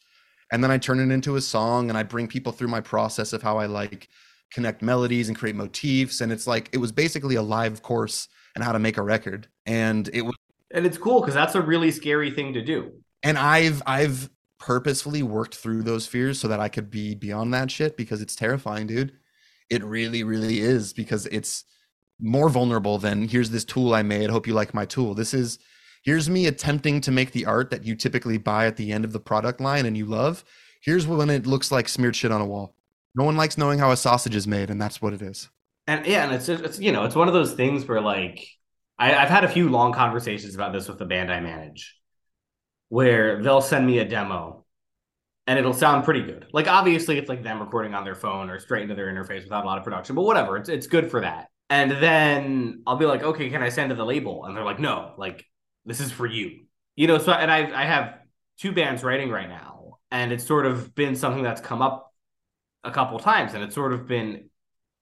And 0.51 0.63
then 0.63 0.71
I 0.71 0.77
turn 0.77 0.99
it 0.99 1.13
into 1.13 1.37
a 1.37 1.41
song 1.41 1.89
and 1.89 1.97
I 1.97 2.03
bring 2.03 2.27
people 2.27 2.51
through 2.51 2.67
my 2.67 2.81
process 2.81 3.33
of 3.33 3.41
how 3.41 3.57
I 3.57 3.65
like 3.65 4.09
connect 4.53 4.81
melodies 4.81 5.27
and 5.27 5.37
create 5.37 5.55
motifs. 5.55 6.21
And 6.21 6.31
it's 6.31 6.45
like, 6.45 6.69
it 6.73 6.77
was 6.77 6.91
basically 6.91 7.35
a 7.35 7.41
live 7.41 7.81
course 7.81 8.27
and 8.55 8.63
how 8.63 8.71
to 8.71 8.79
make 8.79 8.97
a 8.97 9.01
record. 9.01 9.47
And 9.65 10.09
it 10.13 10.23
was. 10.23 10.35
And 10.73 10.85
it's 10.85 10.97
cool 10.97 11.21
because 11.21 11.35
that's 11.35 11.55
a 11.55 11.61
really 11.61 11.91
scary 11.91 12.31
thing 12.31 12.53
to 12.53 12.61
do. 12.61 12.91
And 13.23 13.37
I've, 13.37 13.81
I've, 13.85 14.29
purposefully 14.61 15.23
worked 15.23 15.55
through 15.55 15.81
those 15.81 16.05
fears 16.05 16.39
so 16.39 16.47
that 16.47 16.59
I 16.59 16.69
could 16.69 16.91
be 16.91 17.15
beyond 17.15 17.51
that 17.53 17.71
shit 17.71 17.97
because 17.97 18.21
it's 18.21 18.35
terrifying, 18.35 18.85
dude. 18.85 19.13
It 19.71 19.83
really, 19.83 20.23
really 20.23 20.59
is 20.59 20.93
because 20.93 21.25
it's 21.25 21.65
more 22.19 22.47
vulnerable 22.47 22.99
than 22.99 23.27
here's 23.27 23.49
this 23.49 23.65
tool 23.65 23.95
I 23.95 24.03
made. 24.03 24.29
Hope 24.29 24.45
you 24.45 24.53
like 24.53 24.75
my 24.75 24.85
tool. 24.85 25.15
This 25.15 25.33
is 25.33 25.57
here's 26.03 26.29
me 26.29 26.45
attempting 26.45 27.01
to 27.01 27.11
make 27.11 27.31
the 27.31 27.47
art 27.47 27.71
that 27.71 27.83
you 27.85 27.95
typically 27.95 28.37
buy 28.37 28.67
at 28.67 28.77
the 28.77 28.91
end 28.91 29.03
of 29.03 29.13
the 29.13 29.19
product 29.19 29.59
line 29.59 29.87
and 29.87 29.97
you 29.97 30.05
love. 30.05 30.43
Here's 30.81 31.07
when 31.07 31.31
it 31.31 31.47
looks 31.47 31.71
like 31.71 31.89
smeared 31.89 32.15
shit 32.15 32.31
on 32.31 32.41
a 32.41 32.45
wall. 32.45 32.75
No 33.15 33.23
one 33.23 33.37
likes 33.37 33.57
knowing 33.57 33.79
how 33.79 33.91
a 33.91 33.97
sausage 33.97 34.35
is 34.35 34.47
made, 34.47 34.69
and 34.69 34.79
that's 34.79 35.01
what 35.01 35.13
it 35.13 35.23
is. 35.23 35.49
And 35.87 36.05
yeah, 36.05 36.25
and 36.25 36.33
it's 36.33 36.47
it's 36.47 36.79
you 36.79 36.91
know 36.91 37.05
it's 37.05 37.15
one 37.15 37.27
of 37.27 37.33
those 37.33 37.53
things 37.53 37.87
where 37.87 37.99
like 37.99 38.47
I, 38.99 39.15
I've 39.15 39.29
had 39.29 39.43
a 39.43 39.49
few 39.49 39.69
long 39.69 39.91
conversations 39.91 40.53
about 40.53 40.71
this 40.71 40.87
with 40.87 40.99
the 40.99 41.05
band 41.05 41.31
I 41.31 41.39
manage, 41.39 41.95
where 42.91 43.41
they'll 43.41 43.61
send 43.61 43.87
me 43.87 43.99
a 43.99 44.05
demo 44.05 44.65
and 45.47 45.57
it'll 45.57 45.71
sound 45.71 46.03
pretty 46.03 46.21
good. 46.23 46.45
Like 46.51 46.67
obviously 46.67 47.17
it's 47.17 47.29
like 47.29 47.41
them 47.41 47.61
recording 47.61 47.93
on 47.93 48.03
their 48.03 48.15
phone 48.15 48.49
or 48.49 48.59
straight 48.59 48.83
into 48.83 48.95
their 48.95 49.05
interface 49.05 49.43
without 49.43 49.63
a 49.63 49.65
lot 49.65 49.77
of 49.77 49.85
production, 49.85 50.13
but 50.13 50.23
whatever. 50.23 50.57
It's 50.57 50.67
it's 50.67 50.87
good 50.87 51.09
for 51.09 51.21
that. 51.21 51.47
And 51.69 51.89
then 51.89 52.83
I'll 52.85 52.97
be 52.97 53.05
like, 53.05 53.23
okay, 53.23 53.49
can 53.49 53.63
I 53.63 53.69
send 53.69 53.91
to 53.91 53.95
the 53.95 54.03
label? 54.03 54.43
And 54.43 54.57
they're 54.57 54.65
like, 54.65 54.81
no, 54.81 55.13
like 55.17 55.45
this 55.85 56.01
is 56.01 56.11
for 56.11 56.27
you. 56.27 56.65
You 56.97 57.07
know, 57.07 57.17
so 57.17 57.31
and 57.31 57.49
I 57.49 57.59
I 57.81 57.85
have 57.85 58.15
two 58.59 58.73
bands 58.73 59.05
writing 59.05 59.29
right 59.29 59.47
now, 59.47 59.99
and 60.11 60.33
it's 60.33 60.45
sort 60.45 60.65
of 60.65 60.93
been 60.93 61.15
something 61.15 61.43
that's 61.43 61.61
come 61.61 61.81
up 61.81 62.13
a 62.83 62.91
couple 62.91 63.17
times, 63.19 63.53
and 63.53 63.63
it's 63.63 63.73
sort 63.73 63.93
of 63.93 64.05
been 64.05 64.49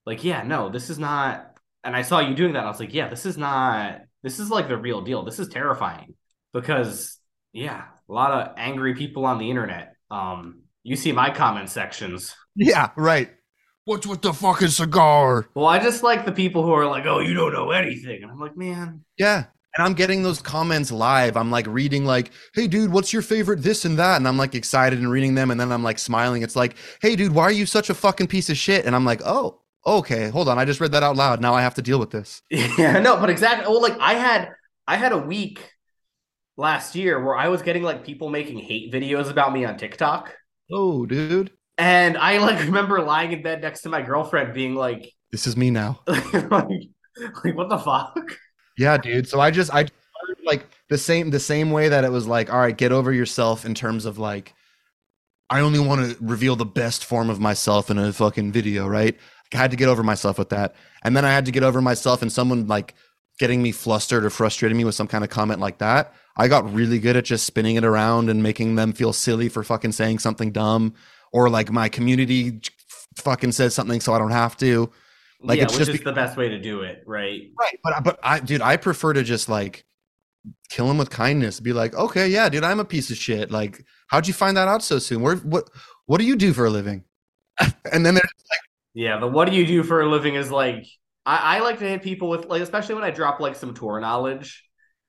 like, 0.06 0.24
yeah, 0.24 0.44
no, 0.44 0.70
this 0.70 0.92
is 0.92 1.00
not. 1.00 1.58
And 1.84 1.96
I 1.96 2.04
saw 2.04 2.20
you 2.20 2.36
doing 2.36 2.54
that, 2.54 2.60
and 2.60 2.68
I 2.68 2.72
was 2.72 2.80
like, 2.80 2.94
yeah, 2.94 3.10
this 3.10 3.26
is 3.26 3.36
not. 3.36 4.02
This 4.22 4.40
is 4.40 4.52
like 4.52 4.68
the 4.68 4.78
real 4.78 5.02
deal. 5.02 5.24
This 5.24 5.40
is 5.40 5.48
terrifying 5.48 6.14
because 6.54 7.19
yeah, 7.54 7.86
a 8.08 8.14
lot 8.14 8.32
of 8.32 8.54
angry 8.58 8.96
people 8.96 9.26
on 9.26 9.38
the 9.38 9.50
internet 9.50 9.96
um, 10.12 10.62
you 10.84 10.96
see 10.96 11.12
my 11.12 11.30
comment 11.30 11.70
sections. 11.70 12.36
Yeah, 12.56 12.90
right. 12.96 13.30
What's 13.86 14.06
with 14.06 14.22
the 14.22 14.34
fucking 14.34 14.70
cigar? 14.70 15.50
Well, 15.56 15.66
I 15.66 15.80
just 15.80 16.04
like 16.04 16.26
the 16.26 16.32
people 16.32 16.64
who 16.64 16.72
are 16.72 16.88
like, 16.88 17.06
"Oh, 17.06 17.20
you 17.20 17.34
don't 17.34 17.54
know 17.54 17.72
anything," 17.72 18.22
and 18.22 18.32
I'm 18.32 18.40
like, 18.40 18.56
"Man." 18.56 19.04
Yeah, 19.18 19.46
and 19.76 19.86
I'm 19.86 19.94
getting 19.94 20.22
those 20.22 20.42
comments 20.42 20.92
live. 20.92 21.36
I'm 21.36 21.50
like 21.50 21.66
reading 21.68 22.06
like, 22.06 22.32
"Hey, 22.54 22.68
dude, 22.68 22.92
what's 22.92 23.12
your 23.14 23.22
favorite 23.22 23.64
this 23.64 23.86
and 23.86 23.98
that?" 23.98 24.18
And 24.18 24.28
I'm 24.28 24.38
like 24.38 24.54
excited 24.54 25.00
and 25.00 25.10
reading 25.10 25.36
them, 25.36 25.50
and 25.52 25.60
then 25.60 25.72
I'm 25.72 25.84
like 25.84 25.98
smiling. 26.00 26.44
It's 26.44 26.56
like, 26.56 26.76
"Hey, 27.02 27.16
dude, 27.16 27.34
why 27.34 27.44
are 27.44 27.52
you 27.52 27.66
such 27.66 27.90
a 27.90 27.96
fucking 27.96 28.28
piece 28.28 28.50
of 28.50 28.58
shit?" 28.58 28.86
And 28.86 28.96
I'm 28.96 29.06
like, 29.06 29.22
"Oh, 29.26 29.62
okay, 29.86 30.30
hold 30.30 30.50
on. 30.50 30.60
I 30.60 30.66
just 30.66 30.82
read 30.82 30.92
that 30.92 31.04
out 31.04 31.16
loud. 31.16 31.42
Now 31.42 31.56
I 31.56 31.62
have 31.62 31.76
to 31.76 31.82
deal 31.82 32.00
with 32.00 32.12
this." 32.12 32.42
Yeah, 32.52 33.00
no, 33.00 33.18
but 33.18 33.30
exactly. 33.30 33.66
Well, 33.68 33.82
like 33.82 33.98
I 34.00 34.14
had, 34.14 34.50
I 34.88 34.98
had 34.98 35.14
a 35.14 35.18
week 35.18 35.72
last 36.60 36.94
year 36.94 37.24
where 37.24 37.36
I 37.36 37.48
was 37.48 37.62
getting 37.62 37.84
like 37.84 38.04
people 38.04 38.30
making 38.30 38.60
hate 38.60 38.92
videos 38.94 39.32
about 39.32 39.54
me 39.54 39.66
on 39.66 39.78
TikTok. 39.78 40.36
Oh, 40.72 41.06
dude. 41.06 41.52
And 41.78 42.18
I 42.18 42.38
like 42.40 42.60
remember 42.60 43.02
lying 43.02 43.32
in 43.32 43.42
bed 43.42 43.62
next 43.62 43.82
to 43.82 43.90
my 43.90 44.02
girlfriend 44.02 44.54
being 44.54 44.76
like, 44.76 45.12
This 45.32 45.48
is 45.48 45.56
me 45.56 45.72
now. 45.72 46.02
like, 46.08 46.90
like, 47.44 47.56
what 47.56 47.70
the 47.70 47.78
fuck? 47.78 48.38
Yeah, 48.78 48.98
dude. 48.98 49.28
So 49.28 49.40
I 49.40 49.52
just 49.52 49.74
I 49.74 49.88
like 50.46 50.68
the 50.90 50.98
same 50.98 51.30
the 51.30 51.40
same 51.40 51.72
way 51.72 51.90
that 51.90 52.04
it 52.04 52.12
was 52.12 52.28
like, 52.28 52.52
all 52.52 52.60
right, 52.60 52.78
get 52.78 52.92
over 52.92 53.12
yourself 53.12 53.66
in 53.66 53.74
terms 53.74 54.06
of 54.06 54.18
like 54.20 54.54
I 55.50 55.62
only 55.62 55.80
want 55.80 56.12
to 56.12 56.18
reveal 56.24 56.56
the 56.56 56.66
best 56.66 57.06
form 57.06 57.30
of 57.30 57.40
myself 57.40 57.90
in 57.90 57.98
a 57.98 58.14
fucking 58.14 58.52
video, 58.52 58.88
right? 58.88 59.18
I 59.54 59.58
had 59.58 59.72
to 59.72 59.78
get 59.78 59.90
over 59.90 60.04
myself 60.04 60.38
with 60.38 60.50
that. 60.50 60.76
And 61.04 61.18
then 61.18 61.26
I 61.26 61.32
had 61.32 61.46
to 61.46 61.52
get 61.52 61.64
over 61.64 61.82
myself 61.82 62.22
and 62.22 62.32
someone 62.32 62.68
like 62.68 62.94
getting 63.40 63.62
me 63.62 63.72
flustered 63.72 64.26
or 64.26 64.30
frustrating 64.30 64.78
me 64.78 64.84
with 64.84 64.96
some 64.96 65.08
kind 65.08 65.24
of 65.24 65.30
comment 65.30 65.60
like 65.60 65.80
that. 65.80 66.14
I 66.38 66.48
got 66.48 66.72
really 66.72 67.00
good 67.00 67.18
at 67.18 67.26
just 67.26 67.46
spinning 67.46 67.76
it 67.78 67.84
around 67.84 68.30
and 68.30 68.44
making 68.44 68.76
them 68.76 68.94
feel 68.94 69.14
silly 69.14 69.50
for 69.50 69.64
fucking 69.64 69.94
saying 69.94 70.20
something 70.20 70.52
dumb 70.52 70.94
or 71.32 71.50
like 71.50 71.72
my 71.72 71.90
community 71.90 72.62
fucking 73.16 73.54
says 73.54 73.74
something 73.74 74.02
so 74.02 74.14
I 74.14 74.20
don't 74.20 74.32
have 74.32 74.58
to. 74.58 74.92
Like 75.42 75.58
yeah, 75.58 75.64
it's 75.64 75.74
which 75.74 75.88
just 75.88 76.00
is 76.00 76.04
the 76.04 76.12
best 76.12 76.38
way 76.38 76.50
to 76.50 76.60
do 76.60 76.82
it, 76.82 77.02
right? 77.06 77.42
Right, 77.58 77.80
but 77.82 78.04
but 78.04 78.20
I 78.22 78.40
dude, 78.42 78.62
I 78.62 78.76
prefer 78.76 79.14
to 79.14 79.24
just 79.24 79.48
like 79.48 79.86
kill 80.70 80.92
him 80.92 80.98
with 80.98 81.10
kindness. 81.10 81.62
Be 81.62 81.72
like, 81.72 81.96
okay, 81.96 82.28
yeah, 82.28 82.50
dude, 82.50 82.66
I'm 82.66 82.82
a 82.82 82.86
piece 82.86 83.10
of 83.10 83.16
shit. 83.16 83.50
Like, 83.50 83.86
how'd 84.08 84.28
you 84.28 84.34
find 84.34 84.58
that 84.58 84.68
out 84.68 84.84
so 84.84 85.00
soon? 85.00 85.22
Where 85.22 85.38
what 85.38 85.70
what 86.08 86.20
do 86.20 86.26
you 86.26 86.36
do 86.36 86.52
for 86.52 86.66
a 86.66 86.70
living? 86.70 87.06
and 87.60 88.06
then 88.06 88.16
they're 88.16 88.24
like, 88.24 88.62
yeah, 88.94 89.18
but 89.18 89.32
what 89.32 89.50
do 89.50 89.56
you 89.56 89.66
do 89.66 89.82
for 89.84 90.02
a 90.02 90.10
living 90.10 90.36
is 90.36 90.52
like 90.52 90.86
I, 91.26 91.58
I 91.58 91.60
like 91.60 91.80
to 91.80 91.86
hit 91.86 92.02
people 92.02 92.30
with 92.30 92.46
like, 92.46 92.62
especially 92.62 92.96
when 92.96 93.04
I 93.04 93.12
drop 93.12 93.40
like 93.40 93.56
some 93.56 93.74
tour 93.74 94.00
knowledge 94.00 94.64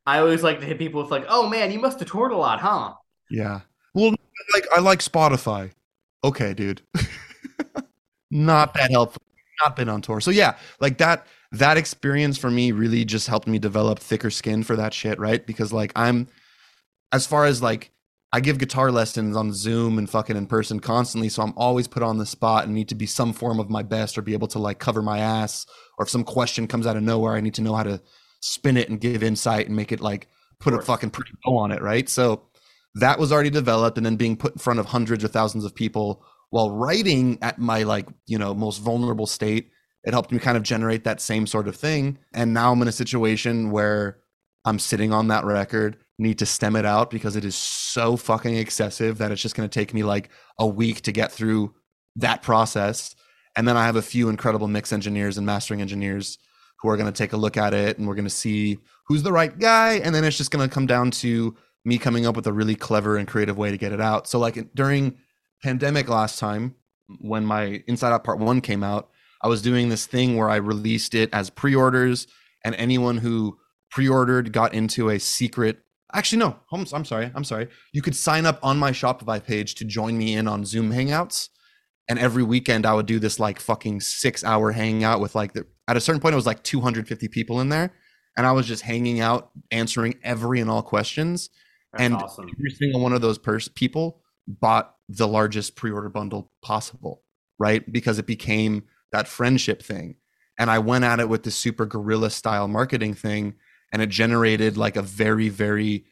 I 0.06 0.18
always 0.18 0.42
like 0.42 0.60
to 0.60 0.66
hit 0.66 0.78
people 0.78 1.02
with 1.02 1.10
like, 1.10 1.26
"Oh 1.28 1.48
man, 1.48 1.70
you 1.70 1.78
must 1.78 1.98
have 2.00 2.08
toured 2.08 2.32
a 2.32 2.36
lot, 2.36 2.60
huh?" 2.60 2.94
Yeah. 3.30 3.60
Well, 3.94 4.14
like 4.52 4.66
I 4.74 4.80
like 4.80 5.00
Spotify. 5.00 5.72
Okay, 6.24 6.54
dude. 6.54 6.82
Not 8.30 8.74
that 8.74 8.90
helpful. 8.90 9.22
Not 9.62 9.76
been 9.76 9.88
on 9.88 10.02
tour. 10.02 10.20
So 10.20 10.30
yeah, 10.30 10.56
like 10.80 10.98
that 10.98 11.26
that 11.52 11.76
experience 11.76 12.38
for 12.38 12.50
me 12.50 12.72
really 12.72 13.04
just 13.04 13.28
helped 13.28 13.46
me 13.46 13.58
develop 13.58 13.98
thicker 13.98 14.30
skin 14.30 14.62
for 14.62 14.76
that 14.76 14.94
shit, 14.94 15.18
right? 15.18 15.46
Because 15.46 15.72
like 15.72 15.92
I'm 15.94 16.28
as 17.12 17.26
far 17.26 17.44
as 17.44 17.62
like 17.62 17.90
I 18.32 18.40
give 18.40 18.58
guitar 18.58 18.90
lessons 18.92 19.36
on 19.36 19.52
Zoom 19.52 19.98
and 19.98 20.08
fucking 20.08 20.36
in 20.36 20.46
person 20.46 20.80
constantly, 20.80 21.28
so 21.28 21.42
I'm 21.42 21.54
always 21.56 21.88
put 21.88 22.02
on 22.02 22.18
the 22.18 22.26
spot 22.26 22.64
and 22.64 22.74
need 22.74 22.88
to 22.88 22.94
be 22.94 23.06
some 23.06 23.32
form 23.32 23.60
of 23.60 23.68
my 23.68 23.82
best 23.82 24.16
or 24.16 24.22
be 24.22 24.34
able 24.34 24.48
to 24.48 24.58
like 24.58 24.78
cover 24.78 25.02
my 25.02 25.18
ass 25.18 25.66
or 26.00 26.04
if 26.04 26.10
some 26.10 26.24
question 26.24 26.66
comes 26.66 26.86
out 26.86 26.96
of 26.96 27.02
nowhere, 27.02 27.34
I 27.34 27.42
need 27.42 27.52
to 27.54 27.62
know 27.62 27.74
how 27.74 27.82
to 27.82 28.00
spin 28.40 28.78
it 28.78 28.88
and 28.88 28.98
give 28.98 29.22
insight 29.22 29.66
and 29.66 29.76
make 29.76 29.92
it 29.92 30.00
like 30.00 30.28
put 30.58 30.72
a 30.72 30.80
fucking 30.80 31.10
pretty 31.10 31.32
bow 31.44 31.58
on 31.58 31.72
it, 31.72 31.82
right? 31.82 32.08
So 32.08 32.40
that 32.94 33.18
was 33.18 33.30
already 33.30 33.50
developed 33.50 33.98
and 33.98 34.06
then 34.06 34.16
being 34.16 34.34
put 34.34 34.52
in 34.52 34.58
front 34.58 34.78
of 34.78 34.86
hundreds 34.86 35.22
or 35.22 35.28
thousands 35.28 35.62
of 35.66 35.74
people 35.74 36.24
while 36.48 36.70
writing 36.70 37.36
at 37.42 37.58
my 37.58 37.82
like, 37.82 38.08
you 38.26 38.38
know, 38.38 38.54
most 38.54 38.78
vulnerable 38.78 39.26
state, 39.26 39.72
it 40.04 40.14
helped 40.14 40.32
me 40.32 40.38
kind 40.38 40.56
of 40.56 40.62
generate 40.62 41.04
that 41.04 41.20
same 41.20 41.46
sort 41.46 41.68
of 41.68 41.76
thing. 41.76 42.16
And 42.32 42.54
now 42.54 42.72
I'm 42.72 42.80
in 42.80 42.88
a 42.88 42.92
situation 42.92 43.70
where 43.70 44.20
I'm 44.64 44.78
sitting 44.78 45.12
on 45.12 45.28
that 45.28 45.44
record, 45.44 45.98
need 46.18 46.38
to 46.38 46.46
stem 46.46 46.76
it 46.76 46.86
out 46.86 47.10
because 47.10 47.36
it 47.36 47.44
is 47.44 47.54
so 47.54 48.16
fucking 48.16 48.56
excessive 48.56 49.18
that 49.18 49.32
it's 49.32 49.42
just 49.42 49.54
going 49.54 49.68
to 49.68 49.78
take 49.78 49.92
me 49.92 50.02
like 50.02 50.30
a 50.58 50.66
week 50.66 51.02
to 51.02 51.12
get 51.12 51.30
through 51.30 51.74
that 52.16 52.40
process. 52.40 53.14
And 53.60 53.68
then 53.68 53.76
I 53.76 53.84
have 53.84 53.96
a 53.96 54.00
few 54.00 54.30
incredible 54.30 54.68
mix 54.68 54.90
engineers 54.90 55.36
and 55.36 55.44
mastering 55.44 55.82
engineers 55.82 56.38
who 56.80 56.88
are 56.88 56.96
going 56.96 57.12
to 57.12 57.18
take 57.18 57.34
a 57.34 57.36
look 57.36 57.58
at 57.58 57.74
it 57.74 57.98
and 57.98 58.08
we're 58.08 58.14
going 58.14 58.24
to 58.24 58.30
see 58.30 58.78
who's 59.06 59.22
the 59.22 59.32
right 59.32 59.58
guy 59.58 60.00
and 60.02 60.14
then 60.14 60.24
it's 60.24 60.38
just 60.38 60.50
going 60.50 60.66
to 60.66 60.74
come 60.74 60.86
down 60.86 61.10
to 61.10 61.54
me 61.84 61.98
coming 61.98 62.24
up 62.24 62.36
with 62.36 62.46
a 62.46 62.54
really 62.54 62.74
clever 62.74 63.18
and 63.18 63.28
creative 63.28 63.58
way 63.58 63.70
to 63.70 63.76
get 63.76 63.92
it 63.92 64.00
out. 64.00 64.26
So 64.26 64.38
like 64.38 64.72
during 64.74 65.18
pandemic 65.62 66.08
last 66.08 66.38
time 66.38 66.74
when 67.20 67.44
my 67.44 67.82
inside 67.86 68.14
out 68.14 68.24
part 68.24 68.38
1 68.38 68.62
came 68.62 68.82
out 68.82 69.10
i 69.42 69.48
was 69.48 69.60
doing 69.60 69.90
this 69.90 70.06
thing 70.06 70.38
where 70.38 70.48
i 70.48 70.56
released 70.56 71.14
it 71.14 71.28
as 71.34 71.50
pre-orders 71.50 72.26
and 72.64 72.74
anyone 72.76 73.18
who 73.18 73.58
pre-ordered 73.90 74.54
got 74.54 74.72
into 74.72 75.10
a 75.10 75.18
secret 75.18 75.80
actually 76.14 76.38
no 76.38 76.56
i'm 76.72 77.04
sorry 77.04 77.30
i'm 77.34 77.44
sorry. 77.44 77.68
You 77.92 78.00
could 78.00 78.16
sign 78.16 78.46
up 78.46 78.58
on 78.62 78.78
my 78.78 78.92
shopify 78.92 79.44
page 79.44 79.74
to 79.74 79.84
join 79.84 80.16
me 80.16 80.34
in 80.34 80.48
on 80.48 80.64
zoom 80.64 80.92
hangouts 80.92 81.50
And 82.10 82.18
every 82.18 82.42
weekend 82.42 82.86
I 82.86 82.92
would 82.92 83.06
do 83.06 83.20
this 83.20 83.38
like 83.38 83.60
fucking 83.60 84.00
six 84.00 84.42
hour 84.42 84.72
hangout 84.72 85.20
with 85.20 85.36
like 85.36 85.52
the, 85.52 85.64
at 85.86 85.96
a 85.96 86.00
certain 86.00 86.20
point 86.20 86.32
it 86.32 86.36
was 86.36 86.44
like 86.44 86.64
250 86.64 87.28
people 87.28 87.60
in 87.60 87.68
there, 87.68 87.92
and 88.36 88.46
I 88.46 88.52
was 88.52 88.66
just 88.66 88.82
hanging 88.82 89.20
out 89.20 89.50
answering 89.70 90.16
every 90.24 90.60
and 90.60 90.68
all 90.68 90.82
questions. 90.82 91.50
That's 91.92 92.02
and 92.02 92.14
awesome. 92.16 92.48
every 92.58 92.70
single 92.70 93.00
one 93.00 93.12
of 93.12 93.20
those 93.20 93.38
pers- 93.38 93.68
people 93.68 94.20
bought 94.48 94.96
the 95.08 95.28
largest 95.28 95.76
pre-order 95.76 96.08
bundle 96.08 96.50
possible, 96.62 97.22
right? 97.58 97.90
Because 97.90 98.18
it 98.18 98.26
became 98.26 98.84
that 99.12 99.28
friendship 99.28 99.80
thing. 99.80 100.16
And 100.58 100.70
I 100.70 100.78
went 100.78 101.04
at 101.04 101.20
it 101.20 101.28
with 101.28 101.44
this 101.44 101.56
super 101.56 101.86
guerrilla 101.86 102.30
style 102.30 102.68
marketing 102.68 103.14
thing, 103.14 103.54
and 103.92 104.02
it 104.02 104.08
generated 104.08 104.76
like 104.76 104.96
a 104.96 105.02
very, 105.02 105.48
very 105.48 106.06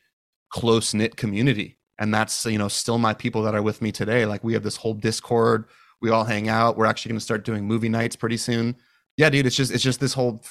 close 0.51 0.95
knit 0.95 1.17
community. 1.17 1.79
And 1.99 2.15
that's 2.15 2.47
you 2.47 2.59
know 2.59 2.69
still 2.69 2.99
my 2.99 3.15
people 3.15 3.43
that 3.43 3.55
are 3.55 3.63
with 3.63 3.83
me 3.83 3.93
today. 3.93 4.27
Like 4.27 4.45
we 4.45 4.55
have 4.55 4.63
this 4.63 4.77
whole 4.77 4.95
Discord. 4.95 5.67
We 6.01 6.11
all 6.11 6.25
hang 6.25 6.49
out. 6.49 6.77
We're 6.77 6.87
actually 6.87 7.11
going 7.11 7.19
to 7.19 7.25
start 7.25 7.45
doing 7.45 7.65
movie 7.67 7.89
nights 7.89 8.17
pretty 8.17 8.37
soon. 8.37 8.77
Yeah, 9.17 9.31
dude. 9.31 9.47
It's 9.47 9.57
just 9.57 9.73
it's 9.73 9.83
just 9.83 10.01
this 10.01 10.13
whole 10.15 10.43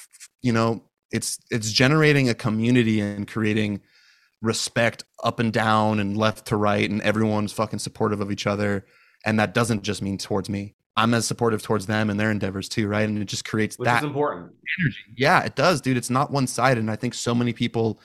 you 0.42 0.52
know 0.52 0.82
it's 1.10 1.38
it's 1.50 1.72
generating 1.72 2.28
a 2.28 2.34
community 2.34 3.00
and 3.00 3.26
creating 3.26 3.80
respect 4.42 5.04
up 5.24 5.40
and 5.40 5.52
down 5.52 5.98
and 5.98 6.16
left 6.16 6.46
to 6.46 6.56
right 6.56 6.88
and 6.88 7.02
everyone's 7.02 7.52
fucking 7.52 7.78
supportive 7.78 8.20
of 8.20 8.30
each 8.30 8.46
other 8.46 8.86
and 9.26 9.38
that 9.40 9.52
doesn't 9.52 9.82
just 9.82 10.00
mean 10.00 10.16
towards 10.16 10.48
me 10.48 10.74
i'm 10.96 11.12
as 11.12 11.26
supportive 11.26 11.60
towards 11.60 11.86
them 11.86 12.08
and 12.08 12.20
their 12.20 12.30
endeavors 12.30 12.68
too 12.68 12.86
right 12.86 13.08
and 13.08 13.18
it 13.18 13.24
just 13.24 13.44
creates 13.44 13.76
Which 13.76 13.86
that 13.86 14.04
important. 14.04 14.52
energy 14.80 14.98
yeah 15.16 15.42
it 15.42 15.56
does 15.56 15.80
dude 15.80 15.96
it's 15.96 16.10
not 16.10 16.30
one-sided 16.30 16.78
and 16.78 16.90
i 16.90 16.94
think 16.94 17.14
so 17.14 17.34
many 17.34 17.52
people 17.52 18.00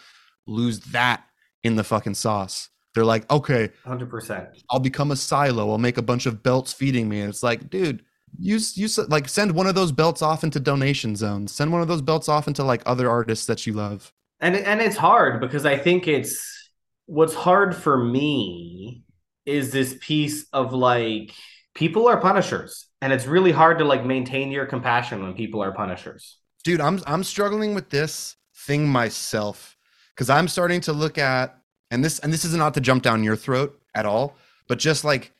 lose 0.47 0.79
that 0.79 1.23
in 1.63 1.75
the 1.75 1.83
fucking 1.83 2.15
sauce 2.15 2.69
they're 2.93 3.05
like 3.05 3.29
okay 3.31 3.69
100%. 3.85 4.47
i'll 4.69 4.79
become 4.79 5.11
a 5.11 5.15
silo. 5.15 5.71
I'll 5.71 5.77
make 5.77 5.97
a 5.97 6.01
bunch 6.01 6.25
of 6.25 6.43
belts 6.43 6.73
feeding 6.73 7.09
me. 7.09 7.21
And 7.21 7.29
it's 7.29 7.43
like 7.43 7.69
dude 7.69 8.03
use 8.39 8.77
use 8.77 8.97
like 9.09 9.29
send 9.29 9.51
one 9.51 9.67
of 9.67 9.75
those 9.75 9.91
belts 9.91 10.21
off 10.21 10.43
into 10.43 10.59
donation 10.59 11.15
zones. 11.15 11.53
Send 11.53 11.71
one 11.71 11.81
of 11.81 11.87
those 11.87 12.01
belts 12.01 12.27
off 12.29 12.47
into 12.47 12.63
like 12.63 12.81
other 12.85 13.09
artists 13.09 13.45
that 13.47 13.65
you 13.67 13.73
love. 13.73 14.11
And 14.39 14.55
and 14.55 14.81
it's 14.81 14.97
hard 14.97 15.39
because 15.41 15.65
I 15.65 15.77
think 15.77 16.07
it's 16.07 16.69
what's 17.05 17.33
hard 17.35 17.75
for 17.75 17.97
me 17.97 19.03
is 19.45 19.71
this 19.71 19.97
piece 20.01 20.45
of 20.53 20.73
like 20.73 21.33
people 21.75 22.07
are 22.07 22.19
punishers. 22.19 22.87
And 23.01 23.11
it's 23.11 23.25
really 23.25 23.51
hard 23.51 23.79
to 23.79 23.85
like 23.85 24.05
maintain 24.05 24.51
your 24.51 24.65
compassion 24.65 25.21
when 25.23 25.33
people 25.33 25.61
are 25.61 25.73
punishers. 25.73 26.37
dude 26.63 26.79
i'm 26.79 27.01
i'm 27.05 27.23
struggling 27.23 27.75
with 27.75 27.89
this 27.89 28.37
thing 28.55 28.87
myself 28.87 29.75
because 30.15 30.29
i'm 30.29 30.47
starting 30.47 30.79
to 30.79 30.93
look 30.93 31.17
at 31.17 31.57
and 31.91 32.03
this 32.03 32.19
and 32.19 32.31
this 32.33 32.45
is 32.45 32.55
not 32.55 32.73
to 32.73 32.81
jump 32.81 33.03
down 33.03 33.23
your 33.23 33.35
throat 33.35 33.79
at 33.95 34.05
all 34.05 34.35
but 34.67 34.79
just 34.79 35.03
like 35.03 35.31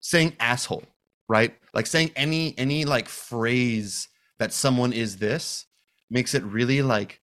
saying 0.00 0.34
asshole 0.40 0.84
right 1.28 1.54
like 1.72 1.86
saying 1.86 2.10
any 2.16 2.54
any 2.58 2.84
like 2.84 3.08
phrase 3.08 4.08
that 4.38 4.52
someone 4.52 4.92
is 4.92 5.16
this 5.18 5.66
makes 6.10 6.34
it 6.34 6.42
really 6.44 6.82
like 6.82 7.20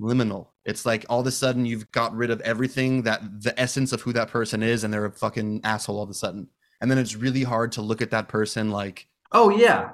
liminal 0.00 0.48
it's 0.64 0.86
like 0.86 1.04
all 1.08 1.20
of 1.20 1.26
a 1.26 1.30
sudden 1.30 1.66
you've 1.66 1.90
got 1.92 2.14
rid 2.14 2.30
of 2.30 2.40
everything 2.40 3.02
that 3.02 3.20
the 3.42 3.58
essence 3.60 3.92
of 3.92 4.00
who 4.00 4.12
that 4.12 4.28
person 4.28 4.62
is 4.62 4.84
and 4.84 4.92
they're 4.92 5.04
a 5.06 5.12
fucking 5.12 5.60
asshole 5.64 5.96
all 5.98 6.02
of 6.04 6.10
a 6.10 6.14
sudden 6.14 6.48
and 6.80 6.90
then 6.90 6.96
it's 6.98 7.14
really 7.16 7.42
hard 7.42 7.70
to 7.72 7.82
look 7.82 8.00
at 8.02 8.10
that 8.10 8.28
person 8.28 8.70
like 8.70 9.06
Oh 9.32 9.48
yeah. 9.50 9.90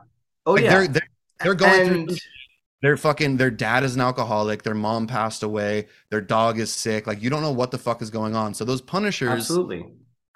Oh 0.46 0.52
like 0.54 0.62
yeah. 0.64 0.70
they're, 0.70 0.88
they're 0.88 1.08
they're 1.40 1.54
going 1.54 1.88
And- 1.88 2.08
through 2.08 2.16
their 2.86 2.96
fucking 2.96 3.36
their 3.36 3.50
dad 3.50 3.82
is 3.82 3.96
an 3.96 4.00
alcoholic 4.00 4.62
their 4.62 4.72
mom 4.72 5.08
passed 5.08 5.42
away 5.42 5.88
their 6.10 6.20
dog 6.20 6.60
is 6.60 6.72
sick 6.72 7.04
like 7.08 7.20
you 7.20 7.28
don't 7.28 7.42
know 7.42 7.50
what 7.50 7.72
the 7.72 7.78
fuck 7.78 8.00
is 8.00 8.10
going 8.10 8.36
on. 8.36 8.54
So 8.54 8.64
those 8.64 8.80
punishers 8.80 9.28
Absolutely. 9.28 9.84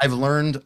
i've 0.03 0.13
learned 0.13 0.61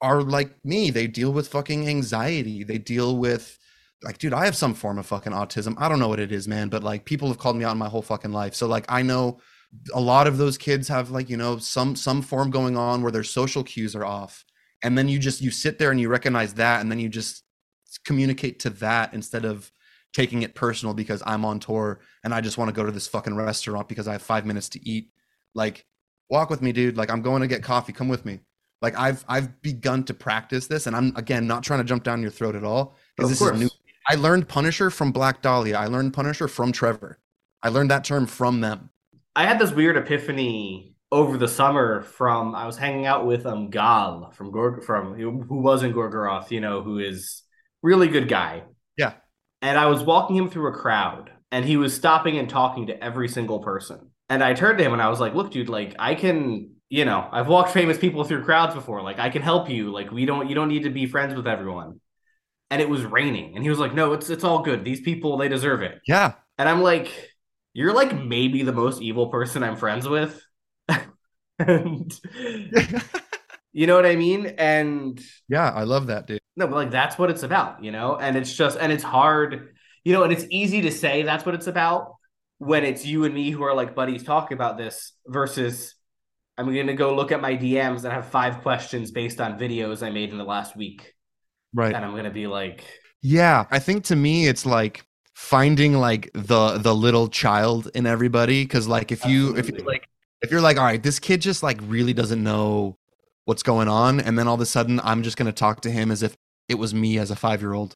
are 0.00 0.20
like 0.20 0.52
me. 0.64 0.90
They 0.90 1.06
deal 1.06 1.32
with 1.32 1.48
fucking 1.48 1.88
anxiety. 1.88 2.64
They 2.64 2.78
deal 2.78 3.16
with 3.16 3.56
like 4.02 4.18
dude 4.18 4.32
i 4.32 4.44
have 4.46 4.56
some 4.56 4.74
form 4.74 4.98
of 4.98 5.06
fucking 5.06 5.32
autism. 5.32 5.76
I 5.78 5.88
don't 5.88 6.00
know 6.00 6.08
what 6.08 6.18
it 6.18 6.32
is 6.32 6.48
man 6.48 6.70
but 6.70 6.82
like 6.82 7.04
people 7.04 7.28
have 7.28 7.38
called 7.38 7.56
me 7.56 7.64
out 7.64 7.76
my 7.76 7.88
whole 7.88 8.02
fucking 8.02 8.32
life. 8.32 8.56
So 8.56 8.66
like 8.66 8.86
i 8.88 9.02
know 9.02 9.38
a 9.94 10.00
lot 10.00 10.26
of 10.26 10.38
those 10.38 10.58
kids 10.58 10.88
have 10.88 11.12
like 11.12 11.30
you 11.30 11.36
know 11.36 11.58
some 11.58 11.94
some 11.94 12.20
form 12.20 12.50
going 12.50 12.76
on 12.76 13.00
where 13.00 13.12
their 13.12 13.22
social 13.22 13.62
cues 13.62 13.94
are 13.94 14.04
off. 14.04 14.44
And 14.82 14.98
then 14.98 15.08
you 15.08 15.20
just 15.20 15.40
you 15.40 15.52
sit 15.52 15.78
there 15.78 15.92
and 15.92 16.00
you 16.00 16.08
recognize 16.08 16.54
that 16.54 16.80
and 16.80 16.90
then 16.90 16.98
you 16.98 17.08
just 17.08 17.44
communicate 18.04 18.58
to 18.60 18.70
that 18.70 19.14
instead 19.14 19.44
of 19.44 19.70
taking 20.12 20.42
it 20.42 20.54
personal 20.54 20.94
because 20.94 21.22
i'm 21.26 21.44
on 21.44 21.60
tour 21.60 22.00
and 22.24 22.34
i 22.34 22.40
just 22.40 22.58
want 22.58 22.68
to 22.68 22.72
go 22.72 22.84
to 22.84 22.92
this 22.92 23.06
fucking 23.06 23.34
restaurant 23.34 23.88
because 23.88 24.08
i 24.08 24.12
have 24.12 24.22
five 24.22 24.46
minutes 24.46 24.68
to 24.70 24.88
eat. 24.88 25.10
Like 25.54 25.86
walk 26.30 26.50
with 26.50 26.62
me 26.62 26.72
dude. 26.72 26.96
Like 26.96 27.10
i'm 27.10 27.22
going 27.22 27.42
to 27.42 27.48
get 27.48 27.62
coffee. 27.62 27.92
Come 27.92 28.08
with 28.08 28.24
me. 28.24 28.40
Like 28.80 28.96
i've 28.96 29.24
i've 29.28 29.60
begun 29.62 30.04
to 30.04 30.14
practice 30.14 30.66
this 30.66 30.86
and 30.86 30.94
i'm 30.94 31.12
again 31.16 31.46
not 31.46 31.62
trying 31.62 31.80
to 31.80 31.84
jump 31.84 32.04
down 32.04 32.22
your 32.22 32.30
throat 32.30 32.54
at 32.54 32.64
all 32.64 32.96
because 33.16 33.30
this 33.30 33.38
course. 33.38 33.54
is 33.54 33.60
new. 33.60 33.70
i 34.08 34.14
learned 34.14 34.48
punisher 34.48 34.90
from 34.90 35.12
black 35.12 35.42
dahlia. 35.42 35.76
I 35.76 35.86
learned 35.86 36.14
punisher 36.14 36.48
from 36.48 36.72
trevor. 36.72 37.18
I 37.62 37.70
learned 37.70 37.90
that 37.90 38.04
term 38.04 38.26
from 38.26 38.60
them. 38.60 38.90
I 39.34 39.44
had 39.46 39.58
this 39.58 39.72
weird 39.72 39.96
epiphany 39.96 40.94
over 41.10 41.38
the 41.38 41.48
summer 41.48 42.02
from 42.02 42.54
I 42.54 42.66
was 42.66 42.76
hanging 42.76 43.06
out 43.06 43.26
with 43.26 43.46
um 43.46 43.70
Gaahl 43.70 44.32
from 44.34 44.50
Gorg 44.50 44.84
from 44.84 45.14
who 45.14 45.58
was 45.58 45.82
in 45.82 45.92
Gorgoroth, 45.92 46.50
you 46.50 46.60
know, 46.60 46.82
who 46.82 46.98
is 46.98 47.42
really 47.82 48.08
good 48.08 48.28
guy. 48.28 48.62
And 49.62 49.78
I 49.78 49.86
was 49.86 50.02
walking 50.02 50.36
him 50.36 50.48
through 50.48 50.68
a 50.68 50.72
crowd 50.76 51.30
and 51.50 51.64
he 51.64 51.76
was 51.76 51.94
stopping 51.94 52.38
and 52.38 52.48
talking 52.48 52.86
to 52.88 53.04
every 53.04 53.28
single 53.28 53.60
person. 53.60 54.10
And 54.28 54.42
I 54.42 54.54
turned 54.54 54.78
to 54.78 54.84
him 54.84 54.92
and 54.92 55.02
I 55.02 55.08
was 55.08 55.20
like, 55.20 55.34
"Look, 55.34 55.50
dude, 55.50 55.68
like 55.68 55.96
I 55.98 56.14
can, 56.14 56.70
you 56.90 57.04
know, 57.04 57.28
I've 57.32 57.48
walked 57.48 57.72
famous 57.72 57.98
people 57.98 58.24
through 58.24 58.44
crowds 58.44 58.74
before. 58.74 59.02
Like 59.02 59.18
I 59.18 59.30
can 59.30 59.42
help 59.42 59.68
you. 59.70 59.90
Like 59.90 60.10
we 60.12 60.26
don't 60.26 60.48
you 60.48 60.54
don't 60.54 60.68
need 60.68 60.84
to 60.84 60.90
be 60.90 61.06
friends 61.06 61.34
with 61.34 61.46
everyone." 61.46 62.00
And 62.70 62.82
it 62.82 62.88
was 62.88 63.04
raining 63.04 63.54
and 63.54 63.64
he 63.64 63.70
was 63.70 63.78
like, 63.78 63.94
"No, 63.94 64.12
it's 64.12 64.30
it's 64.30 64.44
all 64.44 64.62
good. 64.62 64.84
These 64.84 65.00
people, 65.00 65.36
they 65.38 65.48
deserve 65.48 65.82
it." 65.82 66.00
yeah 66.06 66.34
And 66.58 66.68
I'm 66.68 66.82
like, 66.82 67.10
you're 67.72 67.94
like 67.94 68.14
maybe 68.14 68.62
the 68.62 68.72
most 68.72 69.00
evil 69.02 69.28
person 69.28 69.62
I'm 69.62 69.76
friends 69.76 70.08
with. 70.08 70.42
and 71.58 72.12
you 73.72 73.86
know 73.86 73.96
what 73.96 74.06
I 74.06 74.16
mean? 74.16 74.46
And 74.58 75.20
yeah 75.48 75.70
i 75.70 75.84
love 75.84 76.06
that 76.06 76.26
dude 76.26 76.40
no, 76.58 76.66
but 76.66 76.74
like 76.74 76.90
that's 76.90 77.16
what 77.16 77.30
it's 77.30 77.44
about, 77.44 77.84
you 77.84 77.92
know? 77.92 78.16
And 78.16 78.36
it's 78.36 78.52
just 78.52 78.76
and 78.78 78.90
it's 78.90 79.04
hard, 79.04 79.76
you 80.02 80.12
know, 80.12 80.24
and 80.24 80.32
it's 80.32 80.44
easy 80.50 80.82
to 80.82 80.90
say 80.90 81.22
that's 81.22 81.46
what 81.46 81.54
it's 81.54 81.68
about 81.68 82.16
when 82.58 82.84
it's 82.84 83.06
you 83.06 83.24
and 83.24 83.32
me 83.32 83.52
who 83.52 83.62
are 83.62 83.74
like 83.74 83.94
buddies 83.94 84.24
talking 84.24 84.56
about 84.56 84.76
this 84.76 85.12
versus 85.24 85.94
I'm 86.58 86.66
gonna 86.74 86.94
go 86.94 87.14
look 87.14 87.30
at 87.30 87.40
my 87.40 87.56
DMs 87.56 88.02
and 88.02 88.12
have 88.12 88.26
five 88.26 88.62
questions 88.62 89.12
based 89.12 89.40
on 89.40 89.56
videos 89.56 90.04
I 90.04 90.10
made 90.10 90.30
in 90.30 90.38
the 90.38 90.44
last 90.44 90.76
week. 90.76 91.14
right 91.72 91.94
And 91.94 92.04
I'm 92.04 92.16
gonna 92.16 92.32
be 92.32 92.48
like, 92.48 92.82
Yeah, 93.22 93.66
I 93.70 93.78
think 93.78 94.02
to 94.06 94.16
me 94.16 94.48
it's 94.48 94.66
like 94.66 95.04
finding 95.36 95.92
like 95.92 96.28
the 96.34 96.78
the 96.78 96.92
little 96.92 97.28
child 97.28 97.88
in 97.94 98.04
everybody 98.04 98.66
cuz 98.66 98.88
like 98.88 99.12
if 99.12 99.24
you 99.24 99.56
if 99.56 99.68
you 99.68 99.76
like 99.84 100.08
if 100.42 100.50
you're 100.50 100.60
like 100.60 100.76
all 100.76 100.84
right, 100.84 101.04
this 101.04 101.20
kid 101.20 101.40
just 101.40 101.62
like 101.62 101.78
really 101.82 102.12
doesn't 102.12 102.42
know 102.42 102.98
what's 103.48 103.62
going 103.62 103.88
on 103.88 104.20
and 104.20 104.38
then 104.38 104.46
all 104.46 104.56
of 104.56 104.60
a 104.60 104.66
sudden 104.66 105.00
I'm 105.02 105.22
just 105.22 105.38
going 105.38 105.46
to 105.46 105.52
talk 105.52 105.80
to 105.80 105.90
him 105.90 106.10
as 106.10 106.22
if 106.22 106.36
it 106.68 106.74
was 106.74 106.92
me 106.92 107.18
as 107.18 107.30
a 107.30 107.34
5-year-old. 107.34 107.94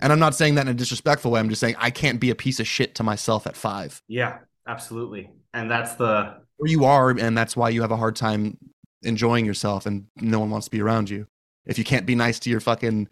And 0.00 0.10
I'm 0.10 0.18
not 0.18 0.34
saying 0.34 0.54
that 0.54 0.62
in 0.62 0.68
a 0.68 0.74
disrespectful 0.74 1.30
way. 1.30 1.40
I'm 1.40 1.50
just 1.50 1.60
saying 1.60 1.76
I 1.78 1.90
can't 1.90 2.18
be 2.18 2.30
a 2.30 2.34
piece 2.34 2.58
of 2.58 2.66
shit 2.66 2.94
to 2.94 3.02
myself 3.02 3.46
at 3.46 3.54
5. 3.54 4.00
yeah, 4.08 4.38
absolutely. 4.66 5.30
And 5.52 5.70
that's 5.70 5.96
the 5.96 6.36
Or 6.58 6.66
you 6.66 6.86
are 6.86 7.10
and 7.10 7.36
that's 7.36 7.54
why 7.54 7.68
you 7.68 7.82
have 7.82 7.90
a 7.90 7.98
hard 7.98 8.16
time 8.16 8.56
enjoying 9.02 9.44
yourself 9.44 9.84
and 9.84 10.06
no 10.16 10.40
one 10.40 10.48
wants 10.48 10.68
to 10.68 10.70
be 10.70 10.80
around 10.80 11.10
you. 11.10 11.26
If 11.66 11.76
you 11.76 11.84
can't 11.84 12.06
be 12.06 12.14
nice 12.14 12.38
to 12.40 12.48
your 12.48 12.60
fucking 12.60 13.08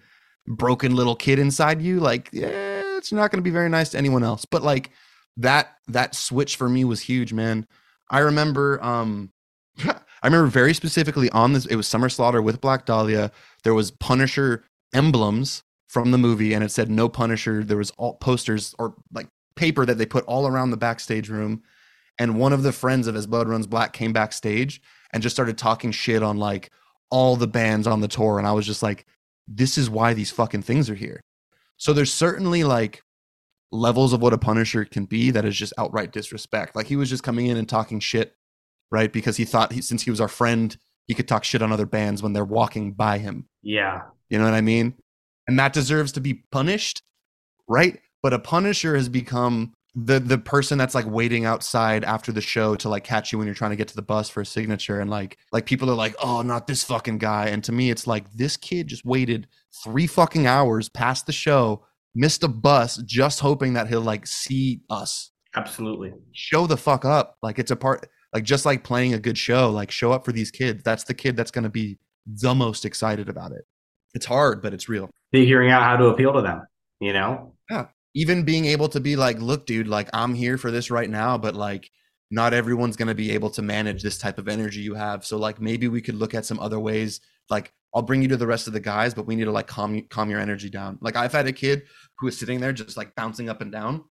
broken 0.46 0.96
little 0.96 1.14
kid 1.14 1.38
inside 1.38 1.82
you, 1.82 2.00
like 2.00 2.30
yeah, 2.32 2.96
it's 2.96 3.12
not 3.12 3.30
going 3.30 3.38
to 3.38 3.42
be 3.42 3.50
very 3.50 3.68
nice 3.68 3.90
to 3.90 3.98
anyone 3.98 4.24
else. 4.24 4.46
But 4.46 4.62
like 4.62 4.92
that 5.36 5.76
that 5.88 6.14
switch 6.14 6.56
for 6.56 6.70
me 6.70 6.84
was 6.86 7.00
huge, 7.00 7.34
man. 7.34 7.66
I 8.08 8.20
remember 8.20 8.82
um 8.82 9.30
I 10.22 10.28
remember 10.28 10.48
very 10.48 10.74
specifically 10.74 11.28
on 11.30 11.52
this 11.52 11.66
it 11.66 11.76
was 11.76 11.86
Summer 11.86 12.08
Slaughter 12.08 12.40
with 12.40 12.60
Black 12.60 12.86
Dahlia. 12.86 13.32
There 13.64 13.74
was 13.74 13.90
Punisher 13.90 14.64
emblems 14.94 15.62
from 15.88 16.10
the 16.10 16.18
movie 16.18 16.54
and 16.54 16.62
it 16.62 16.70
said 16.70 16.90
no 16.90 17.08
Punisher. 17.08 17.64
There 17.64 17.76
was 17.76 17.90
all 17.92 18.14
posters 18.14 18.74
or 18.78 18.94
like 19.12 19.28
paper 19.56 19.84
that 19.84 19.98
they 19.98 20.06
put 20.06 20.24
all 20.26 20.46
around 20.46 20.70
the 20.70 20.76
backstage 20.76 21.28
room 21.28 21.62
and 22.18 22.38
one 22.38 22.52
of 22.52 22.62
the 22.62 22.72
friends 22.72 23.06
of 23.06 23.16
As 23.16 23.26
Blood 23.26 23.48
Runs 23.48 23.66
Black 23.66 23.92
came 23.92 24.12
backstage 24.12 24.80
and 25.12 25.22
just 25.22 25.36
started 25.36 25.58
talking 25.58 25.92
shit 25.92 26.22
on 26.22 26.38
like 26.38 26.70
all 27.10 27.36
the 27.36 27.46
bands 27.46 27.86
on 27.86 28.00
the 28.00 28.08
tour 28.08 28.38
and 28.38 28.48
i 28.48 28.52
was 28.52 28.66
just 28.66 28.82
like 28.82 29.04
this 29.46 29.76
is 29.76 29.90
why 29.90 30.14
these 30.14 30.30
fucking 30.30 30.62
things 30.62 30.88
are 30.88 30.94
here 30.94 31.20
so 31.76 31.92
there's 31.92 32.12
certainly 32.12 32.64
like 32.64 33.02
levels 33.70 34.12
of 34.12 34.22
what 34.22 34.32
a 34.32 34.38
punisher 34.38 34.84
can 34.84 35.04
be 35.04 35.30
that 35.30 35.44
is 35.44 35.56
just 35.56 35.74
outright 35.76 36.10
disrespect 36.10 36.74
like 36.74 36.86
he 36.86 36.96
was 36.96 37.10
just 37.10 37.22
coming 37.22 37.46
in 37.46 37.56
and 37.58 37.68
talking 37.68 38.00
shit 38.00 38.34
right 38.92 39.12
because 39.12 39.36
he 39.36 39.44
thought 39.44 39.72
he, 39.72 39.82
since 39.82 40.02
he 40.02 40.10
was 40.10 40.20
our 40.20 40.28
friend 40.28 40.76
he 41.08 41.14
could 41.14 41.26
talk 41.26 41.42
shit 41.42 41.62
on 41.62 41.72
other 41.72 41.86
bands 41.86 42.22
when 42.22 42.32
they're 42.32 42.44
walking 42.44 42.92
by 42.92 43.18
him 43.18 43.48
yeah. 43.62 44.02
you 44.28 44.38
know 44.38 44.44
what 44.44 44.54
I 44.54 44.60
mean? 44.60 44.94
And 45.48 45.58
that 45.58 45.72
deserves 45.72 46.12
to 46.12 46.20
be 46.20 46.44
punished, 46.50 47.02
right? 47.68 48.00
But 48.22 48.32
a 48.32 48.38
punisher 48.38 48.94
has 48.94 49.08
become 49.08 49.72
the 49.94 50.18
the 50.18 50.38
person 50.38 50.78
that's 50.78 50.94
like 50.94 51.06
waiting 51.06 51.44
outside 51.44 52.02
after 52.02 52.32
the 52.32 52.40
show 52.40 52.74
to 52.76 52.88
like 52.88 53.04
catch 53.04 53.30
you 53.30 53.36
when 53.36 53.46
you're 53.46 53.54
trying 53.54 53.72
to 53.72 53.76
get 53.76 53.88
to 53.88 53.96
the 53.96 54.00
bus 54.00 54.30
for 54.30 54.40
a 54.40 54.46
signature 54.46 55.00
and 55.00 55.10
like 55.10 55.36
like 55.52 55.66
people 55.66 55.90
are 55.90 55.94
like 55.94 56.14
oh 56.22 56.40
not 56.40 56.66
this 56.66 56.82
fucking 56.82 57.18
guy 57.18 57.48
and 57.48 57.62
to 57.62 57.72
me 57.72 57.90
it's 57.90 58.06
like 58.06 58.32
this 58.32 58.56
kid 58.56 58.86
just 58.86 59.04
waited 59.04 59.46
three 59.84 60.06
fucking 60.06 60.46
hours 60.46 60.88
past 60.88 61.26
the 61.26 61.32
show 61.32 61.84
missed 62.14 62.42
a 62.42 62.48
bus 62.48 63.02
just 63.04 63.40
hoping 63.40 63.74
that 63.74 63.86
he'll 63.86 64.00
like 64.00 64.26
see 64.26 64.80
us 64.88 65.30
Absolutely. 65.54 66.14
show 66.32 66.66
the 66.66 66.78
fuck 66.78 67.04
up 67.04 67.36
like 67.42 67.58
it's 67.58 67.70
a 67.70 67.76
part 67.76 68.08
like 68.32 68.44
just 68.44 68.64
like 68.64 68.84
playing 68.84 69.14
a 69.14 69.18
good 69.18 69.38
show 69.38 69.70
like 69.70 69.90
show 69.90 70.12
up 70.12 70.24
for 70.24 70.32
these 70.32 70.50
kids. 70.50 70.82
That's 70.82 71.04
the 71.04 71.14
kid 71.14 71.36
that's 71.36 71.50
going 71.50 71.64
to 71.64 71.70
be 71.70 71.98
the 72.26 72.54
most 72.54 72.84
excited 72.84 73.28
about 73.28 73.52
it. 73.52 73.64
It's 74.14 74.26
hard 74.26 74.62
but 74.62 74.74
it's 74.74 74.88
real. 74.88 75.10
Figuring 75.32 75.70
out 75.70 75.82
how 75.82 75.96
to 75.96 76.06
appeal 76.06 76.32
to 76.32 76.42
them, 76.42 76.62
you 77.00 77.12
know? 77.12 77.54
yeah. 77.70 77.86
Even 78.14 78.44
being 78.44 78.66
able 78.66 78.88
to 78.90 79.00
be 79.00 79.16
like 79.16 79.40
look 79.40 79.64
dude 79.66 79.88
like 79.88 80.10
i'm 80.12 80.34
here 80.34 80.58
for 80.58 80.70
this 80.70 80.90
right 80.90 81.08
now 81.08 81.38
but 81.38 81.54
like 81.54 81.90
not 82.30 82.54
everyone's 82.54 82.96
going 82.96 83.08
to 83.08 83.14
be 83.14 83.30
able 83.32 83.50
to 83.50 83.62
manage 83.62 84.02
this 84.02 84.16
type 84.16 84.38
of 84.38 84.48
energy 84.48 84.80
you 84.80 84.94
have. 84.94 85.24
So 85.24 85.36
like 85.36 85.60
maybe 85.60 85.88
we 85.88 86.00
could 86.00 86.14
look 86.14 86.34
at 86.34 86.46
some 86.46 86.60
other 86.60 86.80
ways 86.80 87.20
like 87.50 87.72
i'll 87.94 88.02
bring 88.02 88.22
you 88.22 88.28
to 88.28 88.36
the 88.36 88.46
rest 88.46 88.66
of 88.66 88.72
the 88.72 88.80
guys 88.80 89.12
but 89.12 89.26
we 89.26 89.36
need 89.36 89.44
to 89.44 89.52
like 89.52 89.66
calm 89.66 90.00
calm 90.08 90.30
your 90.30 90.40
energy 90.40 90.70
down. 90.70 90.98
Like 91.00 91.16
i've 91.16 91.32
had 91.32 91.46
a 91.46 91.52
kid 91.52 91.82
who 92.18 92.26
was 92.26 92.38
sitting 92.38 92.60
there 92.60 92.72
just 92.72 92.96
like 92.96 93.14
bouncing 93.14 93.48
up 93.48 93.60
and 93.60 93.72
down 93.72 94.04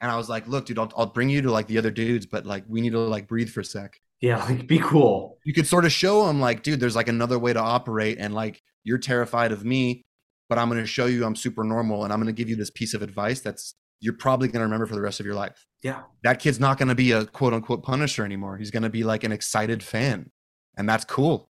and 0.00 0.10
i 0.10 0.16
was 0.16 0.28
like 0.28 0.46
look 0.48 0.66
dude 0.66 0.78
i'll, 0.78 0.92
I'll 0.96 1.06
bring 1.06 1.28
you 1.28 1.42
to 1.42 1.50
like 1.50 1.66
the 1.66 1.78
other 1.78 1.90
dudes 1.90 2.26
but 2.26 2.46
like 2.46 2.64
we 2.68 2.80
need 2.80 2.92
to 2.92 2.98
like 2.98 3.26
breathe 3.28 3.48
for 3.50 3.60
a 3.60 3.64
sec. 3.64 4.00
Yeah, 4.20 4.44
like 4.48 4.66
be 4.66 4.78
cool. 4.78 5.38
you 5.44 5.54
could 5.54 5.66
sort 5.66 5.84
of 5.84 5.92
show 5.92 6.26
them 6.26 6.40
like 6.40 6.62
dude 6.62 6.80
there's 6.80 6.96
like 6.96 7.08
another 7.08 7.38
way 7.38 7.52
to 7.52 7.60
operate 7.60 8.18
and 8.18 8.34
like 8.34 8.60
you're 8.84 8.98
terrified 8.98 9.50
of 9.52 9.64
me 9.64 10.02
but 10.48 10.58
i'm 10.58 10.68
going 10.68 10.80
to 10.80 10.86
show 10.86 11.06
you 11.06 11.24
i'm 11.24 11.36
super 11.36 11.64
normal 11.64 12.04
and 12.04 12.12
i'm 12.12 12.18
going 12.20 12.26
to 12.34 12.38
give 12.38 12.48
you 12.48 12.56
this 12.56 12.70
piece 12.70 12.92
of 12.94 13.02
advice 13.02 13.40
that's 13.40 13.74
you're 14.02 14.16
probably 14.16 14.48
going 14.48 14.60
to 14.60 14.64
remember 14.64 14.86
for 14.86 14.94
the 14.94 15.00
rest 15.02 15.20
of 15.20 15.26
your 15.26 15.34
life. 15.34 15.66
Yeah. 15.82 16.02
that 16.22 16.38
kid's 16.38 16.58
not 16.58 16.78
going 16.78 16.88
to 16.88 16.94
be 16.94 17.12
a 17.12 17.26
quote 17.26 17.52
unquote 17.52 17.82
punisher 17.82 18.24
anymore. 18.24 18.56
He's 18.56 18.70
going 18.70 18.82
to 18.82 18.88
be 18.88 19.04
like 19.04 19.24
an 19.24 19.32
excited 19.32 19.82
fan. 19.82 20.30
And 20.78 20.88
that's 20.88 21.04
cool. 21.04 21.50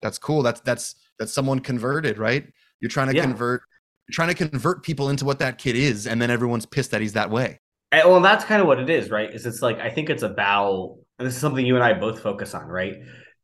That's 0.00 0.16
cool. 0.16 0.44
That's 0.44 0.60
that's 0.60 0.94
that's 1.18 1.32
someone 1.32 1.58
converted 1.58 2.16
right? 2.18 2.46
You're 2.80 2.88
trying 2.88 3.08
to 3.08 3.16
Yeah. 3.16 3.22
convert 3.22 3.62
you're 4.08 4.14
trying 4.14 4.28
to 4.28 4.34
convert 4.48 4.84
people 4.84 5.10
into 5.10 5.24
what 5.24 5.40
that 5.40 5.58
kid 5.58 5.74
is 5.74 6.06
and 6.06 6.22
then 6.22 6.30
everyone's 6.30 6.66
pissed 6.66 6.92
that 6.92 7.00
he's 7.00 7.14
that 7.14 7.30
way 7.30 7.58
And, 7.90 8.08
well, 8.08 8.20
that's 8.20 8.44
kind 8.44 8.60
of 8.60 8.66
what 8.66 8.78
it 8.80 8.90
is, 8.90 9.10
right? 9.10 9.32
Is 9.32 9.46
it's 9.46 9.62
like 9.62 9.78
I 9.78 9.90
think 9.90 10.10
it's 10.10 10.22
about, 10.22 10.96
and 11.18 11.26
this 11.26 11.34
is 11.34 11.40
something 11.40 11.64
you 11.64 11.74
and 11.74 11.84
I 11.84 11.94
both 11.94 12.20
focus 12.20 12.54
on, 12.54 12.66
right? 12.66 12.96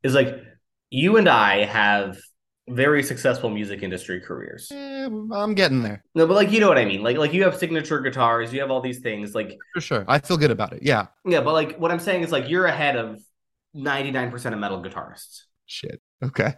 Is 0.03 0.15
like 0.15 0.39
you 0.91 1.17
and 1.17 1.29
I 1.29 1.65
have 1.65 2.19
very 2.69 3.03
successful 3.03 3.51
music 3.51 3.83
industry 3.83 4.21
careers. 4.21 4.71
Eh, 4.73 5.09
i'm 5.33 5.55
getting 5.55 5.83
there 5.83 6.03
No, 6.15 6.27
but 6.27 6.35
like 6.35 6.51
you 6.51 6.61
know 6.61 6.69
what 6.69 6.79
I 6.79 6.85
mean. 6.85 7.03
Like 7.03 7.17
like 7.19 7.33
you 7.33 7.45
have 7.45 7.57
signature 7.57 8.01
guitars, 8.01 8.53
you 8.53 8.61
have 8.61 8.71
all 8.71 8.81
these 8.81 9.01
things. 9.01 9.35
Like 9.35 9.57
for 9.75 9.81
sure 9.81 10.05
i 10.09 10.19
feel 10.19 10.37
good 10.37 10.51
about 10.51 10.73
it 10.73 10.83
yeah 10.83 11.07
yeah, 11.27 11.41
but 11.41 11.53
like 11.53 11.77
what 11.79 11.91
I'm 11.91 12.01
saying 12.01 12.23
is 12.23 12.33
like 12.33 12.49
you're 12.49 12.67
ahead 12.67 12.97
of 12.97 13.21
99% 13.77 14.53
of 14.53 14.59
metal 14.59 14.83
guitarists. 14.83 15.43
shit 15.67 16.01
okay 16.23 16.55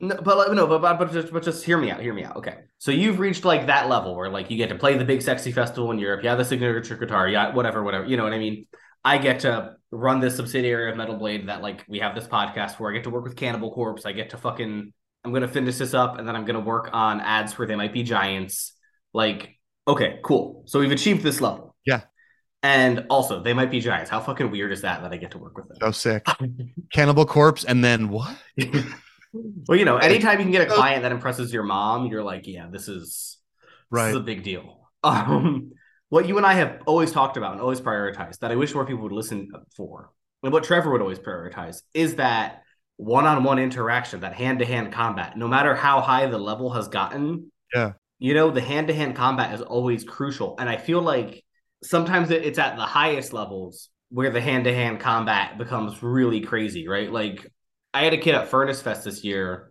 No, 0.00 0.16
but 0.16 0.52
no, 0.54 0.66
but, 0.66 0.80
but 0.80 0.98
but 0.98 1.12
just 1.12 1.32
but 1.32 1.42
just 1.42 1.64
hear 1.64 1.78
me 1.78 1.90
out. 1.90 2.00
Hear 2.00 2.14
me 2.14 2.24
out. 2.24 2.36
Okay, 2.36 2.54
so 2.78 2.90
you've 2.90 3.18
reached 3.18 3.44
like 3.44 3.66
that 3.66 3.88
level 3.88 4.14
where 4.14 4.28
like 4.28 4.50
you 4.50 4.56
get 4.56 4.68
to 4.68 4.74
play 4.74 4.96
the 4.96 5.04
big 5.04 5.22
sexy 5.22 5.52
festival 5.52 5.90
in 5.90 5.98
Europe. 5.98 6.22
You 6.22 6.28
have 6.28 6.38
the 6.38 6.44
signature 6.44 6.96
guitar. 6.96 7.28
Yeah, 7.28 7.54
whatever, 7.54 7.82
whatever. 7.82 8.06
You 8.06 8.16
know 8.16 8.24
what 8.24 8.32
I 8.32 8.38
mean. 8.38 8.66
I 9.04 9.18
get 9.18 9.40
to 9.40 9.76
run 9.92 10.20
this 10.20 10.36
subsidiary 10.36 10.90
of 10.90 10.96
Metal 10.96 11.16
Blade 11.16 11.48
that 11.48 11.62
like 11.62 11.84
we 11.88 12.00
have 12.00 12.14
this 12.14 12.26
podcast 12.26 12.78
where 12.78 12.90
I 12.90 12.94
get 12.94 13.04
to 13.04 13.10
work 13.10 13.24
with 13.24 13.36
Cannibal 13.36 13.72
Corpse. 13.72 14.04
I 14.04 14.12
get 14.12 14.30
to 14.30 14.36
fucking 14.36 14.92
I'm 15.24 15.32
gonna 15.32 15.48
finish 15.48 15.76
this 15.76 15.94
up 15.94 16.18
and 16.18 16.26
then 16.26 16.36
I'm 16.36 16.44
gonna 16.44 16.60
work 16.60 16.90
on 16.92 17.20
ads 17.20 17.56
where 17.58 17.66
they 17.66 17.76
might 17.76 17.92
be 17.92 18.02
giants. 18.02 18.74
Like, 19.12 19.56
okay, 19.86 20.18
cool. 20.24 20.64
So 20.66 20.80
we've 20.80 20.92
achieved 20.92 21.22
this 21.22 21.40
level. 21.40 21.74
Yeah. 21.84 22.02
And 22.62 23.06
also, 23.10 23.42
they 23.42 23.52
might 23.52 23.70
be 23.70 23.80
giants. 23.80 24.10
How 24.10 24.20
fucking 24.20 24.50
weird 24.50 24.72
is 24.72 24.82
that 24.82 25.02
that 25.02 25.12
I 25.12 25.16
get 25.18 25.32
to 25.32 25.38
work 25.38 25.56
with 25.56 25.68
them? 25.68 25.78
so 25.80 25.90
sick 25.92 26.26
cannibal 26.92 27.26
corpse 27.26 27.64
and 27.64 27.84
then 27.84 28.08
what 28.08 28.36
well, 29.68 29.78
you 29.78 29.84
know, 29.84 29.96
anytime 29.96 30.38
you 30.38 30.44
can 30.44 30.52
get 30.52 30.70
a 30.70 30.74
client 30.74 31.02
that 31.02 31.12
impresses 31.12 31.52
your 31.52 31.62
mom, 31.62 32.06
you're 32.06 32.22
like, 32.22 32.46
yeah, 32.46 32.66
this 32.70 32.88
is 32.88 33.38
this 33.68 33.70
right 33.90 34.10
is 34.10 34.16
a 34.16 34.20
big 34.20 34.42
deal. 34.42 34.82
Um, 35.04 35.70
what 36.08 36.26
you 36.26 36.36
and 36.36 36.44
I 36.46 36.54
have 36.54 36.82
always 36.86 37.12
talked 37.12 37.36
about 37.36 37.52
and 37.52 37.60
always 37.60 37.80
prioritized 37.80 38.38
that 38.40 38.50
I 38.50 38.56
wish 38.56 38.74
more 38.74 38.84
people 38.84 39.02
would 39.04 39.12
listen 39.12 39.48
for, 39.76 40.10
and 40.42 40.52
what 40.52 40.64
Trevor 40.64 40.90
would 40.90 41.00
always 41.00 41.20
prioritize 41.20 41.82
is 41.94 42.16
that 42.16 42.62
one-on-one 42.96 43.58
interaction, 43.60 44.20
that 44.20 44.32
hand-to-hand 44.34 44.92
combat. 44.92 45.36
No 45.36 45.46
matter 45.46 45.76
how 45.76 46.00
high 46.00 46.26
the 46.26 46.38
level 46.38 46.70
has 46.70 46.88
gotten, 46.88 47.52
Yeah. 47.72 47.92
you 48.18 48.34
know, 48.34 48.50
the 48.50 48.62
hand-to-hand 48.62 49.14
combat 49.14 49.54
is 49.54 49.60
always 49.60 50.02
crucial, 50.02 50.56
and 50.58 50.68
I 50.68 50.76
feel 50.76 51.02
like 51.02 51.44
sometimes 51.84 52.30
it's 52.30 52.58
at 52.58 52.76
the 52.76 52.82
highest 52.82 53.32
levels 53.32 53.90
where 54.08 54.30
the 54.30 54.40
hand-to-hand 54.40 54.98
combat 54.98 55.58
becomes 55.58 56.02
really 56.02 56.40
crazy, 56.40 56.88
right? 56.88 57.12
Like 57.12 57.48
I 57.96 58.04
had 58.04 58.12
a 58.12 58.18
kid 58.18 58.34
at 58.34 58.48
Furnace 58.48 58.82
Fest 58.82 59.04
this 59.04 59.24
year 59.24 59.70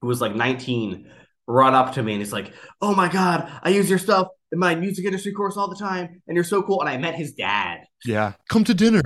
who 0.00 0.08
was 0.08 0.20
like 0.20 0.34
19 0.34 1.10
run 1.46 1.74
up 1.74 1.94
to 1.94 2.02
me 2.02 2.12
and 2.12 2.20
he's 2.22 2.32
like, 2.32 2.52
"Oh 2.80 2.94
my 2.94 3.08
god, 3.08 3.50
I 3.62 3.68
use 3.70 3.88
your 3.90 3.98
stuff 3.98 4.28
in 4.52 4.58
my 4.58 4.74
music 4.74 5.04
industry 5.04 5.32
course 5.32 5.56
all 5.56 5.68
the 5.68 5.76
time, 5.76 6.22
and 6.26 6.34
you're 6.34 6.44
so 6.44 6.62
cool." 6.62 6.80
And 6.80 6.88
I 6.88 6.96
met 6.96 7.14
his 7.14 7.34
dad. 7.34 7.80
yeah 8.04 8.32
come 8.48 8.64
to 8.64 8.74
dinner 8.74 9.02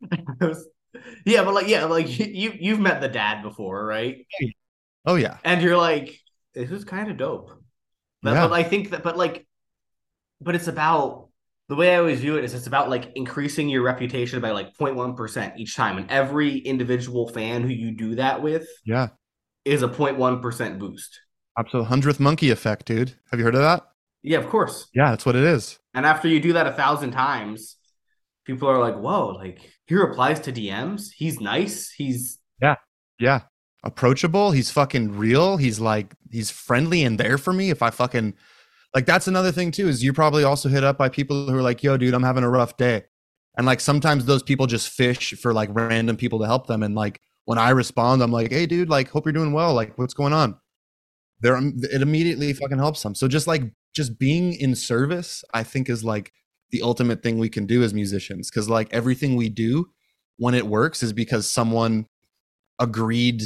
was- 0.40 0.68
yeah, 1.24 1.42
but 1.44 1.54
like, 1.54 1.68
yeah, 1.68 1.84
like 1.84 2.06
you 2.18 2.52
you've 2.58 2.80
met 2.80 3.00
the 3.00 3.08
dad 3.08 3.42
before, 3.42 3.84
right? 3.84 4.26
oh 5.06 5.16
yeah 5.16 5.36
And 5.44 5.60
you're 5.62 5.76
like, 5.76 6.18
"This 6.54 6.70
is 6.70 6.84
kind 6.84 7.10
of 7.10 7.16
dope." 7.16 7.50
But, 8.22 8.34
Yeah. 8.34 8.46
but 8.48 8.52
I 8.54 8.62
think 8.62 8.90
that, 8.90 9.02
but 9.02 9.16
like, 9.18 9.46
but 10.40 10.54
it's 10.54 10.68
about 10.68 11.28
the 11.68 11.76
way 11.76 11.94
I 11.94 11.98
always 11.98 12.20
view 12.20 12.36
it 12.36 12.44
is 12.44 12.54
it's 12.54 12.66
about 12.66 12.90
like 12.90 13.12
increasing 13.16 13.68
your 13.68 13.82
reputation 13.82 14.40
by 14.40 14.50
like 14.50 14.76
0.1 14.76 15.16
percent 15.16 15.54
each 15.58 15.74
time, 15.76 15.98
and 15.98 16.10
every 16.10 16.58
individual 16.58 17.28
fan 17.28 17.62
who 17.62 17.68
you 17.68 17.90
do 17.92 18.14
that 18.16 18.42
with 18.42 18.66
yeah 18.84 19.08
is 19.64 19.82
a 19.82 19.88
0.1 19.88 20.42
percent 20.42 20.78
boost. 20.78 21.20
absolute 21.58 21.84
hundredth 21.84 22.18
monkey 22.20 22.50
effect 22.50 22.86
dude 22.86 23.14
have 23.30 23.38
you 23.38 23.44
heard 23.44 23.54
of 23.54 23.60
that 23.62 23.82
Yeah, 24.22 24.38
of 24.38 24.48
course. 24.48 24.88
yeah 24.94 25.10
that's 25.10 25.24
what 25.26 25.36
it 25.36 25.44
is 25.44 25.78
And 25.94 26.04
after 26.06 26.26
you 26.28 26.40
do 26.40 26.52
that 26.54 26.66
a 26.66 26.72
thousand 26.72 27.12
times, 27.12 27.76
people 28.44 28.68
are 28.68 28.78
like, 28.78 28.96
whoa, 28.96 29.28
like 29.28 29.60
he 29.86 29.94
replies 29.94 30.40
to 30.40 30.52
DMs. 30.52 31.10
He's 31.14 31.38
nice. 31.40 31.90
He's 31.90 32.38
Yeah. 32.60 32.76
Yeah. 33.18 33.40
Approachable. 33.84 34.52
He's 34.52 34.70
fucking 34.70 35.18
real. 35.18 35.56
He's 35.58 35.80
like, 35.80 36.14
he's 36.30 36.50
friendly 36.50 37.02
and 37.04 37.18
there 37.20 37.36
for 37.36 37.52
me. 37.52 37.68
If 37.70 37.82
I 37.82 37.90
fucking, 37.90 38.34
like, 38.94 39.06
that's 39.06 39.28
another 39.28 39.52
thing 39.52 39.70
too, 39.70 39.88
is 39.88 40.04
you're 40.04 40.12
probably 40.12 40.44
also 40.44 40.68
hit 40.68 40.84
up 40.84 40.98
by 40.98 41.08
people 41.08 41.48
who 41.48 41.56
are 41.56 41.62
like, 41.62 41.82
yo, 41.82 41.96
dude, 41.96 42.14
I'm 42.14 42.22
having 42.22 42.44
a 42.44 42.50
rough 42.50 42.76
day. 42.76 43.04
And 43.56 43.66
like, 43.66 43.80
sometimes 43.80 44.24
those 44.24 44.42
people 44.42 44.66
just 44.66 44.88
fish 44.88 45.34
for 45.40 45.52
like 45.52 45.68
random 45.72 46.16
people 46.16 46.38
to 46.40 46.46
help 46.46 46.66
them. 46.66 46.82
And 46.82 46.94
like, 46.94 47.20
when 47.44 47.58
I 47.58 47.70
respond, 47.70 48.22
I'm 48.22 48.32
like, 48.32 48.50
hey, 48.50 48.66
dude, 48.66 48.88
like, 48.88 49.10
hope 49.10 49.26
you're 49.26 49.32
doing 49.32 49.52
well. 49.52 49.74
Like, 49.74 49.98
what's 49.98 50.14
going 50.14 50.32
on? 50.32 50.56
There, 51.40 51.56
um, 51.56 51.74
it 51.82 52.02
immediately 52.02 52.52
fucking 52.52 52.78
helps 52.78 53.02
them. 53.02 53.14
So 53.14 53.28
just 53.28 53.46
like, 53.46 53.62
just 53.94 54.18
being 54.18 54.54
in 54.54 54.74
service, 54.74 55.44
I 55.52 55.64
think 55.64 55.90
is 55.90 56.04
like 56.04 56.32
the 56.70 56.82
ultimate 56.82 57.22
thing 57.22 57.38
we 57.38 57.48
can 57.48 57.66
do 57.66 57.82
as 57.82 57.92
musicians. 57.92 58.50
Cause 58.50 58.68
like 58.68 58.88
everything 58.92 59.36
we 59.36 59.48
do 59.48 59.86
when 60.38 60.54
it 60.54 60.66
works 60.66 61.02
is 61.02 61.12
because 61.12 61.48
someone 61.48 62.06
agreed 62.78 63.42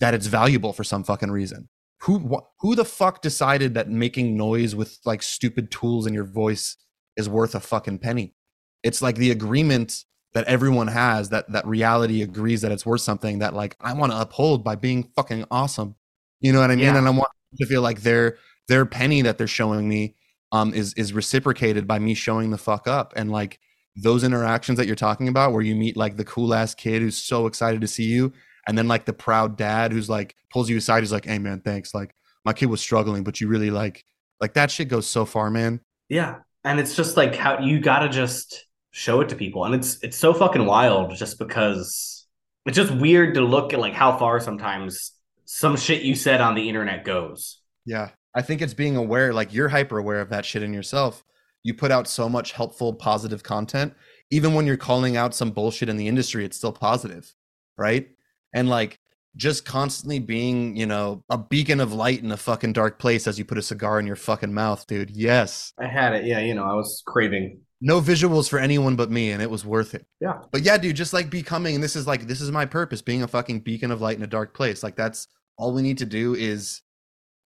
that 0.00 0.12
it's 0.12 0.26
valuable 0.26 0.72
for 0.72 0.84
some 0.84 1.02
fucking 1.02 1.30
reason. 1.30 1.68
Who 2.06 2.18
wh- 2.18 2.46
who 2.60 2.74
the 2.74 2.84
fuck 2.84 3.20
decided 3.20 3.74
that 3.74 3.88
making 3.88 4.36
noise 4.36 4.74
with 4.74 4.98
like 5.04 5.22
stupid 5.22 5.70
tools 5.70 6.06
in 6.06 6.14
your 6.14 6.24
voice 6.24 6.76
is 7.16 7.28
worth 7.28 7.54
a 7.54 7.60
fucking 7.60 7.98
penny? 7.98 8.34
It's 8.82 9.02
like 9.02 9.16
the 9.16 9.30
agreement 9.30 10.04
that 10.34 10.44
everyone 10.46 10.88
has 10.88 11.30
that 11.30 11.50
that 11.52 11.66
reality 11.66 12.22
agrees 12.22 12.60
that 12.60 12.70
it's 12.70 12.86
worth 12.86 13.00
something 13.00 13.40
that 13.40 13.54
like 13.54 13.76
I 13.80 13.92
want 13.94 14.12
to 14.12 14.20
uphold 14.20 14.62
by 14.62 14.76
being 14.76 15.10
fucking 15.16 15.46
awesome. 15.50 15.96
You 16.40 16.52
know 16.52 16.60
what 16.60 16.70
I 16.70 16.76
mean? 16.76 16.84
Yeah. 16.84 16.96
And 16.96 17.06
I 17.06 17.10
want 17.10 17.30
to 17.58 17.66
feel 17.66 17.82
like 17.82 18.02
their 18.02 18.38
their 18.68 18.86
penny 18.86 19.22
that 19.22 19.38
they're 19.38 19.46
showing 19.46 19.88
me 19.88 20.14
um 20.52 20.74
is 20.74 20.92
is 20.94 21.12
reciprocated 21.12 21.86
by 21.86 21.98
me 21.98 22.14
showing 22.14 22.50
the 22.50 22.58
fuck 22.58 22.86
up 22.86 23.14
and 23.16 23.32
like 23.32 23.58
those 23.96 24.22
interactions 24.22 24.76
that 24.76 24.86
you're 24.86 24.94
talking 24.94 25.26
about 25.26 25.52
where 25.52 25.62
you 25.62 25.74
meet 25.74 25.96
like 25.96 26.16
the 26.18 26.24
cool 26.24 26.52
ass 26.52 26.74
kid 26.74 27.00
who's 27.00 27.16
so 27.16 27.46
excited 27.46 27.80
to 27.80 27.88
see 27.88 28.04
you 28.04 28.32
and 28.66 28.76
then 28.76 28.88
like 28.88 29.04
the 29.04 29.12
proud 29.12 29.56
dad 29.56 29.92
who's 29.92 30.08
like 30.08 30.34
pulls 30.50 30.68
you 30.68 30.76
aside. 30.76 31.00
He's 31.00 31.12
like 31.12 31.24
hey 31.24 31.38
man 31.38 31.60
thanks. 31.60 31.94
Like 31.94 32.14
my 32.44 32.52
kid 32.52 32.66
was 32.66 32.80
struggling 32.80 33.24
but 33.24 33.40
you 33.40 33.48
really 33.48 33.70
like 33.70 34.04
like 34.40 34.54
that 34.54 34.70
shit 34.70 34.88
goes 34.88 35.06
so 35.06 35.24
far 35.24 35.50
man. 35.50 35.80
Yeah. 36.08 36.36
And 36.64 36.80
it's 36.80 36.96
just 36.96 37.16
like 37.16 37.34
how 37.34 37.60
you 37.60 37.80
gotta 37.80 38.08
just 38.08 38.66
show 38.90 39.20
it 39.20 39.28
to 39.28 39.36
people. 39.36 39.64
And 39.64 39.74
it's 39.74 40.02
it's 40.02 40.16
so 40.16 40.34
fucking 40.34 40.66
wild 40.66 41.14
just 41.16 41.38
because 41.38 42.26
it's 42.66 42.76
just 42.76 42.92
weird 42.94 43.34
to 43.34 43.40
look 43.40 43.72
at 43.72 43.78
like 43.78 43.94
how 43.94 44.16
far 44.18 44.40
sometimes 44.40 45.12
some 45.44 45.76
shit 45.76 46.02
you 46.02 46.14
said 46.14 46.40
on 46.40 46.54
the 46.54 46.68
internet 46.68 47.04
goes. 47.04 47.60
yeah. 47.84 48.10
I 48.34 48.42
think 48.42 48.60
it's 48.60 48.74
being 48.74 48.96
aware 48.96 49.32
like 49.32 49.54
you're 49.54 49.68
hyper 49.68 49.96
aware 49.96 50.20
of 50.20 50.28
that 50.28 50.44
shit 50.44 50.62
in 50.62 50.74
yourself. 50.74 51.24
You 51.62 51.72
put 51.72 51.90
out 51.90 52.06
so 52.06 52.28
much 52.28 52.52
helpful 52.52 52.92
positive 52.92 53.42
content. 53.42 53.94
Even 54.30 54.54
when 54.54 54.66
you're 54.66 54.76
calling 54.76 55.16
out 55.16 55.34
some 55.34 55.52
bullshit 55.52 55.88
in 55.88 55.96
the 55.96 56.08
industry 56.08 56.44
it's 56.44 56.56
still 56.56 56.72
positive 56.72 57.32
right 57.78 58.08
and 58.56 58.68
like 58.68 58.98
just 59.36 59.66
constantly 59.66 60.18
being 60.18 60.74
you 60.76 60.86
know 60.86 61.22
a 61.30 61.38
beacon 61.38 61.78
of 61.78 61.92
light 61.92 62.22
in 62.22 62.32
a 62.32 62.36
fucking 62.36 62.72
dark 62.72 62.98
place 62.98 63.26
as 63.26 63.38
you 63.38 63.44
put 63.44 63.58
a 63.58 63.62
cigar 63.62 64.00
in 64.00 64.06
your 64.06 64.16
fucking 64.16 64.52
mouth 64.52 64.84
dude. 64.86 65.10
Yes. 65.10 65.72
I 65.78 65.86
had 65.86 66.14
it, 66.14 66.24
yeah, 66.24 66.40
you 66.40 66.54
know, 66.54 66.64
I 66.64 66.74
was 66.74 67.02
craving 67.06 67.60
no 67.82 68.00
visuals 68.00 68.48
for 68.48 68.58
anyone 68.58 68.96
but 68.96 69.10
me 69.10 69.32
and 69.32 69.42
it 69.42 69.50
was 69.50 69.64
worth 69.64 69.94
it. 69.94 70.06
Yeah. 70.20 70.38
but 70.50 70.62
yeah 70.62 70.78
dude 70.78 70.96
just 70.96 71.12
like 71.12 71.28
becoming 71.28 71.74
and 71.74 71.84
this 71.84 71.94
is 71.94 72.06
like 72.06 72.26
this 72.26 72.40
is 72.40 72.50
my 72.50 72.64
purpose 72.64 73.02
being 73.02 73.22
a 73.22 73.28
fucking 73.28 73.60
beacon 73.60 73.90
of 73.90 74.00
light 74.00 74.16
in 74.16 74.22
a 74.22 74.26
dark 74.26 74.54
place. 74.54 74.82
Like 74.82 74.96
that's 74.96 75.28
all 75.58 75.72
we 75.72 75.82
need 75.82 75.98
to 75.98 76.06
do 76.06 76.34
is 76.34 76.80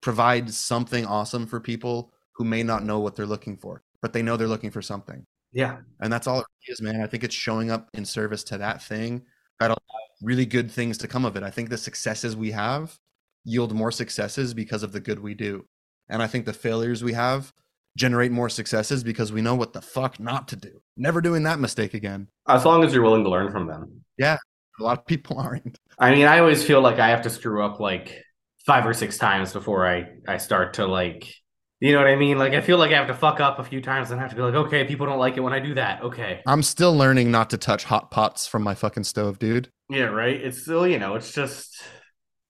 provide 0.01 0.51
something 0.51 1.05
awesome 1.05 1.45
for 1.45 1.59
people 1.59 2.11
who 2.35 2.43
may 2.43 2.63
not 2.63 2.83
know 2.83 2.99
what 2.99 3.15
they're 3.15 3.25
looking 3.27 3.55
for 3.55 3.83
but 4.01 4.13
they 4.13 4.23
know 4.23 4.35
they're 4.37 4.47
looking 4.47 4.71
for 4.71 4.81
something. 4.81 5.23
Yeah. 5.53 5.77
and 6.01 6.11
that's 6.11 6.25
all 6.25 6.39
it 6.39 6.47
is 6.67 6.81
man. 6.81 7.01
I 7.01 7.07
think 7.07 7.23
it's 7.23 7.35
showing 7.35 7.69
up 7.69 7.89
in 7.93 8.05
service 8.05 8.43
to 8.45 8.57
that 8.57 8.81
thing 8.81 9.21
that 9.59 9.69
allow 9.69 9.77
really 10.21 10.45
good 10.45 10.71
things 10.71 10.97
to 10.97 11.07
come 11.07 11.25
of 11.25 11.35
it 11.35 11.43
i 11.43 11.49
think 11.49 11.69
the 11.69 11.77
successes 11.77 12.35
we 12.35 12.51
have 12.51 12.97
yield 13.43 13.73
more 13.73 13.91
successes 13.91 14.53
because 14.53 14.83
of 14.83 14.91
the 14.91 14.99
good 14.99 15.19
we 15.19 15.33
do 15.33 15.65
and 16.09 16.21
i 16.23 16.27
think 16.27 16.45
the 16.45 16.53
failures 16.53 17.03
we 17.03 17.13
have 17.13 17.53
generate 17.97 18.31
more 18.31 18.49
successes 18.49 19.03
because 19.03 19.31
we 19.31 19.41
know 19.41 19.55
what 19.55 19.73
the 19.73 19.81
fuck 19.81 20.19
not 20.19 20.47
to 20.47 20.55
do 20.55 20.81
never 20.97 21.21
doing 21.21 21.43
that 21.43 21.59
mistake 21.59 21.93
again 21.93 22.27
As 22.47 22.65
long 22.65 22.83
as 22.83 22.93
you're 22.93 23.03
willing 23.03 23.23
to 23.23 23.29
learn 23.29 23.51
from 23.51 23.67
them. 23.67 24.03
Yeah. 24.17 24.37
A 24.79 24.83
lot 24.83 24.99
of 24.99 25.05
people 25.05 25.39
aren't 25.39 25.79
I 25.97 26.11
mean, 26.11 26.25
I 26.25 26.39
always 26.39 26.63
feel 26.63 26.81
like 26.81 26.99
I 26.99 27.09
have 27.09 27.21
to 27.21 27.29
screw 27.29 27.63
up 27.63 27.79
like 27.79 28.21
five 28.65 28.85
or 28.85 28.93
six 28.93 29.17
times 29.17 29.53
before 29.53 29.87
I 29.87 30.07
I 30.27 30.37
start 30.37 30.73
to 30.73 30.85
like, 30.85 31.33
you 31.79 31.91
know 31.91 31.99
what 31.99 32.07
I 32.07 32.15
mean? 32.15 32.37
Like 32.37 32.53
I 32.53 32.61
feel 32.61 32.77
like 32.77 32.91
I 32.91 32.95
have 32.95 33.07
to 33.07 33.13
fuck 33.13 33.39
up 33.39 33.59
a 33.59 33.63
few 33.63 33.81
times 33.81 34.11
and 34.11 34.19
I 34.19 34.23
have 34.23 34.31
to 34.31 34.35
be 34.35 34.41
like, 34.41 34.55
okay, 34.55 34.85
people 34.85 35.05
don't 35.05 35.19
like 35.19 35.37
it 35.37 35.41
when 35.41 35.53
I 35.53 35.59
do 35.59 35.73
that. 35.75 36.01
Okay, 36.01 36.41
i'm 36.47 36.63
still 36.63 36.95
learning 36.95 37.31
not 37.31 37.49
to 37.49 37.57
touch 37.57 37.83
hot 37.83 38.11
pots 38.11 38.47
from 38.47 38.63
my 38.63 38.73
fucking 38.73 39.03
stove 39.03 39.39
dude 39.39 39.69
yeah, 39.89 40.05
right. 40.05 40.35
It's 40.35 40.63
still, 40.63 40.87
you 40.87 40.97
know, 40.97 41.15
it's 41.15 41.31
just 41.31 41.81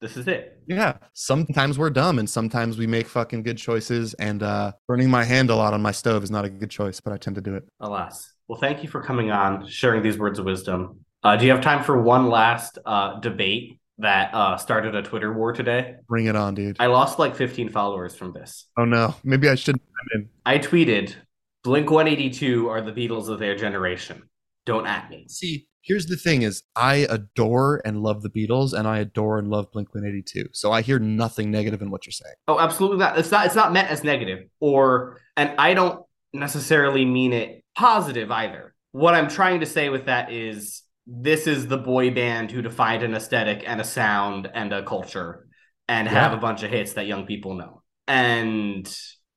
this 0.02 0.18
is 0.18 0.28
it. 0.28 0.60
yeah 0.68 0.98
sometimes 1.14 1.80
we're 1.80 1.90
dumb 1.90 2.20
and 2.20 2.30
sometimes 2.30 2.78
we 2.78 2.86
make 2.86 3.08
fucking 3.08 3.44
good 3.44 3.58
choices 3.58 4.14
and 4.16 4.44
uh 4.44 4.72
burning 4.88 5.10
my 5.10 5.24
hand 5.24 5.50
a 5.50 5.56
lot 5.56 5.74
on 5.74 5.82
my 5.82 5.92
stove 5.92 6.24
is 6.24 6.30
not 6.30 6.46
a 6.46 6.50
good 6.50 6.70
choice 6.70 7.00
but 7.00 7.12
i 7.12 7.18
tend 7.18 7.36
to 7.36 7.42
do 7.42 7.56
it 7.56 7.64
Alas. 7.80 8.32
Well, 8.48 8.60
thank 8.60 8.84
you 8.84 8.90
for 8.90 9.02
coming 9.02 9.32
on, 9.32 9.68
sharing 9.68 10.04
these 10.04 10.20
words 10.20 10.38
of 10.38 10.46
wisdom. 10.46 11.00
Uh, 11.24 11.36
do 11.36 11.46
you 11.46 11.52
have 11.52 11.62
time 11.62 11.84
for 11.84 12.00
one 12.00 12.30
last 12.30 12.78
uh, 12.86 13.20
debate 13.20 13.80
that 14.00 14.34
uh, 14.34 14.58
started 14.58 14.96
a 14.96 15.02
Twitter 15.02 15.32
war 15.34 15.54
today? 15.54 15.96
bring 16.08 16.26
it 16.26 16.36
on 16.36 16.54
dude 16.56 16.78
I 16.80 16.88
lost 16.88 17.20
like 17.20 17.36
15 17.36 17.70
followers 17.70 18.16
from 18.16 18.34
this. 18.34 18.68
oh 18.78 18.86
no 18.86 19.16
maybe 19.24 19.50
i 19.50 19.56
should 19.56 19.80
I'm. 20.14 20.30
I 20.46 20.60
tweeted, 20.60 21.16
Blink 21.64 21.90
182 21.90 22.70
are 22.70 22.82
the 22.82 22.92
Beatles 22.92 23.28
of 23.28 23.40
their 23.40 23.56
generation. 23.56 24.22
Don't 24.66 24.86
at 24.86 25.10
me. 25.10 25.26
See, 25.30 25.68
here's 25.82 26.06
the 26.06 26.16
thing: 26.16 26.42
is 26.44 26.62
I 26.76 27.08
adore 27.10 27.82
and 27.86 28.04
love 28.04 28.22
the 28.22 28.30
Beatles, 28.30 28.74
and 28.74 28.88
I 28.88 29.00
adore 29.00 29.40
and 29.40 29.50
love 29.50 29.72
Blink 29.72 29.94
One 29.96 30.06
Eighty 30.06 30.22
Two. 30.22 30.48
So 30.54 30.72
I 30.72 30.82
hear 30.82 31.00
nothing 31.00 31.50
negative 31.50 31.82
in 31.82 31.90
what 31.90 32.06
you're 32.06 32.12
saying. 32.12 32.36
Oh, 32.48 32.60
absolutely 32.60 32.98
not. 32.98 33.18
It's 33.18 33.32
not. 33.32 33.46
It's 33.48 33.56
not 33.56 33.74
meant 33.74 33.90
as 33.90 34.04
negative, 34.04 34.48
or 34.60 35.22
and 35.38 35.54
I 35.58 35.74
don't 35.74 36.04
necessarily 36.34 37.06
mean 37.06 37.34
it 37.34 37.64
positive 37.76 38.30
either. 38.32 38.76
What 38.92 39.14
I'm 39.16 39.30
trying 39.30 39.62
to 39.62 39.66
say 39.66 39.90
with 39.90 40.06
that 40.06 40.32
is 40.32 40.84
this 41.08 41.48
is 41.48 41.68
the 41.68 41.78
boy 41.78 42.12
band 42.12 42.52
who 42.52 42.62
defined 42.62 43.04
an 43.04 43.14
aesthetic 43.14 43.64
and 43.68 43.80
a 43.80 43.84
sound 43.84 44.50
and 44.54 44.74
a 44.74 44.84
culture 44.84 45.48
and 45.88 46.08
have 46.08 46.34
a 46.34 46.38
bunch 46.38 46.64
of 46.64 46.72
hits 46.72 46.94
that 46.94 47.06
young 47.06 47.26
people 47.26 47.54
know. 47.54 47.84
And 48.08 48.92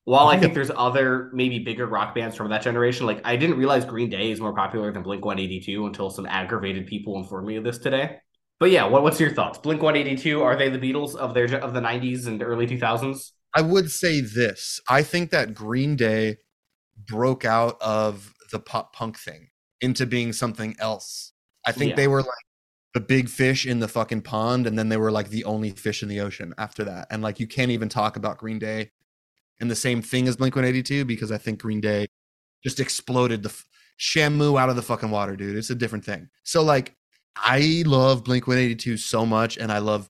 while 0.04 0.28
I 0.28 0.32
think 0.32 0.42
think 0.42 0.54
there's 0.54 0.70
other 0.74 1.30
maybe 1.34 1.58
bigger 1.58 1.86
rock 1.86 2.14
bands 2.14 2.34
from 2.34 2.48
that 2.50 2.62
generation, 2.62 3.04
like 3.04 3.20
I 3.24 3.36
didn't 3.36 3.58
realize 3.58 3.84
Green 3.84 4.08
Day 4.08 4.30
is 4.30 4.40
more 4.40 4.54
popular 4.54 4.90
than 4.90 5.02
Blink 5.02 5.24
182 5.24 5.84
until 5.84 6.08
some 6.08 6.24
aggravated 6.24 6.86
people 6.86 7.18
informed 7.18 7.46
me 7.46 7.56
of 7.56 7.64
this 7.64 7.76
today. 7.76 8.16
But 8.58 8.70
yeah, 8.70 8.86
what, 8.86 9.02
what's 9.02 9.20
your 9.20 9.30
thoughts? 9.30 9.58
Blink 9.58 9.82
182 9.82 10.42
are 10.42 10.56
they 10.56 10.70
the 10.70 10.78
Beatles 10.78 11.14
of 11.14 11.34
their 11.34 11.54
of 11.56 11.74
the 11.74 11.80
90s 11.80 12.26
and 12.26 12.42
early 12.42 12.66
2000s? 12.66 13.32
I 13.54 13.60
would 13.60 13.90
say 13.90 14.20
this: 14.20 14.80
I 14.88 15.02
think 15.02 15.30
that 15.30 15.54
Green 15.54 15.96
Day 15.96 16.38
broke 16.96 17.44
out 17.44 17.76
of 17.80 18.32
the 18.50 18.58
pop 18.58 18.94
punk 18.94 19.18
thing 19.18 19.48
into 19.82 20.06
being 20.06 20.32
something 20.32 20.74
else. 20.78 21.32
I 21.66 21.72
think 21.72 21.90
Yeah. 21.90 21.96
they 21.96 22.09
were 22.09 22.22
like 22.22 22.44
the 22.94 23.00
big 23.00 23.28
fish 23.28 23.66
in 23.66 23.80
the 23.80 23.88
fucking 23.88 24.22
pond, 24.22 24.66
and 24.66 24.78
then 24.78 24.88
they 24.88 24.96
were 24.96 25.11
like 25.12 25.28
the 25.30 25.44
only 25.44 25.70
fish 25.70 26.02
in 26.02 26.09
the 26.09 26.20
ocean 26.20 26.54
after 26.59 26.84
that. 26.84 27.06
And 27.11 27.22
like 27.22 27.38
you 27.38 27.46
can't 27.46 27.70
even 27.70 27.88
talk 27.88 28.16
about 28.16 28.38
Green 28.38 28.59
Day 28.59 28.90
and 29.61 29.70
the 29.70 29.76
same 29.76 30.00
thing 30.02 30.26
as 30.28 30.36
Blink 30.36 30.56
One 30.56 30.64
Eighty 30.64 30.82
Two 30.82 31.04
because 31.04 31.30
I 31.32 31.38
think 31.38 31.61
Green 31.61 31.80
Day 31.80 32.06
just 32.64 32.80
exploded 32.80 33.42
the 33.42 33.50
f- 33.50 33.66
Shamu 34.00 34.59
out 34.61 34.68
of 34.70 34.76
the 34.76 34.82
fucking 34.82 35.11
water, 35.11 35.36
dude. 35.36 35.56
It's 35.56 35.70
a 35.70 35.74
different 35.74 36.04
thing. 36.04 36.28
So 36.44 36.62
like, 36.62 36.94
I 37.36 37.82
love 37.86 38.24
Blink 38.24 38.46
One 38.46 38.59
Eighty 38.59 38.74
Two 38.76 38.96
so 38.96 39.26
much, 39.26 39.59
and 39.59 39.70
I 39.70 39.78
love 39.78 40.09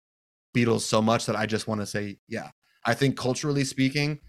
Beatles 0.57 0.81
so 0.83 1.03
much 1.03 1.27
that 1.27 1.37
I 1.37 1.47
just 1.47 1.67
want 1.67 1.81
to 1.81 1.87
say, 1.87 2.19
yeah. 2.29 2.51
I 2.85 2.95
think 2.95 3.17
culturally 3.17 3.65
speaking, 3.65 4.21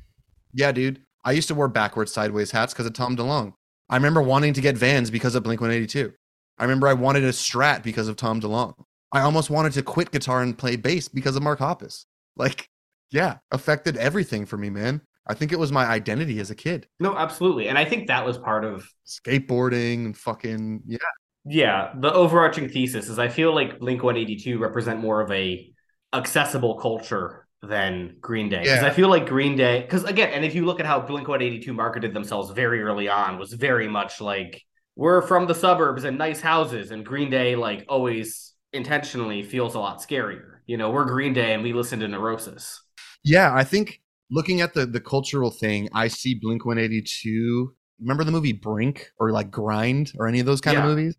yeah, 0.54 0.72
dude. 0.72 1.02
I 1.24 1.34
used 1.34 1.48
to 1.50 1.56
wear 1.56 1.68
backwards, 1.68 2.12
sideways 2.12 2.52
hats 2.52 2.74
because 2.74 2.86
of 2.88 2.94
Tom 2.94 3.16
DeLonge. 3.16 3.54
I 3.90 3.96
remember 3.96 4.22
wanting 4.22 4.54
to 4.54 4.62
get 4.62 4.78
Vans 4.78 5.12
because 5.12 5.36
of 5.36 5.44
Blink 5.44 5.62
One 5.62 5.72
Eighty 5.72 5.88
Two. 5.88 6.14
I 6.60 6.64
remember 6.64 6.88
I 6.88 6.94
wanted 6.94 7.24
a 7.24 7.30
Strat 7.30 7.84
because 7.84 8.08
of 8.08 8.16
Tom 8.16 8.42
DeLonge. 8.42 8.76
I 9.12 9.22
almost 9.22 9.50
wanted 9.50 9.74
to 9.74 9.82
quit 9.82 10.12
guitar 10.12 10.42
and 10.42 10.58
play 10.58 10.76
bass 10.76 11.08
because 11.08 11.36
of 11.36 11.42
Mark 11.42 11.60
Hoppus. 11.60 12.06
Like, 12.36 12.70
yeah, 13.12 13.38
affected 13.52 13.98
everything 13.98 14.46
for 14.46 14.58
me, 14.58 14.70
man. 14.70 15.02
I 15.28 15.34
think 15.34 15.52
it 15.52 15.60
was 15.60 15.72
my 15.72 15.86
identity 15.86 16.40
as 16.40 16.52
a 16.52 16.56
kid. 16.56 16.88
No, 17.00 17.16
absolutely. 17.16 17.68
And 17.68 17.78
I 17.78 17.86
think 17.86 18.08
that 18.08 18.26
was 18.26 18.38
part 18.38 18.66
of 18.66 18.88
Skateboarding 19.08 20.06
and 20.06 20.18
fucking 20.18 20.82
yeah. 20.88 20.98
yeah, 21.46 21.94
the 21.98 22.12
overarching 22.12 22.70
thesis 22.70 23.10
is 23.10 23.20
I 23.20 23.30
feel 23.30 23.54
like 23.54 23.80
Blink 23.80 24.04
182 24.04 24.58
represent 24.60 25.00
more 25.00 25.22
of 25.22 25.32
a 25.32 25.72
accessible 26.14 26.80
culture 26.80 27.48
than 27.62 28.16
Green 28.22 28.50
Day. 28.50 28.62
Because 28.62 28.82
Yeah. 28.82 28.88
I 28.88 28.92
feel 28.92 29.10
like 29.10 29.28
Green 29.28 29.56
Day 29.56 29.82
because 29.82 30.04
again, 30.04 30.30
and 30.34 30.44
if 30.44 30.56
you 30.56 30.66
look 30.66 30.80
at 30.80 30.86
how 30.86 31.00
Blink 31.00 31.28
182 31.28 31.74
marketed 31.74 32.14
themselves 32.14 32.52
very 32.52 32.82
early 32.82 33.08
on, 33.08 33.38
was 33.38 33.54
very 33.54 33.88
much 33.88 34.22
like 34.22 34.64
we're 35.00 35.22
from 35.22 35.48
the 35.48 35.56
suburbs 35.56 36.04
and 36.04 36.18
nice 36.18 36.42
houses, 36.42 36.92
and 36.92 37.06
Green 37.06 37.30
Day 37.30 37.56
like 37.56 37.86
always 37.88 38.52
intentionally 38.74 39.44
feels 39.44 39.74
a 39.74 39.80
lot 39.80 40.02
scarier. 40.02 40.58
You 40.68 40.76
know, 40.76 40.92
we're 40.92 41.06
Green 41.06 41.32
Day 41.32 41.54
and 41.54 41.64
we 41.64 41.72
listen 41.72 42.02
to 42.02 42.08
Neurosis. 42.10 42.82
Yeah, 43.24 43.54
I 43.56 43.64
think 43.64 44.02
looking 44.30 44.60
at 44.60 44.74
the 44.74 44.86
the 44.86 45.00
cultural 45.00 45.52
thing, 45.52 45.88
I 45.94 46.10
see 46.10 46.36
Blink 46.36 46.66
182. 46.66 47.74
Remember 48.02 48.26
the 48.26 48.32
movie 48.32 48.52
Brink 48.52 49.10
or 49.18 49.32
like 49.32 49.50
Grind 49.50 50.12
or 50.20 50.28
any 50.28 50.42
of 50.42 50.46
those 50.46 50.60
kind 50.60 50.76
Yeah. 50.76 50.84
of 50.84 50.90
movies? 50.90 51.16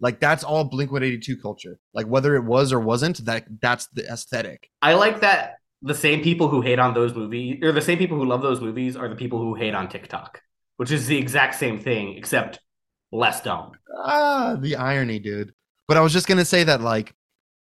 Like 0.00 0.18
that's 0.18 0.42
all 0.42 0.64
Blink 0.64 0.90
182 0.90 1.36
culture. 1.42 1.78
Like 1.92 2.06
whether 2.06 2.36
it 2.36 2.44
was 2.44 2.72
or 2.72 2.80
wasn't, 2.80 3.22
that 3.26 3.44
that's 3.60 3.86
the 3.88 4.06
aesthetic. 4.10 4.70
I 4.80 4.94
like 4.94 5.20
that 5.20 5.56
the 5.82 5.94
same 5.94 6.22
people 6.22 6.48
who 6.48 6.62
hate 6.62 6.78
on 6.78 6.94
those 6.94 7.14
movies 7.14 7.58
or 7.62 7.70
the 7.72 7.82
same 7.82 7.98
people 7.98 8.16
who 8.16 8.24
love 8.24 8.40
those 8.40 8.62
movies 8.62 8.96
are 8.96 9.10
the 9.10 9.14
people 9.14 9.40
who 9.40 9.54
hate 9.56 9.74
on 9.74 9.90
TikTok, 9.90 10.40
which 10.78 10.90
is 10.90 11.06
the 11.06 11.18
exact 11.18 11.56
same 11.56 11.78
thing 11.78 12.16
except 12.16 12.60
less 13.12 13.42
dumb. 13.42 13.72
Ah, 13.96 14.56
the 14.60 14.76
irony, 14.76 15.18
dude. 15.18 15.52
But 15.88 15.96
I 15.96 16.00
was 16.00 16.12
just 16.12 16.26
gonna 16.26 16.44
say 16.44 16.64
that 16.64 16.80
like 16.80 17.14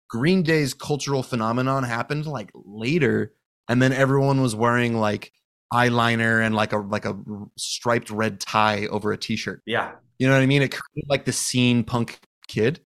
Green 0.08 0.42
Day's 0.42 0.74
cultural 0.74 1.22
phenomenon 1.22 1.84
happened 1.84 2.26
like 2.26 2.50
later, 2.54 3.34
and 3.68 3.80
then 3.80 3.92
everyone 3.92 4.40
was 4.40 4.54
wearing 4.54 4.98
like 4.98 5.32
eyeliner 5.72 6.44
and 6.44 6.54
like 6.54 6.72
a 6.72 6.78
like 6.78 7.04
a 7.04 7.16
striped 7.56 8.10
red 8.10 8.40
tie 8.40 8.86
over 8.86 9.12
a 9.12 9.16
t-shirt. 9.18 9.62
Yeah. 9.66 9.92
You 10.18 10.26
know 10.26 10.34
what 10.34 10.42
I 10.42 10.46
mean? 10.46 10.62
It 10.62 10.70
created 10.70 11.08
like 11.08 11.24
the 11.24 11.32
scene 11.32 11.84
punk 11.84 12.18
kid. 12.48 12.80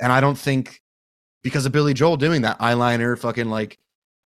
And 0.00 0.12
I 0.12 0.20
don't 0.20 0.38
think 0.38 0.80
because 1.42 1.64
of 1.64 1.72
Billie 1.72 1.94
Joe 1.94 2.16
doing 2.16 2.42
that 2.42 2.58
eyeliner, 2.58 3.18
fucking 3.18 3.48
like 3.48 3.78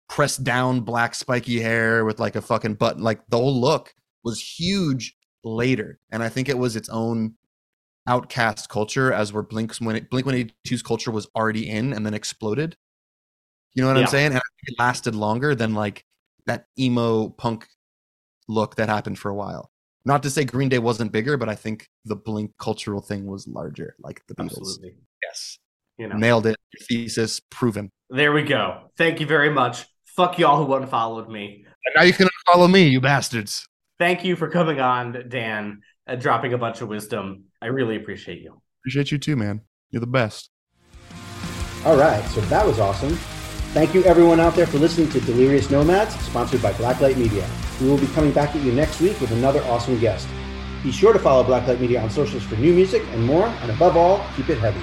pressed 0.09 0.45
down 0.45 0.81
black 0.81 1.15
spiky 1.15 1.61
hair 1.61 2.05
with 2.05 2.21
like 2.21 2.37
a 2.37 2.41
fucking 2.41 2.75
button, 2.75 3.03
like 3.03 3.21
the 3.29 3.37
whole 3.37 3.61
look 3.61 3.95
was 4.23 4.41
huge 4.41 5.17
later. 5.43 5.99
And 6.13 6.23
I 6.23 6.29
think 6.29 6.49
it 6.49 6.57
was 6.57 6.77
its 6.77 6.89
own 6.89 7.35
outcast 8.07 8.69
culture 8.69 9.13
as 9.13 9.33
where 9.33 9.43
Blink's 9.43 9.81
when 9.81 9.97
it, 9.97 10.11
Blink 10.11 10.27
182's 10.27 10.83
culture 10.83 11.11
was 11.11 11.27
already 11.35 11.69
in 11.71 11.93
and 11.93 12.05
then 12.05 12.15
exploded. 12.15 12.77
You 13.75 13.83
know 13.83 13.89
what 13.89 13.97
Yeah. 13.97 14.03
I'm 14.03 14.09
saying? 14.09 14.33
And 14.33 14.43
it 14.67 14.75
lasted 14.79 15.15
longer 15.15 15.55
than 15.55 15.75
like 15.75 16.05
that 16.47 16.67
emo 16.79 17.31
punk 17.31 17.67
look 18.49 18.77
that 18.77 18.89
happened 18.89 19.19
for 19.19 19.31
a 19.31 19.35
while. 19.35 19.71
Not 20.05 20.23
to 20.25 20.31
say 20.31 20.45
Green 20.45 20.69
Day 20.69 20.79
wasn't 20.79 21.13
bigger, 21.13 21.39
but 21.39 21.49
I 21.49 21.55
think 21.55 21.89
the 22.05 22.17
Blink 22.17 22.53
cultural 22.59 23.01
thing 23.01 23.27
was 23.27 23.49
larger, 23.49 23.97
like 24.01 24.23
the 24.29 24.35
Beatles. 24.35 24.59
Absolutely. 24.59 24.97
Yes. 25.23 25.59
You 25.97 26.09
know. 26.09 26.17
Nailed 26.17 26.47
it. 26.47 26.57
Your 26.73 26.87
thesis 26.87 27.41
proven. 27.51 27.91
There 28.11 28.33
we 28.33 28.43
go. 28.43 28.91
Thank 28.99 29.21
you 29.21 29.27
very 29.27 29.49
much. 29.49 29.87
Fuck 30.15 30.39
y'all 30.39 30.65
who 30.65 30.75
unfollowed 30.75 31.31
me. 31.31 31.65
And 31.67 31.95
now 31.97 32.03
you 32.03 32.13
can 32.13 32.29
follow 32.53 32.69
me, 32.69 32.87
you 32.87 33.01
bastards. 33.01 33.67
Thank 33.99 34.25
you 34.25 34.37
for 34.37 34.49
coming 34.49 34.81
on, 34.81 35.29
Dan, 35.29 35.81
and 36.07 36.21
dropping 36.21 36.53
a 36.53 36.59
bunch 36.59 36.81
of 36.81 36.89
wisdom. 36.89 37.45
I 37.63 37.67
really 37.67 37.97
appreciate 37.97 38.41
you. 38.41 38.61
Appreciate 38.83 39.11
you 39.11 39.19
too, 39.19 39.37
man. 39.37 39.63
You're 39.91 40.01
the 40.01 40.07
best. 40.07 40.51
All 41.85 41.97
right, 41.97 42.25
so 42.31 42.41
that 42.43 42.67
was 42.67 42.79
awesome. 42.81 43.15
Thank 43.75 43.95
you 43.95 44.05
everyone 44.05 44.41
out 44.41 44.55
there 44.55 44.67
for 44.67 44.79
listening 44.79 45.11
to 45.11 45.21
Delirious 45.21 45.71
Nomads, 45.71 46.15
sponsored 46.21 46.63
by 46.63 46.73
Blacklight 46.75 47.17
Media. 47.17 47.49
We 47.81 47.89
will 47.89 47.99
be 47.99 48.07
coming 48.09 48.33
back 48.33 48.55
at 48.55 48.63
you 48.63 48.73
next 48.73 49.01
week 49.01 49.21
with 49.21 49.33
another 49.33 49.63
awesome 49.65 49.99
guest. 49.99 50.29
Be 50.83 50.93
sure 50.93 51.13
to 51.13 51.19
follow 51.19 51.43
Blacklight 51.43 51.81
Media 51.81 52.01
on 52.01 52.11
socials 52.11 52.43
for 52.45 52.57
new 52.57 52.73
music 52.73 53.03
and 53.11 53.25
more, 53.25 53.47
and 53.47 53.71
above 53.71 53.97
all, 53.97 54.25
keep 54.37 54.49
it 54.49 54.59
heavy. 54.59 54.83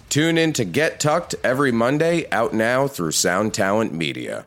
Tune 0.11 0.37
in 0.37 0.51
to 0.53 0.65
Get 0.65 0.99
Tucked 0.99 1.35
every 1.41 1.71
Monday, 1.71 2.25
out 2.33 2.53
now 2.53 2.85
through 2.85 3.11
Sound 3.11 3.53
Talent 3.53 3.93
Media. 3.93 4.45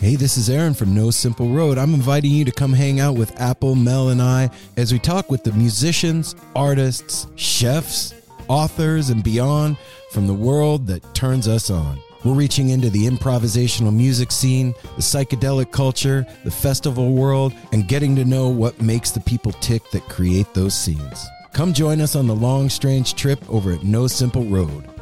Hey, 0.00 0.16
this 0.16 0.38
is 0.38 0.48
Aaron 0.48 0.72
from 0.72 0.94
No 0.94 1.10
Simple 1.10 1.50
Road. 1.50 1.76
I'm 1.76 1.92
inviting 1.92 2.30
you 2.30 2.46
to 2.46 2.50
come 2.50 2.72
hang 2.72 2.98
out 2.98 3.18
with 3.18 3.38
Apple, 3.38 3.74
Mel, 3.74 4.08
and 4.08 4.22
I 4.22 4.48
as 4.78 4.90
we 4.90 4.98
talk 4.98 5.30
with 5.30 5.44
the 5.44 5.52
musicians, 5.52 6.34
artists, 6.54 7.26
chefs, 7.36 8.14
authors, 8.48 9.10
and 9.10 9.22
beyond 9.22 9.76
from 10.12 10.26
the 10.26 10.32
world 10.32 10.86
that 10.86 11.14
turns 11.14 11.46
us 11.46 11.68
on. 11.68 11.98
We're 12.24 12.32
reaching 12.32 12.70
into 12.70 12.88
the 12.88 13.06
improvisational 13.06 13.94
music 13.94 14.32
scene, 14.32 14.72
the 14.96 15.02
psychedelic 15.02 15.72
culture, 15.72 16.26
the 16.42 16.50
festival 16.50 17.12
world, 17.12 17.52
and 17.70 17.86
getting 17.86 18.16
to 18.16 18.24
know 18.24 18.48
what 18.48 18.80
makes 18.80 19.10
the 19.10 19.20
people 19.20 19.52
tick 19.52 19.90
that 19.90 20.08
create 20.08 20.54
those 20.54 20.74
scenes. 20.74 21.26
Come 21.56 21.72
join 21.72 22.02
us 22.02 22.14
on 22.14 22.26
the 22.26 22.34
long, 22.34 22.68
strange 22.68 23.14
trip 23.14 23.40
over 23.48 23.72
at 23.72 23.82
No 23.82 24.06
Simple 24.08 24.44
Road. 24.44 24.95